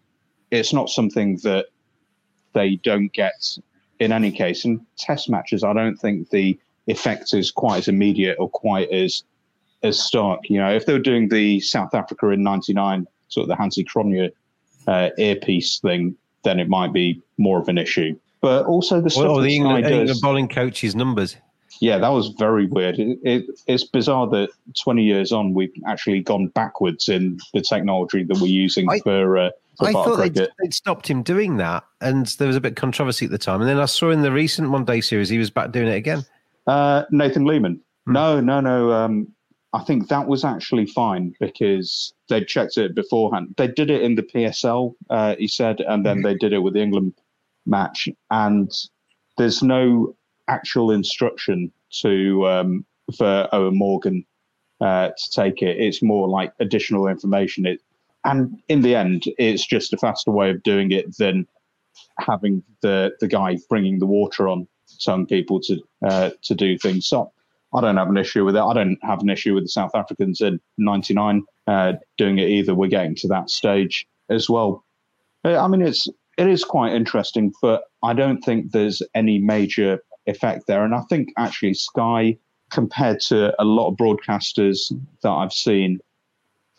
it's 0.52 0.74
not 0.74 0.90
something 0.90 1.38
that 1.38 1.68
they 2.54 2.76
don't 2.78 3.12
get 3.14 3.58
in 4.00 4.12
any 4.12 4.32
case. 4.32 4.66
In 4.66 4.86
test 4.98 5.30
matches, 5.30 5.64
I 5.64 5.74
don't 5.74 5.98
think 5.98 6.30
the 6.30 6.58
effect 6.88 7.34
is 7.34 7.52
quite 7.52 7.80
as 7.80 7.88
immediate 7.88 8.38
or 8.40 8.50
quite 8.50 8.90
as 8.90 9.24
as 9.84 10.02
stark. 10.02 10.50
You 10.50 10.60
know, 10.60 10.74
if 10.74 10.86
they 10.86 10.94
were 10.94 11.00
doing 11.00 11.30
the 11.30 11.60
South 11.60 11.94
Africa 11.94 12.30
in 12.30 12.44
'99, 12.44 13.08
sort 13.28 13.44
of 13.44 13.50
the 13.50 13.62
Hansie 13.62 13.86
Cronje 13.86 14.32
uh, 14.88 15.10
earpiece 15.18 15.80
thing, 15.80 16.16
then 16.44 16.60
it 16.60 16.70
might 16.70 16.94
be 16.94 17.22
more 17.38 17.60
of 17.60 17.68
an 17.68 17.78
issue. 17.78 18.18
But 18.42 18.66
also 18.66 19.02
the 19.02 19.10
stuff 19.10 19.26
or 19.26 19.42
the 19.42 19.56
England, 19.56 19.86
England 19.86 20.22
bowling 20.22 20.48
coach's 20.48 20.96
numbers. 20.96 21.38
Yeah, 21.80 21.98
that 21.98 22.10
was 22.10 22.30
very 22.30 22.66
weird. 22.66 23.00
It, 23.00 23.20
it, 23.24 23.46
it's 23.68 23.84
bizarre 23.84 24.28
that 24.28 24.50
20 24.82 25.04
years 25.04 25.32
on, 25.32 25.54
we've 25.54 25.74
actually 25.86 26.22
gone 26.22 26.48
backwards 26.48 27.10
in 27.10 27.40
the 27.54 27.62
technology 27.62 28.24
that 28.24 28.38
we're 28.38 28.48
using 28.48 28.90
I- 28.90 29.00
for, 29.00 29.38
uh, 29.38 29.50
for 29.78 29.88
I 29.88 29.92
thought 29.92 30.16
they'd, 30.18 30.34
they'd 30.34 30.74
stopped 30.74 31.08
him 31.08 31.22
doing 31.22 31.58
that, 31.58 31.84
and 32.02 32.26
there 32.26 32.48
was 32.48 32.56
a 32.56 32.62
bit 32.62 32.72
of 32.72 32.76
controversy 32.76 33.26
at 33.26 33.32
the 33.32 33.38
time. 33.38 33.62
And 33.62 33.70
then 33.70 33.80
I 33.80 33.86
saw 33.86 34.10
in 34.10 34.24
the 34.24 34.32
recent 34.32 34.72
one 34.72 34.86
day 34.86 35.02
series 35.02 35.30
he 35.30 35.38
was 35.38 35.52
back 35.52 35.72
doing 35.72 35.88
it 35.88 35.96
again. 35.96 36.26
Uh, 36.66 37.04
Nathan 37.12 37.46
Leamon. 37.46 37.80
No, 38.08 38.40
no, 38.40 38.60
no. 38.60 38.92
Um, 38.92 39.28
I 39.74 39.84
think 39.84 40.08
that 40.08 40.28
was 40.28 40.44
actually 40.44 40.88
fine 40.88 41.36
because 41.40 42.14
they 42.30 42.44
checked 42.44 42.78
it 42.78 42.96
beforehand. 42.96 43.54
They 43.58 43.68
did 43.68 43.92
it 43.92 44.02
in 44.02 44.16
the 44.16 44.24
PSL, 44.24 44.96
uh, 45.10 45.36
he 45.38 45.48
said, 45.48 45.82
and 45.82 46.06
then 46.06 46.22
they 46.24 46.34
did 46.34 46.54
it 46.54 46.60
with 46.60 46.74
the 46.74 46.82
England 46.82 47.14
match. 47.66 48.10
And 48.32 48.72
there's 49.38 49.62
no 49.62 50.16
actual 50.48 50.92
instruction 50.92 51.72
to 52.02 52.48
um, 52.48 52.86
for 53.16 53.48
Eoin 53.54 53.76
Morgan 53.76 54.26
uh, 54.82 55.10
to 55.10 55.32
take 55.32 55.62
it. 55.62 55.78
It's 55.80 56.04
more 56.04 56.28
like 56.28 56.54
additional 56.60 57.08
information. 57.08 57.66
It, 57.66 57.82
and 58.24 58.62
in 58.68 58.82
the 58.82 58.96
end, 58.96 59.24
it's 59.38 59.66
just 59.66 59.94
a 59.94 59.98
faster 59.98 60.32
way 60.32 60.50
of 60.50 60.64
doing 60.64 60.92
it 60.92 61.18
than 61.18 61.48
having 62.20 62.64
the 62.82 63.12
the 63.20 63.28
guy 63.28 63.58
bringing 63.70 64.00
the 64.00 64.06
water 64.06 64.48
on 64.48 64.68
some 64.86 65.26
people 65.26 65.60
to 65.62 65.82
uh, 66.06 66.32
to 66.44 66.56
do 66.56 66.78
things. 66.78 67.08
So 67.08 67.32
I 67.74 67.82
don't 67.82 67.98
have 67.98 68.10
an 68.10 68.18
issue 68.18 68.46
with 68.46 68.56
it. 68.56 68.62
I 68.62 68.74
don't 68.74 68.98
have 69.04 69.22
an 69.22 69.30
issue 69.30 69.54
with 69.54 69.64
the 69.64 69.70
South 69.70 69.92
Africans 69.96 70.42
in 70.42 70.60
'99 70.78 71.44
uh, 71.68 71.94
doing 72.18 72.40
it 72.40 72.50
either. 72.50 72.76
We're 72.76 72.88
getting 72.88 73.16
to 73.16 73.28
that 73.30 73.50
stage 73.50 74.08
as 74.30 74.50
well. 74.50 74.84
Uh, 75.46 75.58
I 75.58 75.68
mean, 75.68 75.82
it's 75.82 76.08
it 76.38 76.48
is 76.48 76.64
quite 76.64 76.94
interesting, 76.94 77.54
but 77.62 77.84
I 78.04 78.14
don't 78.14 78.42
think 78.42 78.72
there's 78.72 79.02
any 79.16 79.40
major 79.40 80.00
effect 80.28 80.68
there. 80.68 80.84
And 80.84 80.94
I 80.94 81.02
think 81.10 81.30
actually 81.38 81.74
Sky, 81.74 82.38
compared 82.70 83.20
to 83.22 83.54
a 83.62 83.66
lot 83.66 83.90
of 83.90 83.96
broadcasters 83.96 84.92
that 85.24 85.30
I've 85.30 85.54
seen, 85.54 86.00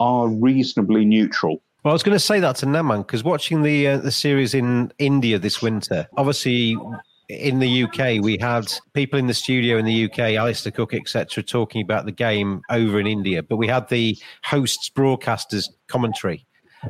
are 0.01 0.29
reasonably 0.29 1.05
neutral. 1.05 1.63
Well, 1.85 1.93
I 1.93 1.95
was 1.95 2.03
going 2.03 2.17
to 2.17 2.21
say 2.21 2.41
that 2.41 2.57
to 2.57 2.67
Naman 2.67 2.99
because 2.99 3.25
watching 3.25 3.63
the 3.63 3.87
uh, 3.87 3.99
the 3.99 4.11
series 4.11 4.55
in 4.55 4.93
India 4.99 5.39
this 5.39 5.63
winter, 5.63 6.09
obviously 6.17 6.77
in 7.29 7.59
the 7.59 7.85
UK, 7.85 8.23
we 8.23 8.39
had 8.39 8.73
people 8.95 9.19
in 9.19 9.27
the 9.27 9.35
studio 9.35 9.77
in 9.77 9.85
the 9.85 10.05
UK, 10.07 10.19
Alastair 10.19 10.73
Cook, 10.73 10.95
etc., 10.95 11.43
talking 11.43 11.83
about 11.83 12.07
the 12.07 12.13
game 12.13 12.63
over 12.71 12.99
in 12.99 13.07
India, 13.07 13.43
but 13.43 13.57
we 13.57 13.69
had 13.69 13.89
the 13.89 14.19
hosts, 14.45 14.91
broadcasters 14.91 15.69
commentary. 15.89 16.47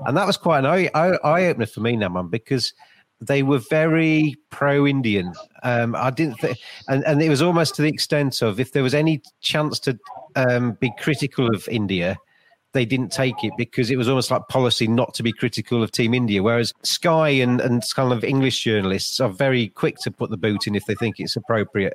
And 0.06 0.16
that 0.16 0.26
was 0.26 0.36
quite 0.36 0.60
an 0.60 0.66
eye, 0.66 0.90
eye 0.94 1.46
opener 1.46 1.66
for 1.66 1.80
me, 1.80 1.96
Naman, 1.96 2.30
because 2.30 2.72
they 3.20 3.42
were 3.42 3.58
very 3.58 4.36
pro-Indian. 4.50 5.32
Um, 5.62 5.94
I 5.96 6.10
didn't, 6.10 6.38
and 6.88 7.04
and 7.04 7.22
it 7.22 7.28
was 7.28 7.42
almost 7.42 7.74
to 7.76 7.82
the 7.82 7.88
extent 7.88 8.42
of 8.42 8.60
if 8.60 8.72
there 8.72 8.82
was 8.82 8.94
any 8.94 9.22
chance 9.40 9.78
to 9.80 9.98
um, 10.36 10.72
be 10.80 10.92
critical 10.98 11.52
of 11.54 11.68
India, 11.68 12.16
they 12.72 12.84
didn't 12.84 13.10
take 13.10 13.42
it 13.42 13.52
because 13.56 13.90
it 13.90 13.96
was 13.96 14.08
almost 14.08 14.30
like 14.30 14.46
policy 14.48 14.86
not 14.86 15.14
to 15.14 15.22
be 15.22 15.32
critical 15.32 15.82
of 15.82 15.90
Team 15.90 16.14
India. 16.14 16.42
Whereas 16.42 16.72
Sky 16.84 17.28
and 17.28 17.60
and 17.60 17.82
kind 17.94 18.12
of 18.12 18.22
English 18.22 18.62
journalists 18.62 19.20
are 19.20 19.30
very 19.30 19.68
quick 19.68 19.96
to 20.02 20.10
put 20.10 20.30
the 20.30 20.36
boot 20.36 20.66
in 20.66 20.74
if 20.74 20.86
they 20.86 20.94
think 20.94 21.16
it's 21.18 21.36
appropriate. 21.36 21.94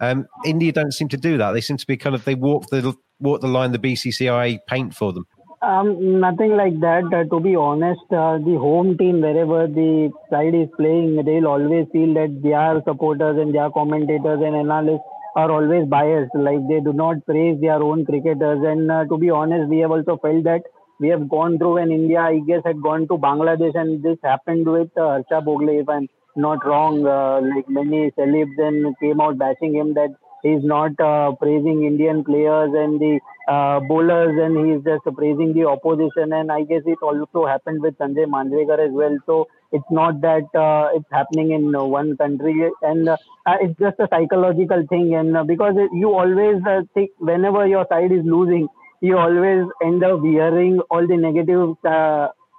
Um, 0.00 0.26
India 0.44 0.72
don't 0.72 0.92
seem 0.92 1.08
to 1.08 1.16
do 1.16 1.36
that. 1.38 1.52
They 1.52 1.60
seem 1.60 1.76
to 1.76 1.86
be 1.86 1.96
kind 1.96 2.14
of 2.14 2.24
they 2.24 2.34
walk 2.34 2.68
the 2.68 2.94
walk 3.20 3.40
the 3.40 3.48
line 3.48 3.72
the 3.72 3.78
BCCI 3.78 4.58
paint 4.66 4.94
for 4.94 5.12
them. 5.12 5.26
Um, 5.62 6.18
nothing 6.20 6.56
like 6.56 6.80
that. 6.80 7.04
Uh, 7.14 7.22
to 7.32 7.40
be 7.40 7.54
honest, 7.54 8.02
uh, 8.10 8.38
the 8.38 8.56
home 8.58 8.98
team, 8.98 9.20
wherever 9.20 9.68
the 9.68 10.10
side 10.28 10.54
is 10.54 10.68
playing, 10.76 11.22
they'll 11.24 11.46
always 11.46 11.86
feel 11.92 12.12
that 12.14 12.40
their 12.42 12.82
supporters 12.84 13.38
and 13.40 13.54
their 13.54 13.70
commentators 13.70 14.40
and 14.42 14.56
analysts 14.56 15.06
are 15.36 15.50
always 15.52 15.86
biased. 15.88 16.34
Like 16.34 16.66
they 16.68 16.80
do 16.80 16.92
not 16.92 17.24
praise 17.26 17.60
their 17.60 17.80
own 17.80 18.04
cricketers. 18.04 18.60
And 18.64 18.90
uh, 18.90 19.04
to 19.04 19.16
be 19.16 19.30
honest, 19.30 19.68
we 19.70 19.78
have 19.78 19.92
also 19.92 20.16
felt 20.16 20.42
that 20.44 20.62
we 20.98 21.08
have 21.08 21.28
gone 21.28 21.58
through 21.58 21.74
when 21.74 21.92
India, 21.92 22.20
I 22.20 22.40
guess, 22.46 22.62
had 22.64 22.82
gone 22.82 23.06
to 23.08 23.14
Bangladesh, 23.14 23.74
and 23.76 24.02
this 24.02 24.18
happened 24.22 24.66
with 24.66 24.90
uh, 24.96 25.22
Harsha 25.22 25.40
Bhogle, 25.46 25.80
if 25.80 25.88
I'm 25.88 26.08
not 26.34 26.66
wrong. 26.66 27.06
Uh, 27.06 27.40
like 27.54 27.68
many 27.68 28.10
celebs 28.18 28.56
then 28.56 28.94
came 29.00 29.20
out 29.20 29.38
bashing 29.38 29.74
him 29.74 29.94
that 29.94 30.10
he's 30.42 30.62
not 30.62 30.98
uh, 31.00 31.32
praising 31.40 31.84
Indian 31.84 32.24
players 32.24 32.70
and 32.74 33.00
the 33.00 33.20
uh, 33.48 33.80
bowlers, 33.80 34.38
and 34.40 34.56
he's 34.66 34.84
just 34.84 35.04
praising 35.16 35.52
the 35.54 35.64
opposition. 35.66 36.32
And 36.32 36.50
I 36.52 36.62
guess 36.64 36.82
it 36.86 36.98
also 37.02 37.46
happened 37.46 37.82
with 37.82 37.96
Sanjay 37.98 38.26
Manjrekar 38.26 38.78
as 38.86 38.92
well. 38.92 39.16
So 39.26 39.48
it's 39.72 39.90
not 39.90 40.20
that 40.20 40.46
uh, 40.54 40.96
it's 40.96 41.10
happening 41.10 41.52
in 41.52 41.72
one 41.72 42.16
country, 42.16 42.70
and 42.82 43.08
uh, 43.08 43.16
it's 43.60 43.78
just 43.78 43.98
a 44.00 44.08
psychological 44.10 44.84
thing. 44.88 45.14
And 45.14 45.36
uh, 45.36 45.44
because 45.44 45.74
you 45.92 46.10
always 46.10 46.62
uh, 46.66 46.82
think 46.94 47.10
whenever 47.18 47.66
your 47.66 47.86
side 47.88 48.12
is 48.12 48.24
losing, 48.24 48.68
you 49.00 49.18
always 49.18 49.64
end 49.82 50.04
up 50.04 50.20
hearing 50.22 50.80
all 50.90 51.06
the 51.06 51.16
negative 51.16 51.76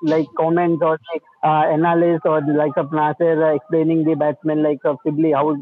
like 0.04 0.28
comments 0.38 0.82
or 0.84 1.00
like 1.14 1.24
uh, 1.44 1.64
analysts 1.72 2.26
or 2.26 2.42
like 2.56 2.76
of 2.78 2.92
Nasser 2.92 3.44
uh, 3.46 3.56
explaining 3.56 4.04
the 4.04 4.16
batsman 4.16 4.62
like 4.62 4.80
of 4.84 4.98
Sibley 5.06 5.32
how 5.32 5.56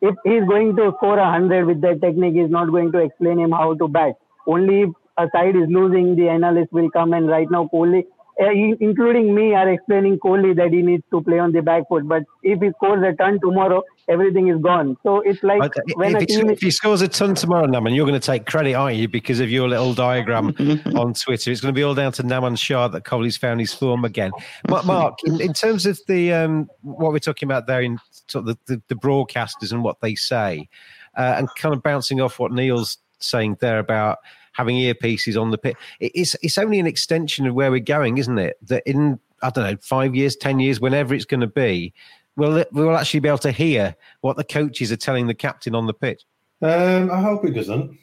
if, 0.00 0.14
if 0.24 0.32
he's 0.32 0.48
going 0.48 0.76
to 0.76 0.92
score 0.96 1.18
a 1.18 1.30
hundred 1.30 1.66
with 1.66 1.80
that 1.82 2.00
technique, 2.00 2.34
he's 2.34 2.50
not 2.50 2.70
going 2.70 2.92
to 2.92 2.98
explain 2.98 3.38
him 3.38 3.52
how 3.52 3.74
to 3.74 3.88
bat. 3.88 4.14
Only 4.46 4.82
if 4.82 4.90
a 5.16 5.28
side 5.32 5.56
is 5.56 5.68
losing, 5.68 6.16
the 6.16 6.28
analyst 6.28 6.72
will 6.72 6.90
come 6.90 7.12
and 7.12 7.28
right 7.28 7.50
now 7.50 7.68
Kohli 7.72 8.04
uh, 8.40 8.50
including 8.80 9.34
me, 9.34 9.54
are 9.54 9.68
explaining 9.68 10.18
Kohli 10.18 10.54
that 10.56 10.72
he 10.72 10.82
needs 10.82 11.02
to 11.10 11.20
play 11.22 11.38
on 11.38 11.52
the 11.52 11.60
back 11.60 11.88
foot. 11.88 12.06
But 12.06 12.22
if 12.42 12.60
he 12.60 12.70
scores 12.76 13.04
a 13.04 13.12
ton 13.16 13.40
tomorrow, 13.40 13.82
everything 14.08 14.48
is 14.48 14.60
gone. 14.62 14.96
So 15.02 15.20
it's 15.20 15.42
like 15.42 15.58
but 15.58 15.72
when 15.94 16.16
if, 16.16 16.28
he, 16.28 16.36
if 16.42 16.60
he 16.60 16.70
scores 16.70 17.02
a 17.02 17.08
ton 17.08 17.34
tomorrow, 17.34 17.66
Naman, 17.66 17.96
you're 17.96 18.06
going 18.06 18.20
to 18.20 18.24
take 18.24 18.46
credit, 18.46 18.74
aren't 18.74 18.96
you, 18.96 19.08
because 19.08 19.40
of 19.40 19.50
your 19.50 19.68
little 19.68 19.92
diagram 19.92 20.54
on 20.96 21.14
Twitter? 21.14 21.50
It's 21.50 21.60
going 21.60 21.74
to 21.74 21.78
be 21.78 21.82
all 21.82 21.94
down 21.94 22.12
to 22.12 22.22
Naman 22.22 22.56
Shah 22.56 22.86
that 22.88 23.02
Kohli's 23.02 23.36
found 23.36 23.58
his 23.58 23.74
form 23.74 24.04
again. 24.04 24.30
But 24.64 24.86
Mark, 24.86 25.18
in, 25.24 25.40
in 25.40 25.52
terms 25.52 25.84
of 25.84 25.98
the 26.06 26.32
um, 26.32 26.68
what 26.82 27.12
we're 27.12 27.18
talking 27.18 27.48
about 27.48 27.66
there 27.66 27.82
in 27.82 27.98
sort 28.28 28.48
of 28.48 28.58
the, 28.66 28.74
the, 28.74 28.82
the 28.88 28.94
broadcasters 28.94 29.72
and 29.72 29.82
what 29.82 30.00
they 30.00 30.14
say, 30.14 30.68
uh, 31.16 31.34
and 31.36 31.48
kind 31.56 31.74
of 31.74 31.82
bouncing 31.82 32.20
off 32.20 32.38
what 32.38 32.52
Neil's 32.52 32.98
saying 33.20 33.56
there 33.60 33.78
about 33.78 34.18
having 34.52 34.76
earpieces 34.76 35.40
on 35.40 35.50
the 35.50 35.58
pit. 35.58 35.76
It's 36.00 36.36
it's 36.42 36.58
only 36.58 36.78
an 36.80 36.86
extension 36.86 37.46
of 37.46 37.54
where 37.54 37.70
we're 37.70 37.80
going, 37.80 38.18
isn't 38.18 38.38
it? 38.38 38.56
That 38.62 38.82
in 38.86 39.18
I 39.42 39.50
don't 39.50 39.64
know 39.64 39.78
five 39.80 40.14
years, 40.14 40.36
ten 40.36 40.58
years, 40.58 40.80
whenever 40.80 41.14
it's 41.14 41.24
going 41.24 41.40
to 41.40 41.46
be, 41.46 41.92
we'll 42.36 42.64
we'll 42.72 42.96
actually 42.96 43.20
be 43.20 43.28
able 43.28 43.38
to 43.38 43.52
hear 43.52 43.94
what 44.20 44.36
the 44.36 44.44
coaches 44.44 44.90
are 44.90 44.96
telling 44.96 45.26
the 45.26 45.34
captain 45.34 45.74
on 45.74 45.86
the 45.86 45.94
pitch. 45.94 46.22
Um, 46.60 47.10
I 47.10 47.20
hope 47.20 47.44
it 47.44 47.52
doesn't, 47.52 47.96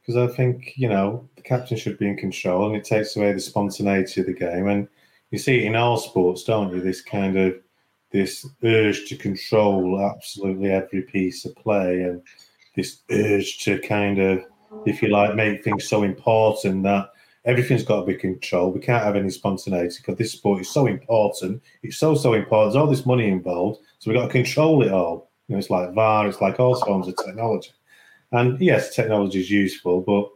because 0.00 0.16
I 0.16 0.34
think 0.34 0.72
you 0.76 0.88
know 0.88 1.28
the 1.36 1.42
captain 1.42 1.76
should 1.76 1.98
be 1.98 2.08
in 2.08 2.16
control, 2.16 2.66
and 2.66 2.76
it 2.76 2.84
takes 2.84 3.16
away 3.16 3.32
the 3.32 3.40
spontaneity 3.40 4.22
of 4.22 4.26
the 4.26 4.34
game. 4.34 4.66
And 4.68 4.88
you 5.30 5.38
see 5.38 5.58
it 5.58 5.64
in 5.64 5.76
all 5.76 5.98
sports, 5.98 6.44
don't 6.44 6.74
you? 6.74 6.80
This 6.80 7.02
kind 7.02 7.36
of 7.36 7.54
this 8.10 8.46
urge 8.64 9.06
to 9.08 9.16
control 9.16 10.00
absolutely 10.00 10.70
every 10.70 11.02
piece 11.02 11.44
of 11.44 11.54
play, 11.56 12.02
and 12.02 12.22
this 12.74 13.00
urge 13.10 13.58
to 13.64 13.78
kind 13.80 14.18
of 14.18 14.44
if 14.84 15.02
you 15.02 15.08
like, 15.08 15.34
make 15.34 15.64
things 15.64 15.88
so 15.88 16.02
important 16.02 16.82
that 16.84 17.10
everything's 17.44 17.82
got 17.82 18.00
to 18.00 18.06
be 18.06 18.14
controlled. 18.14 18.74
We 18.74 18.80
can't 18.80 19.04
have 19.04 19.16
any 19.16 19.30
spontaneity 19.30 19.96
because 19.98 20.18
this 20.18 20.32
sport 20.32 20.60
is 20.60 20.70
so 20.70 20.86
important. 20.86 21.62
It's 21.82 21.96
so 21.96 22.14
so 22.14 22.34
important. 22.34 22.72
There's 22.72 22.80
all 22.80 22.90
this 22.90 23.06
money 23.06 23.28
involved, 23.28 23.80
so 23.98 24.10
we've 24.10 24.20
got 24.20 24.26
to 24.26 24.32
control 24.32 24.82
it 24.82 24.92
all. 24.92 25.30
You 25.48 25.54
know, 25.54 25.58
it's 25.58 25.70
like 25.70 25.94
VAR. 25.94 26.28
It's 26.28 26.40
like 26.40 26.60
all 26.60 26.78
forms 26.84 27.08
of 27.08 27.16
technology. 27.16 27.70
And 28.32 28.60
yes, 28.60 28.94
technology 28.94 29.40
is 29.40 29.50
useful, 29.50 30.02
but 30.02 30.28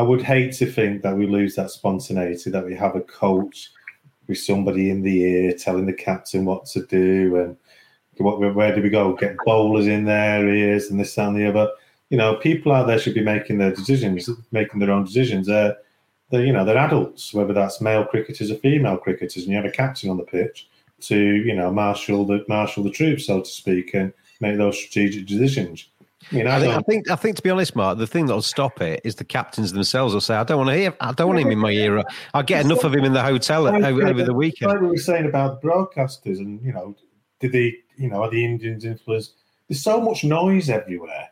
I 0.00 0.04
would 0.04 0.22
hate 0.22 0.52
to 0.54 0.66
think 0.66 1.02
that 1.02 1.16
we 1.16 1.26
lose 1.26 1.56
that 1.56 1.70
spontaneity. 1.70 2.50
That 2.50 2.64
we 2.64 2.76
have 2.76 2.94
a 2.94 3.00
coach 3.00 3.70
with 4.28 4.38
somebody 4.38 4.90
in 4.90 5.02
the 5.02 5.20
ear 5.22 5.52
telling 5.52 5.86
the 5.86 5.92
captain 5.92 6.44
what 6.44 6.66
to 6.66 6.84
do 6.86 7.36
and 7.36 7.56
what, 8.18 8.54
where 8.54 8.74
do 8.74 8.82
we 8.82 8.90
go? 8.90 9.14
Get 9.14 9.36
bowlers 9.44 9.86
in 9.86 10.04
their 10.04 10.48
ears 10.48 10.90
and 10.90 10.98
this 10.98 11.18
and 11.18 11.36
the 11.36 11.48
other 11.48 11.70
you 12.10 12.16
know, 12.16 12.36
people 12.36 12.72
out 12.72 12.86
there 12.86 12.98
should 12.98 13.14
be 13.14 13.22
making 13.22 13.58
their 13.58 13.72
decisions, 13.72 14.28
making 14.52 14.80
their 14.80 14.90
own 14.90 15.04
decisions. 15.04 15.46
They're, 15.46 15.76
they're, 16.30 16.44
you 16.44 16.52
know, 16.52 16.64
they're 16.64 16.78
adults, 16.78 17.34
whether 17.34 17.52
that's 17.52 17.80
male 17.80 18.04
cricketers 18.04 18.50
or 18.50 18.56
female 18.56 18.96
cricketers, 18.96 19.42
and 19.42 19.48
you 19.48 19.56
have 19.56 19.64
a 19.64 19.70
captain 19.70 20.10
on 20.10 20.16
the 20.16 20.22
pitch 20.22 20.68
to, 21.00 21.16
you 21.16 21.54
know, 21.54 21.72
marshal 21.72 22.24
the 22.24 22.44
marshal 22.48 22.84
the 22.84 22.90
troops, 22.90 23.26
so 23.26 23.40
to 23.40 23.48
speak, 23.48 23.94
and 23.94 24.12
make 24.40 24.56
those 24.56 24.78
strategic 24.78 25.26
decisions. 25.26 25.88
You 26.30 26.44
know, 26.44 26.50
I, 26.50 26.60
think, 26.60 26.74
I 26.74 26.80
think, 26.80 27.10
I 27.10 27.16
think, 27.16 27.36
to 27.36 27.42
be 27.42 27.50
honest, 27.50 27.76
Mark, 27.76 27.98
the 27.98 28.06
thing 28.06 28.26
that'll 28.26 28.42
stop 28.42 28.80
it 28.80 29.00
is 29.04 29.14
the 29.14 29.24
captains 29.24 29.72
themselves 29.72 30.12
will 30.12 30.20
say, 30.20 30.34
"I 30.34 30.44
don't 30.44 30.58
want 30.58 30.70
to 30.70 30.76
hear, 30.76 30.96
I 31.00 31.12
don't 31.12 31.28
want 31.28 31.40
him 31.40 31.50
in 31.52 31.58
my 31.58 31.70
ear. 31.70 32.02
I'll 32.34 32.42
get 32.42 32.64
enough 32.64 32.82
of 32.82 32.94
him 32.94 33.04
in 33.04 33.12
the 33.12 33.22
hotel 33.22 33.66
over, 33.68 34.06
over 34.06 34.24
the 34.24 34.34
weekend." 34.34 34.72
Like 34.72 34.80
we 34.80 34.88
were 34.88 34.96
saying 34.96 35.26
about 35.26 35.62
broadcasters, 35.62 36.38
and 36.38 36.60
you 36.64 36.72
know, 36.72 36.96
did 37.40 37.52
the, 37.52 37.76
you 37.96 38.08
know, 38.08 38.22
are 38.22 38.30
the 38.30 38.44
Indians 38.44 38.84
influenced? 38.84 39.34
There's 39.68 39.82
so 39.82 40.00
much 40.00 40.24
noise 40.24 40.68
everywhere 40.68 41.28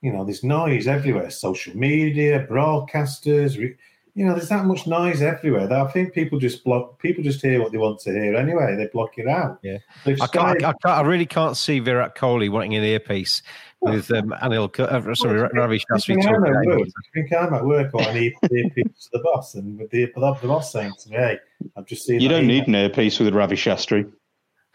you 0.00 0.12
know, 0.12 0.24
there's 0.24 0.44
noise 0.44 0.86
everywhere. 0.86 1.30
Social 1.30 1.76
media, 1.76 2.46
broadcasters, 2.46 3.76
you 4.18 4.24
know, 4.24 4.34
there's 4.34 4.48
that 4.48 4.64
much 4.64 4.84
noise 4.88 5.22
everywhere 5.22 5.68
that 5.68 5.80
I 5.80 5.86
think 5.92 6.12
people 6.12 6.40
just 6.40 6.64
block. 6.64 6.98
People 6.98 7.22
just 7.22 7.40
hear 7.40 7.62
what 7.62 7.70
they 7.70 7.78
want 7.78 8.00
to 8.00 8.10
hear 8.10 8.34
anyway. 8.34 8.74
They 8.74 8.88
block 8.88 9.16
it 9.16 9.28
out. 9.28 9.60
Yeah, 9.62 9.78
I, 10.04 10.26
can't, 10.26 10.64
I, 10.64 10.72
can't, 10.72 10.84
I, 10.84 11.02
really 11.02 11.24
can't 11.24 11.56
see 11.56 11.78
Virat 11.78 12.16
Kohli 12.16 12.50
wanting 12.50 12.74
an 12.74 12.82
earpiece 12.82 13.42
with 13.80 14.10
um, 14.10 14.34
Anil. 14.42 14.76
Uh, 14.76 15.14
sorry, 15.14 15.38
Ravi 15.54 15.78
Shastri. 15.78 16.16
I 16.18 16.90
think 17.14 17.32
I'm 17.32 17.54
at 17.54 17.64
work 17.64 17.94
or 17.94 18.02
I 18.02 18.12
need 18.12 18.34
earpiece 18.50 19.04
to 19.04 19.10
the 19.12 19.20
boss, 19.20 19.54
and 19.54 19.78
with 19.78 19.90
the, 19.90 20.06
the 20.06 20.48
boss 20.48 20.72
saying 20.72 20.94
to 20.98 21.10
me, 21.10 21.16
"Hey, 21.16 21.38
I've 21.76 21.86
just 21.86 22.04
seen." 22.04 22.18
You 22.20 22.28
don't 22.28 22.48
need 22.48 22.66
an 22.66 22.74
earpiece 22.74 23.20
with 23.20 23.32
Ravi 23.32 23.54
Shastri. 23.54 24.10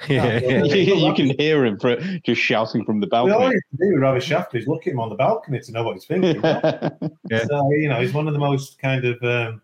Yeah. 0.10 0.40
you, 0.40 0.96
you 0.96 1.14
can 1.14 1.38
hear 1.40 1.66
him 1.66 1.80
for, 1.80 1.96
just 2.26 2.42
shouting 2.42 2.84
from 2.84 3.00
the 3.00 3.08
Well, 3.12 3.24
all 3.24 3.40
balcony. 3.40 3.54
you 3.56 3.62
have 3.72 3.80
to 3.80 3.86
do 3.86 3.94
with 3.94 4.02
Ravi 4.02 4.20
Shankar 4.20 4.58
is 4.58 4.68
look 4.68 4.86
at 4.88 4.94
him 4.94 5.00
on 5.00 5.10
the 5.10 5.16
balcony 5.16 5.60
to 5.62 5.72
know 5.72 5.84
what 5.84 5.94
he's 5.94 6.06
thinking. 6.06 6.42
So, 7.48 7.72
you 7.72 7.88
know, 7.90 8.02
he's 8.02 8.14
one 8.14 8.28
of 8.28 8.34
the 8.34 8.40
most 8.40 8.80
kind 8.80 9.06
of 9.06 9.22
um, 9.24 9.62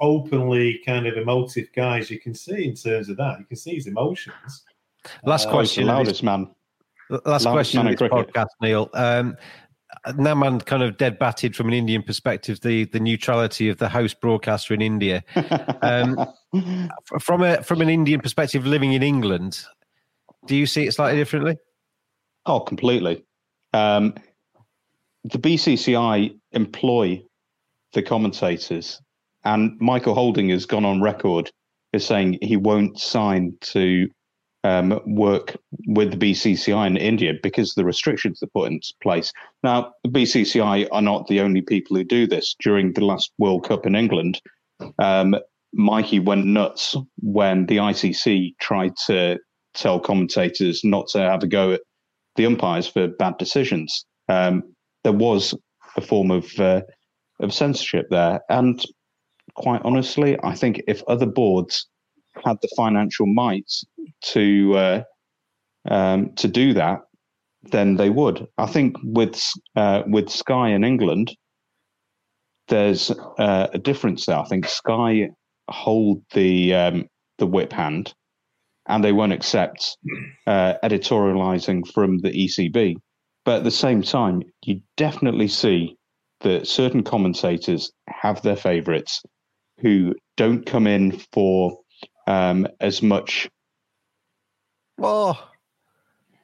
openly 0.00 0.80
kind 0.86 1.06
of 1.06 1.16
emotive 1.16 1.68
guys 1.74 2.10
you 2.10 2.18
can 2.18 2.34
see 2.34 2.64
in 2.68 2.74
terms 2.74 3.08
of 3.08 3.16
that. 3.18 3.38
You 3.38 3.44
can 3.44 3.56
see 3.56 3.74
his 3.74 3.86
emotions. 3.86 4.64
Last 5.24 5.48
Uh, 5.48 5.50
question. 5.50 5.86
loudest 5.86 6.22
man. 6.22 6.48
Last 7.10 7.44
Loudest 7.44 7.46
question 7.50 7.78
man 7.78 7.86
of 7.86 7.92
in 7.92 7.98
this 7.98 8.08
cricket. 8.10 8.32
podcast, 8.34 8.46
Neil. 8.62 8.88
Um, 8.94 9.36
Naman 10.06 10.64
kind 10.64 10.82
of 10.82 10.96
dead 10.96 11.18
batted 11.18 11.54
from 11.54 11.68
an 11.68 11.74
Indian 11.74 12.02
perspective 12.02 12.60
the 12.60 12.84
the 12.86 13.00
neutrality 13.00 13.68
of 13.68 13.78
the 13.78 13.88
host 13.88 14.20
broadcaster 14.20 14.74
in 14.74 14.80
India. 14.80 15.22
Um, 15.82 16.16
from 17.20 17.42
a 17.42 17.62
from 17.62 17.80
an 17.80 17.88
Indian 17.88 18.20
perspective, 18.20 18.66
living 18.66 18.92
in 18.92 19.02
England, 19.02 19.64
do 20.46 20.56
you 20.56 20.66
see 20.66 20.86
it 20.86 20.92
slightly 20.92 21.18
differently? 21.18 21.56
Oh, 22.46 22.60
completely. 22.60 23.24
Um, 23.72 24.14
the 25.24 25.38
BCCI 25.38 26.36
employ 26.52 27.22
the 27.92 28.02
commentators, 28.02 29.00
and 29.44 29.78
Michael 29.80 30.14
Holding 30.14 30.48
has 30.48 30.66
gone 30.66 30.84
on 30.84 31.00
record 31.00 31.50
as 31.92 32.04
saying 32.04 32.38
he 32.42 32.56
won't 32.56 32.98
sign 32.98 33.56
to 33.60 34.08
um, 34.64 35.00
work 35.06 35.56
with 35.86 36.10
the 36.12 36.16
BCCI 36.16 36.86
in 36.86 36.96
India 36.96 37.32
because 37.42 37.70
of 37.70 37.74
the 37.76 37.84
restrictions 37.84 38.40
they 38.40 38.46
put 38.46 38.70
into 38.70 38.94
place. 39.02 39.32
Now, 39.62 39.92
the 40.04 40.10
BCCI 40.10 40.88
are 40.92 41.02
not 41.02 41.26
the 41.26 41.40
only 41.40 41.62
people 41.62 41.96
who 41.96 42.04
do 42.04 42.26
this. 42.26 42.54
During 42.60 42.92
the 42.92 43.04
last 43.04 43.32
World 43.38 43.66
Cup 43.66 43.86
in 43.86 43.94
England, 43.96 44.40
um, 44.98 45.36
Mikey 45.72 46.20
went 46.20 46.46
nuts 46.46 46.96
when 47.18 47.66
the 47.66 47.78
ICC 47.78 48.56
tried 48.60 48.94
to 49.06 49.38
tell 49.74 49.98
commentators 49.98 50.82
not 50.84 51.08
to 51.08 51.18
have 51.18 51.42
a 51.42 51.46
go 51.46 51.72
at 51.72 51.80
the 52.36 52.46
umpires 52.46 52.86
for 52.86 53.08
bad 53.08 53.36
decisions. 53.38 54.04
Um, 54.28 54.62
there 55.02 55.12
was 55.12 55.54
a 55.96 56.00
form 56.00 56.30
of 56.30 56.46
uh, 56.58 56.82
of 57.40 57.52
censorship 57.52 58.06
there, 58.10 58.40
and 58.48 58.84
quite 59.54 59.82
honestly, 59.84 60.38
I 60.42 60.54
think 60.54 60.82
if 60.86 61.02
other 61.08 61.26
boards 61.26 61.88
had 62.44 62.56
the 62.62 62.68
financial 62.76 63.26
might 63.26 63.70
to 64.32 64.74
uh, 64.74 65.02
um, 65.88 66.34
to 66.36 66.48
do 66.48 66.74
that, 66.74 67.00
then 67.62 67.96
they 67.96 68.10
would. 68.10 68.46
I 68.58 68.66
think 68.66 68.96
with 69.02 69.40
uh, 69.76 70.02
with 70.06 70.30
Sky 70.30 70.70
in 70.70 70.84
England, 70.84 71.32
there's 72.68 73.10
uh, 73.10 73.68
a 73.72 73.78
difference 73.78 74.26
there. 74.26 74.38
I 74.38 74.44
think 74.44 74.66
Sky 74.66 75.30
hold 75.70 76.22
the 76.32 76.74
um, 76.74 77.04
the 77.38 77.46
whip 77.46 77.72
hand, 77.72 78.14
and 78.88 79.02
they 79.02 79.12
won't 79.12 79.32
accept 79.32 79.96
uh, 80.46 80.74
editorializing 80.82 81.90
from 81.92 82.18
the 82.18 82.30
ECB. 82.30 82.96
But 83.44 83.58
at 83.58 83.64
the 83.64 83.70
same 83.70 84.02
time, 84.02 84.42
you 84.64 84.80
definitely 84.96 85.48
see 85.48 85.96
that 86.42 86.66
certain 86.66 87.02
commentators 87.02 87.92
have 88.08 88.42
their 88.42 88.56
favorites 88.56 89.22
who 89.78 90.14
don't 90.36 90.64
come 90.64 90.86
in 90.86 91.18
for 91.32 91.76
um, 92.32 92.66
as 92.80 93.02
much. 93.02 93.50
Oh, 95.00 95.38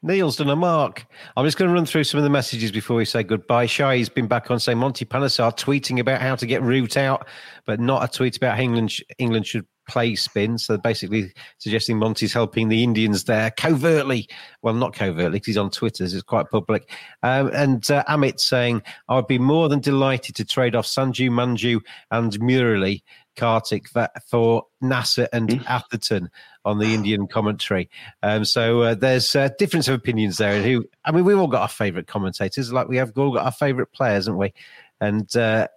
Neil's 0.03 0.37
done 0.37 0.51
a 0.51 0.57
mark. 0.57 1.07
I'm 1.37 1.45
just 1.45 1.57
going 1.57 1.69
to 1.69 1.75
run 1.75 1.87
through 1.87 2.05
some 2.05 2.19
of 2.19 2.25
the 2.25 2.31
messages 2.31 2.71
before 2.71 2.97
we 2.97 3.05
say 3.05 3.23
goodbye. 3.23 3.67
Shai's 3.67 4.09
been 4.09 4.29
back 4.29 4.51
on 4.51 4.61
saying 4.61 4.79
Monty 4.79 5.05
Panesar 5.05 5.57
tweeting 5.57 5.99
about 5.99 6.21
how 6.21 6.37
to 6.37 6.47
get 6.47 6.63
Root 6.63 6.97
out, 6.97 7.27
but 7.67 7.81
not 7.81 8.05
a 8.05 8.09
tweet 8.09 8.37
about 8.37 8.57
how 8.57 8.63
England 8.63 8.95
England 9.19 9.47
should 9.47 9.67
play 9.89 10.15
spin. 10.15 10.59
So 10.59 10.77
basically 10.77 11.33
suggesting 11.57 11.99
Monty's 11.99 12.33
helping 12.33 12.69
the 12.69 12.85
Indians 12.85 13.25
there 13.25 13.51
covertly. 13.51 14.29
Well, 14.63 14.75
not 14.75 14.93
covertly 14.93 15.31
because 15.31 15.47
he's 15.47 15.57
on 15.57 15.71
Twitter. 15.71 16.07
so 16.07 16.15
It's 16.15 16.23
quite 16.23 16.51
public. 16.51 16.91
Um, 17.23 17.51
and 17.55 17.91
uh, 17.91 18.05
Amit 18.09 18.39
saying, 18.39 18.83
I'd 19.09 19.27
be 19.27 19.39
more 19.39 19.69
than 19.69 19.81
delighted 19.81 20.37
to 20.37 20.45
trade 20.45 20.77
off 20.77 20.87
Sanju 20.87 21.31
Manju 21.31 21.81
and 22.11 22.33
Murali 22.39 23.03
Kartik 23.39 23.89
for, 23.89 24.09
for 24.27 24.65
Nasser 24.81 25.29
and 25.33 25.65
Atherton 25.67 26.29
on 26.65 26.79
the 26.79 26.93
Indian 26.93 27.27
commentary. 27.27 27.89
Um, 28.23 28.45
so 28.45 28.83
uh, 28.83 28.95
there's 28.95 29.35
a 29.35 29.55
difference 29.59 29.89
of 29.89 29.95
opinions 29.95 30.37
there. 30.37 30.53
And 30.53 30.65
who, 30.65 30.85
I 31.05 31.13
mean, 31.13 31.25
we've 31.25 31.39
all 31.39 31.47
got 31.47 31.63
our 31.63 31.69
favourite 31.69 32.09
commentators, 32.09 32.73
like 32.73 32.89
we 32.89 32.99
have 32.99 33.17
all 33.17 33.33
got 33.33 33.47
our 33.47 33.53
favourite 33.53 33.93
players, 33.93 34.27
haven't 34.27 34.39
we? 34.39 34.53
And 35.01 35.35
uh, 35.37 35.69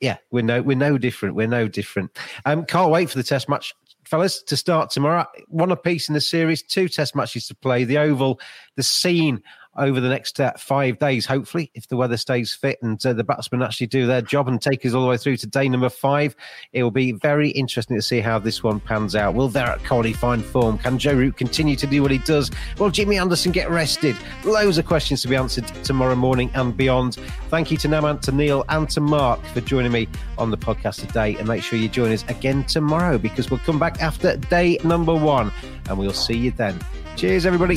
yeah, 0.00 0.18
we're 0.30 0.44
no 0.44 0.60
we're 0.60 0.76
no 0.76 0.98
different. 0.98 1.34
We're 1.34 1.46
no 1.46 1.66
different. 1.66 2.16
Um, 2.44 2.66
can't 2.66 2.90
wait 2.90 3.08
for 3.10 3.16
the 3.16 3.24
test 3.24 3.48
match, 3.48 3.74
fellas, 4.04 4.42
to 4.42 4.56
start 4.56 4.90
tomorrow. 4.90 5.26
One 5.48 5.72
apiece 5.72 6.08
in 6.08 6.14
the 6.14 6.20
series, 6.20 6.62
two 6.62 6.88
test 6.88 7.16
matches 7.16 7.46
to 7.48 7.54
play. 7.54 7.84
The 7.84 7.98
Oval, 7.98 8.38
the 8.76 8.82
scene 8.82 9.42
over 9.76 10.00
the 10.00 10.08
next 10.08 10.40
uh, 10.40 10.52
five 10.56 10.98
days, 10.98 11.26
hopefully, 11.26 11.70
if 11.74 11.88
the 11.88 11.96
weather 11.96 12.16
stays 12.16 12.54
fit 12.54 12.78
and 12.82 13.04
uh, 13.04 13.12
the 13.12 13.24
batsmen 13.24 13.62
actually 13.62 13.86
do 13.88 14.06
their 14.06 14.22
job 14.22 14.48
and 14.48 14.60
take 14.60 14.84
us 14.84 14.94
all 14.94 15.02
the 15.02 15.08
way 15.08 15.16
through 15.16 15.36
to 15.38 15.46
day 15.46 15.68
number 15.68 15.88
five. 15.88 16.36
It 16.72 16.82
will 16.82 16.90
be 16.90 17.12
very 17.12 17.50
interesting 17.50 17.96
to 17.96 18.02
see 18.02 18.20
how 18.20 18.38
this 18.38 18.62
one 18.62 18.80
pans 18.80 19.16
out. 19.16 19.34
Will 19.34 19.48
Virat 19.48 19.80
Kohli 19.80 20.14
find 20.14 20.44
form? 20.44 20.78
Can 20.78 20.98
Joe 20.98 21.14
Root 21.14 21.36
continue 21.36 21.76
to 21.76 21.86
do 21.86 22.02
what 22.02 22.10
he 22.10 22.18
does? 22.18 22.50
Will 22.78 22.90
Jimmy 22.90 23.18
Anderson 23.18 23.52
get 23.52 23.70
rested? 23.70 24.16
Loads 24.44 24.78
of 24.78 24.86
questions 24.86 25.22
to 25.22 25.28
be 25.28 25.36
answered 25.36 25.66
tomorrow 25.84 26.14
morning 26.14 26.50
and 26.54 26.76
beyond. 26.76 27.14
Thank 27.48 27.70
you 27.70 27.76
to 27.78 27.88
Naman, 27.88 28.20
to 28.22 28.32
Neil, 28.32 28.64
and 28.68 28.88
to 28.90 29.00
Mark 29.00 29.44
for 29.46 29.60
joining 29.60 29.92
me 29.92 30.08
on 30.38 30.50
the 30.50 30.58
podcast 30.58 31.06
today. 31.06 31.36
And 31.36 31.48
make 31.48 31.62
sure 31.62 31.78
you 31.78 31.88
join 31.88 32.12
us 32.12 32.24
again 32.28 32.64
tomorrow 32.64 33.18
because 33.18 33.50
we'll 33.50 33.60
come 33.60 33.78
back 33.78 34.02
after 34.02 34.36
day 34.36 34.78
number 34.84 35.14
one 35.14 35.52
and 35.88 35.98
we'll 35.98 36.12
see 36.12 36.36
you 36.36 36.50
then. 36.50 36.78
Cheers, 37.16 37.46
everybody. 37.46 37.76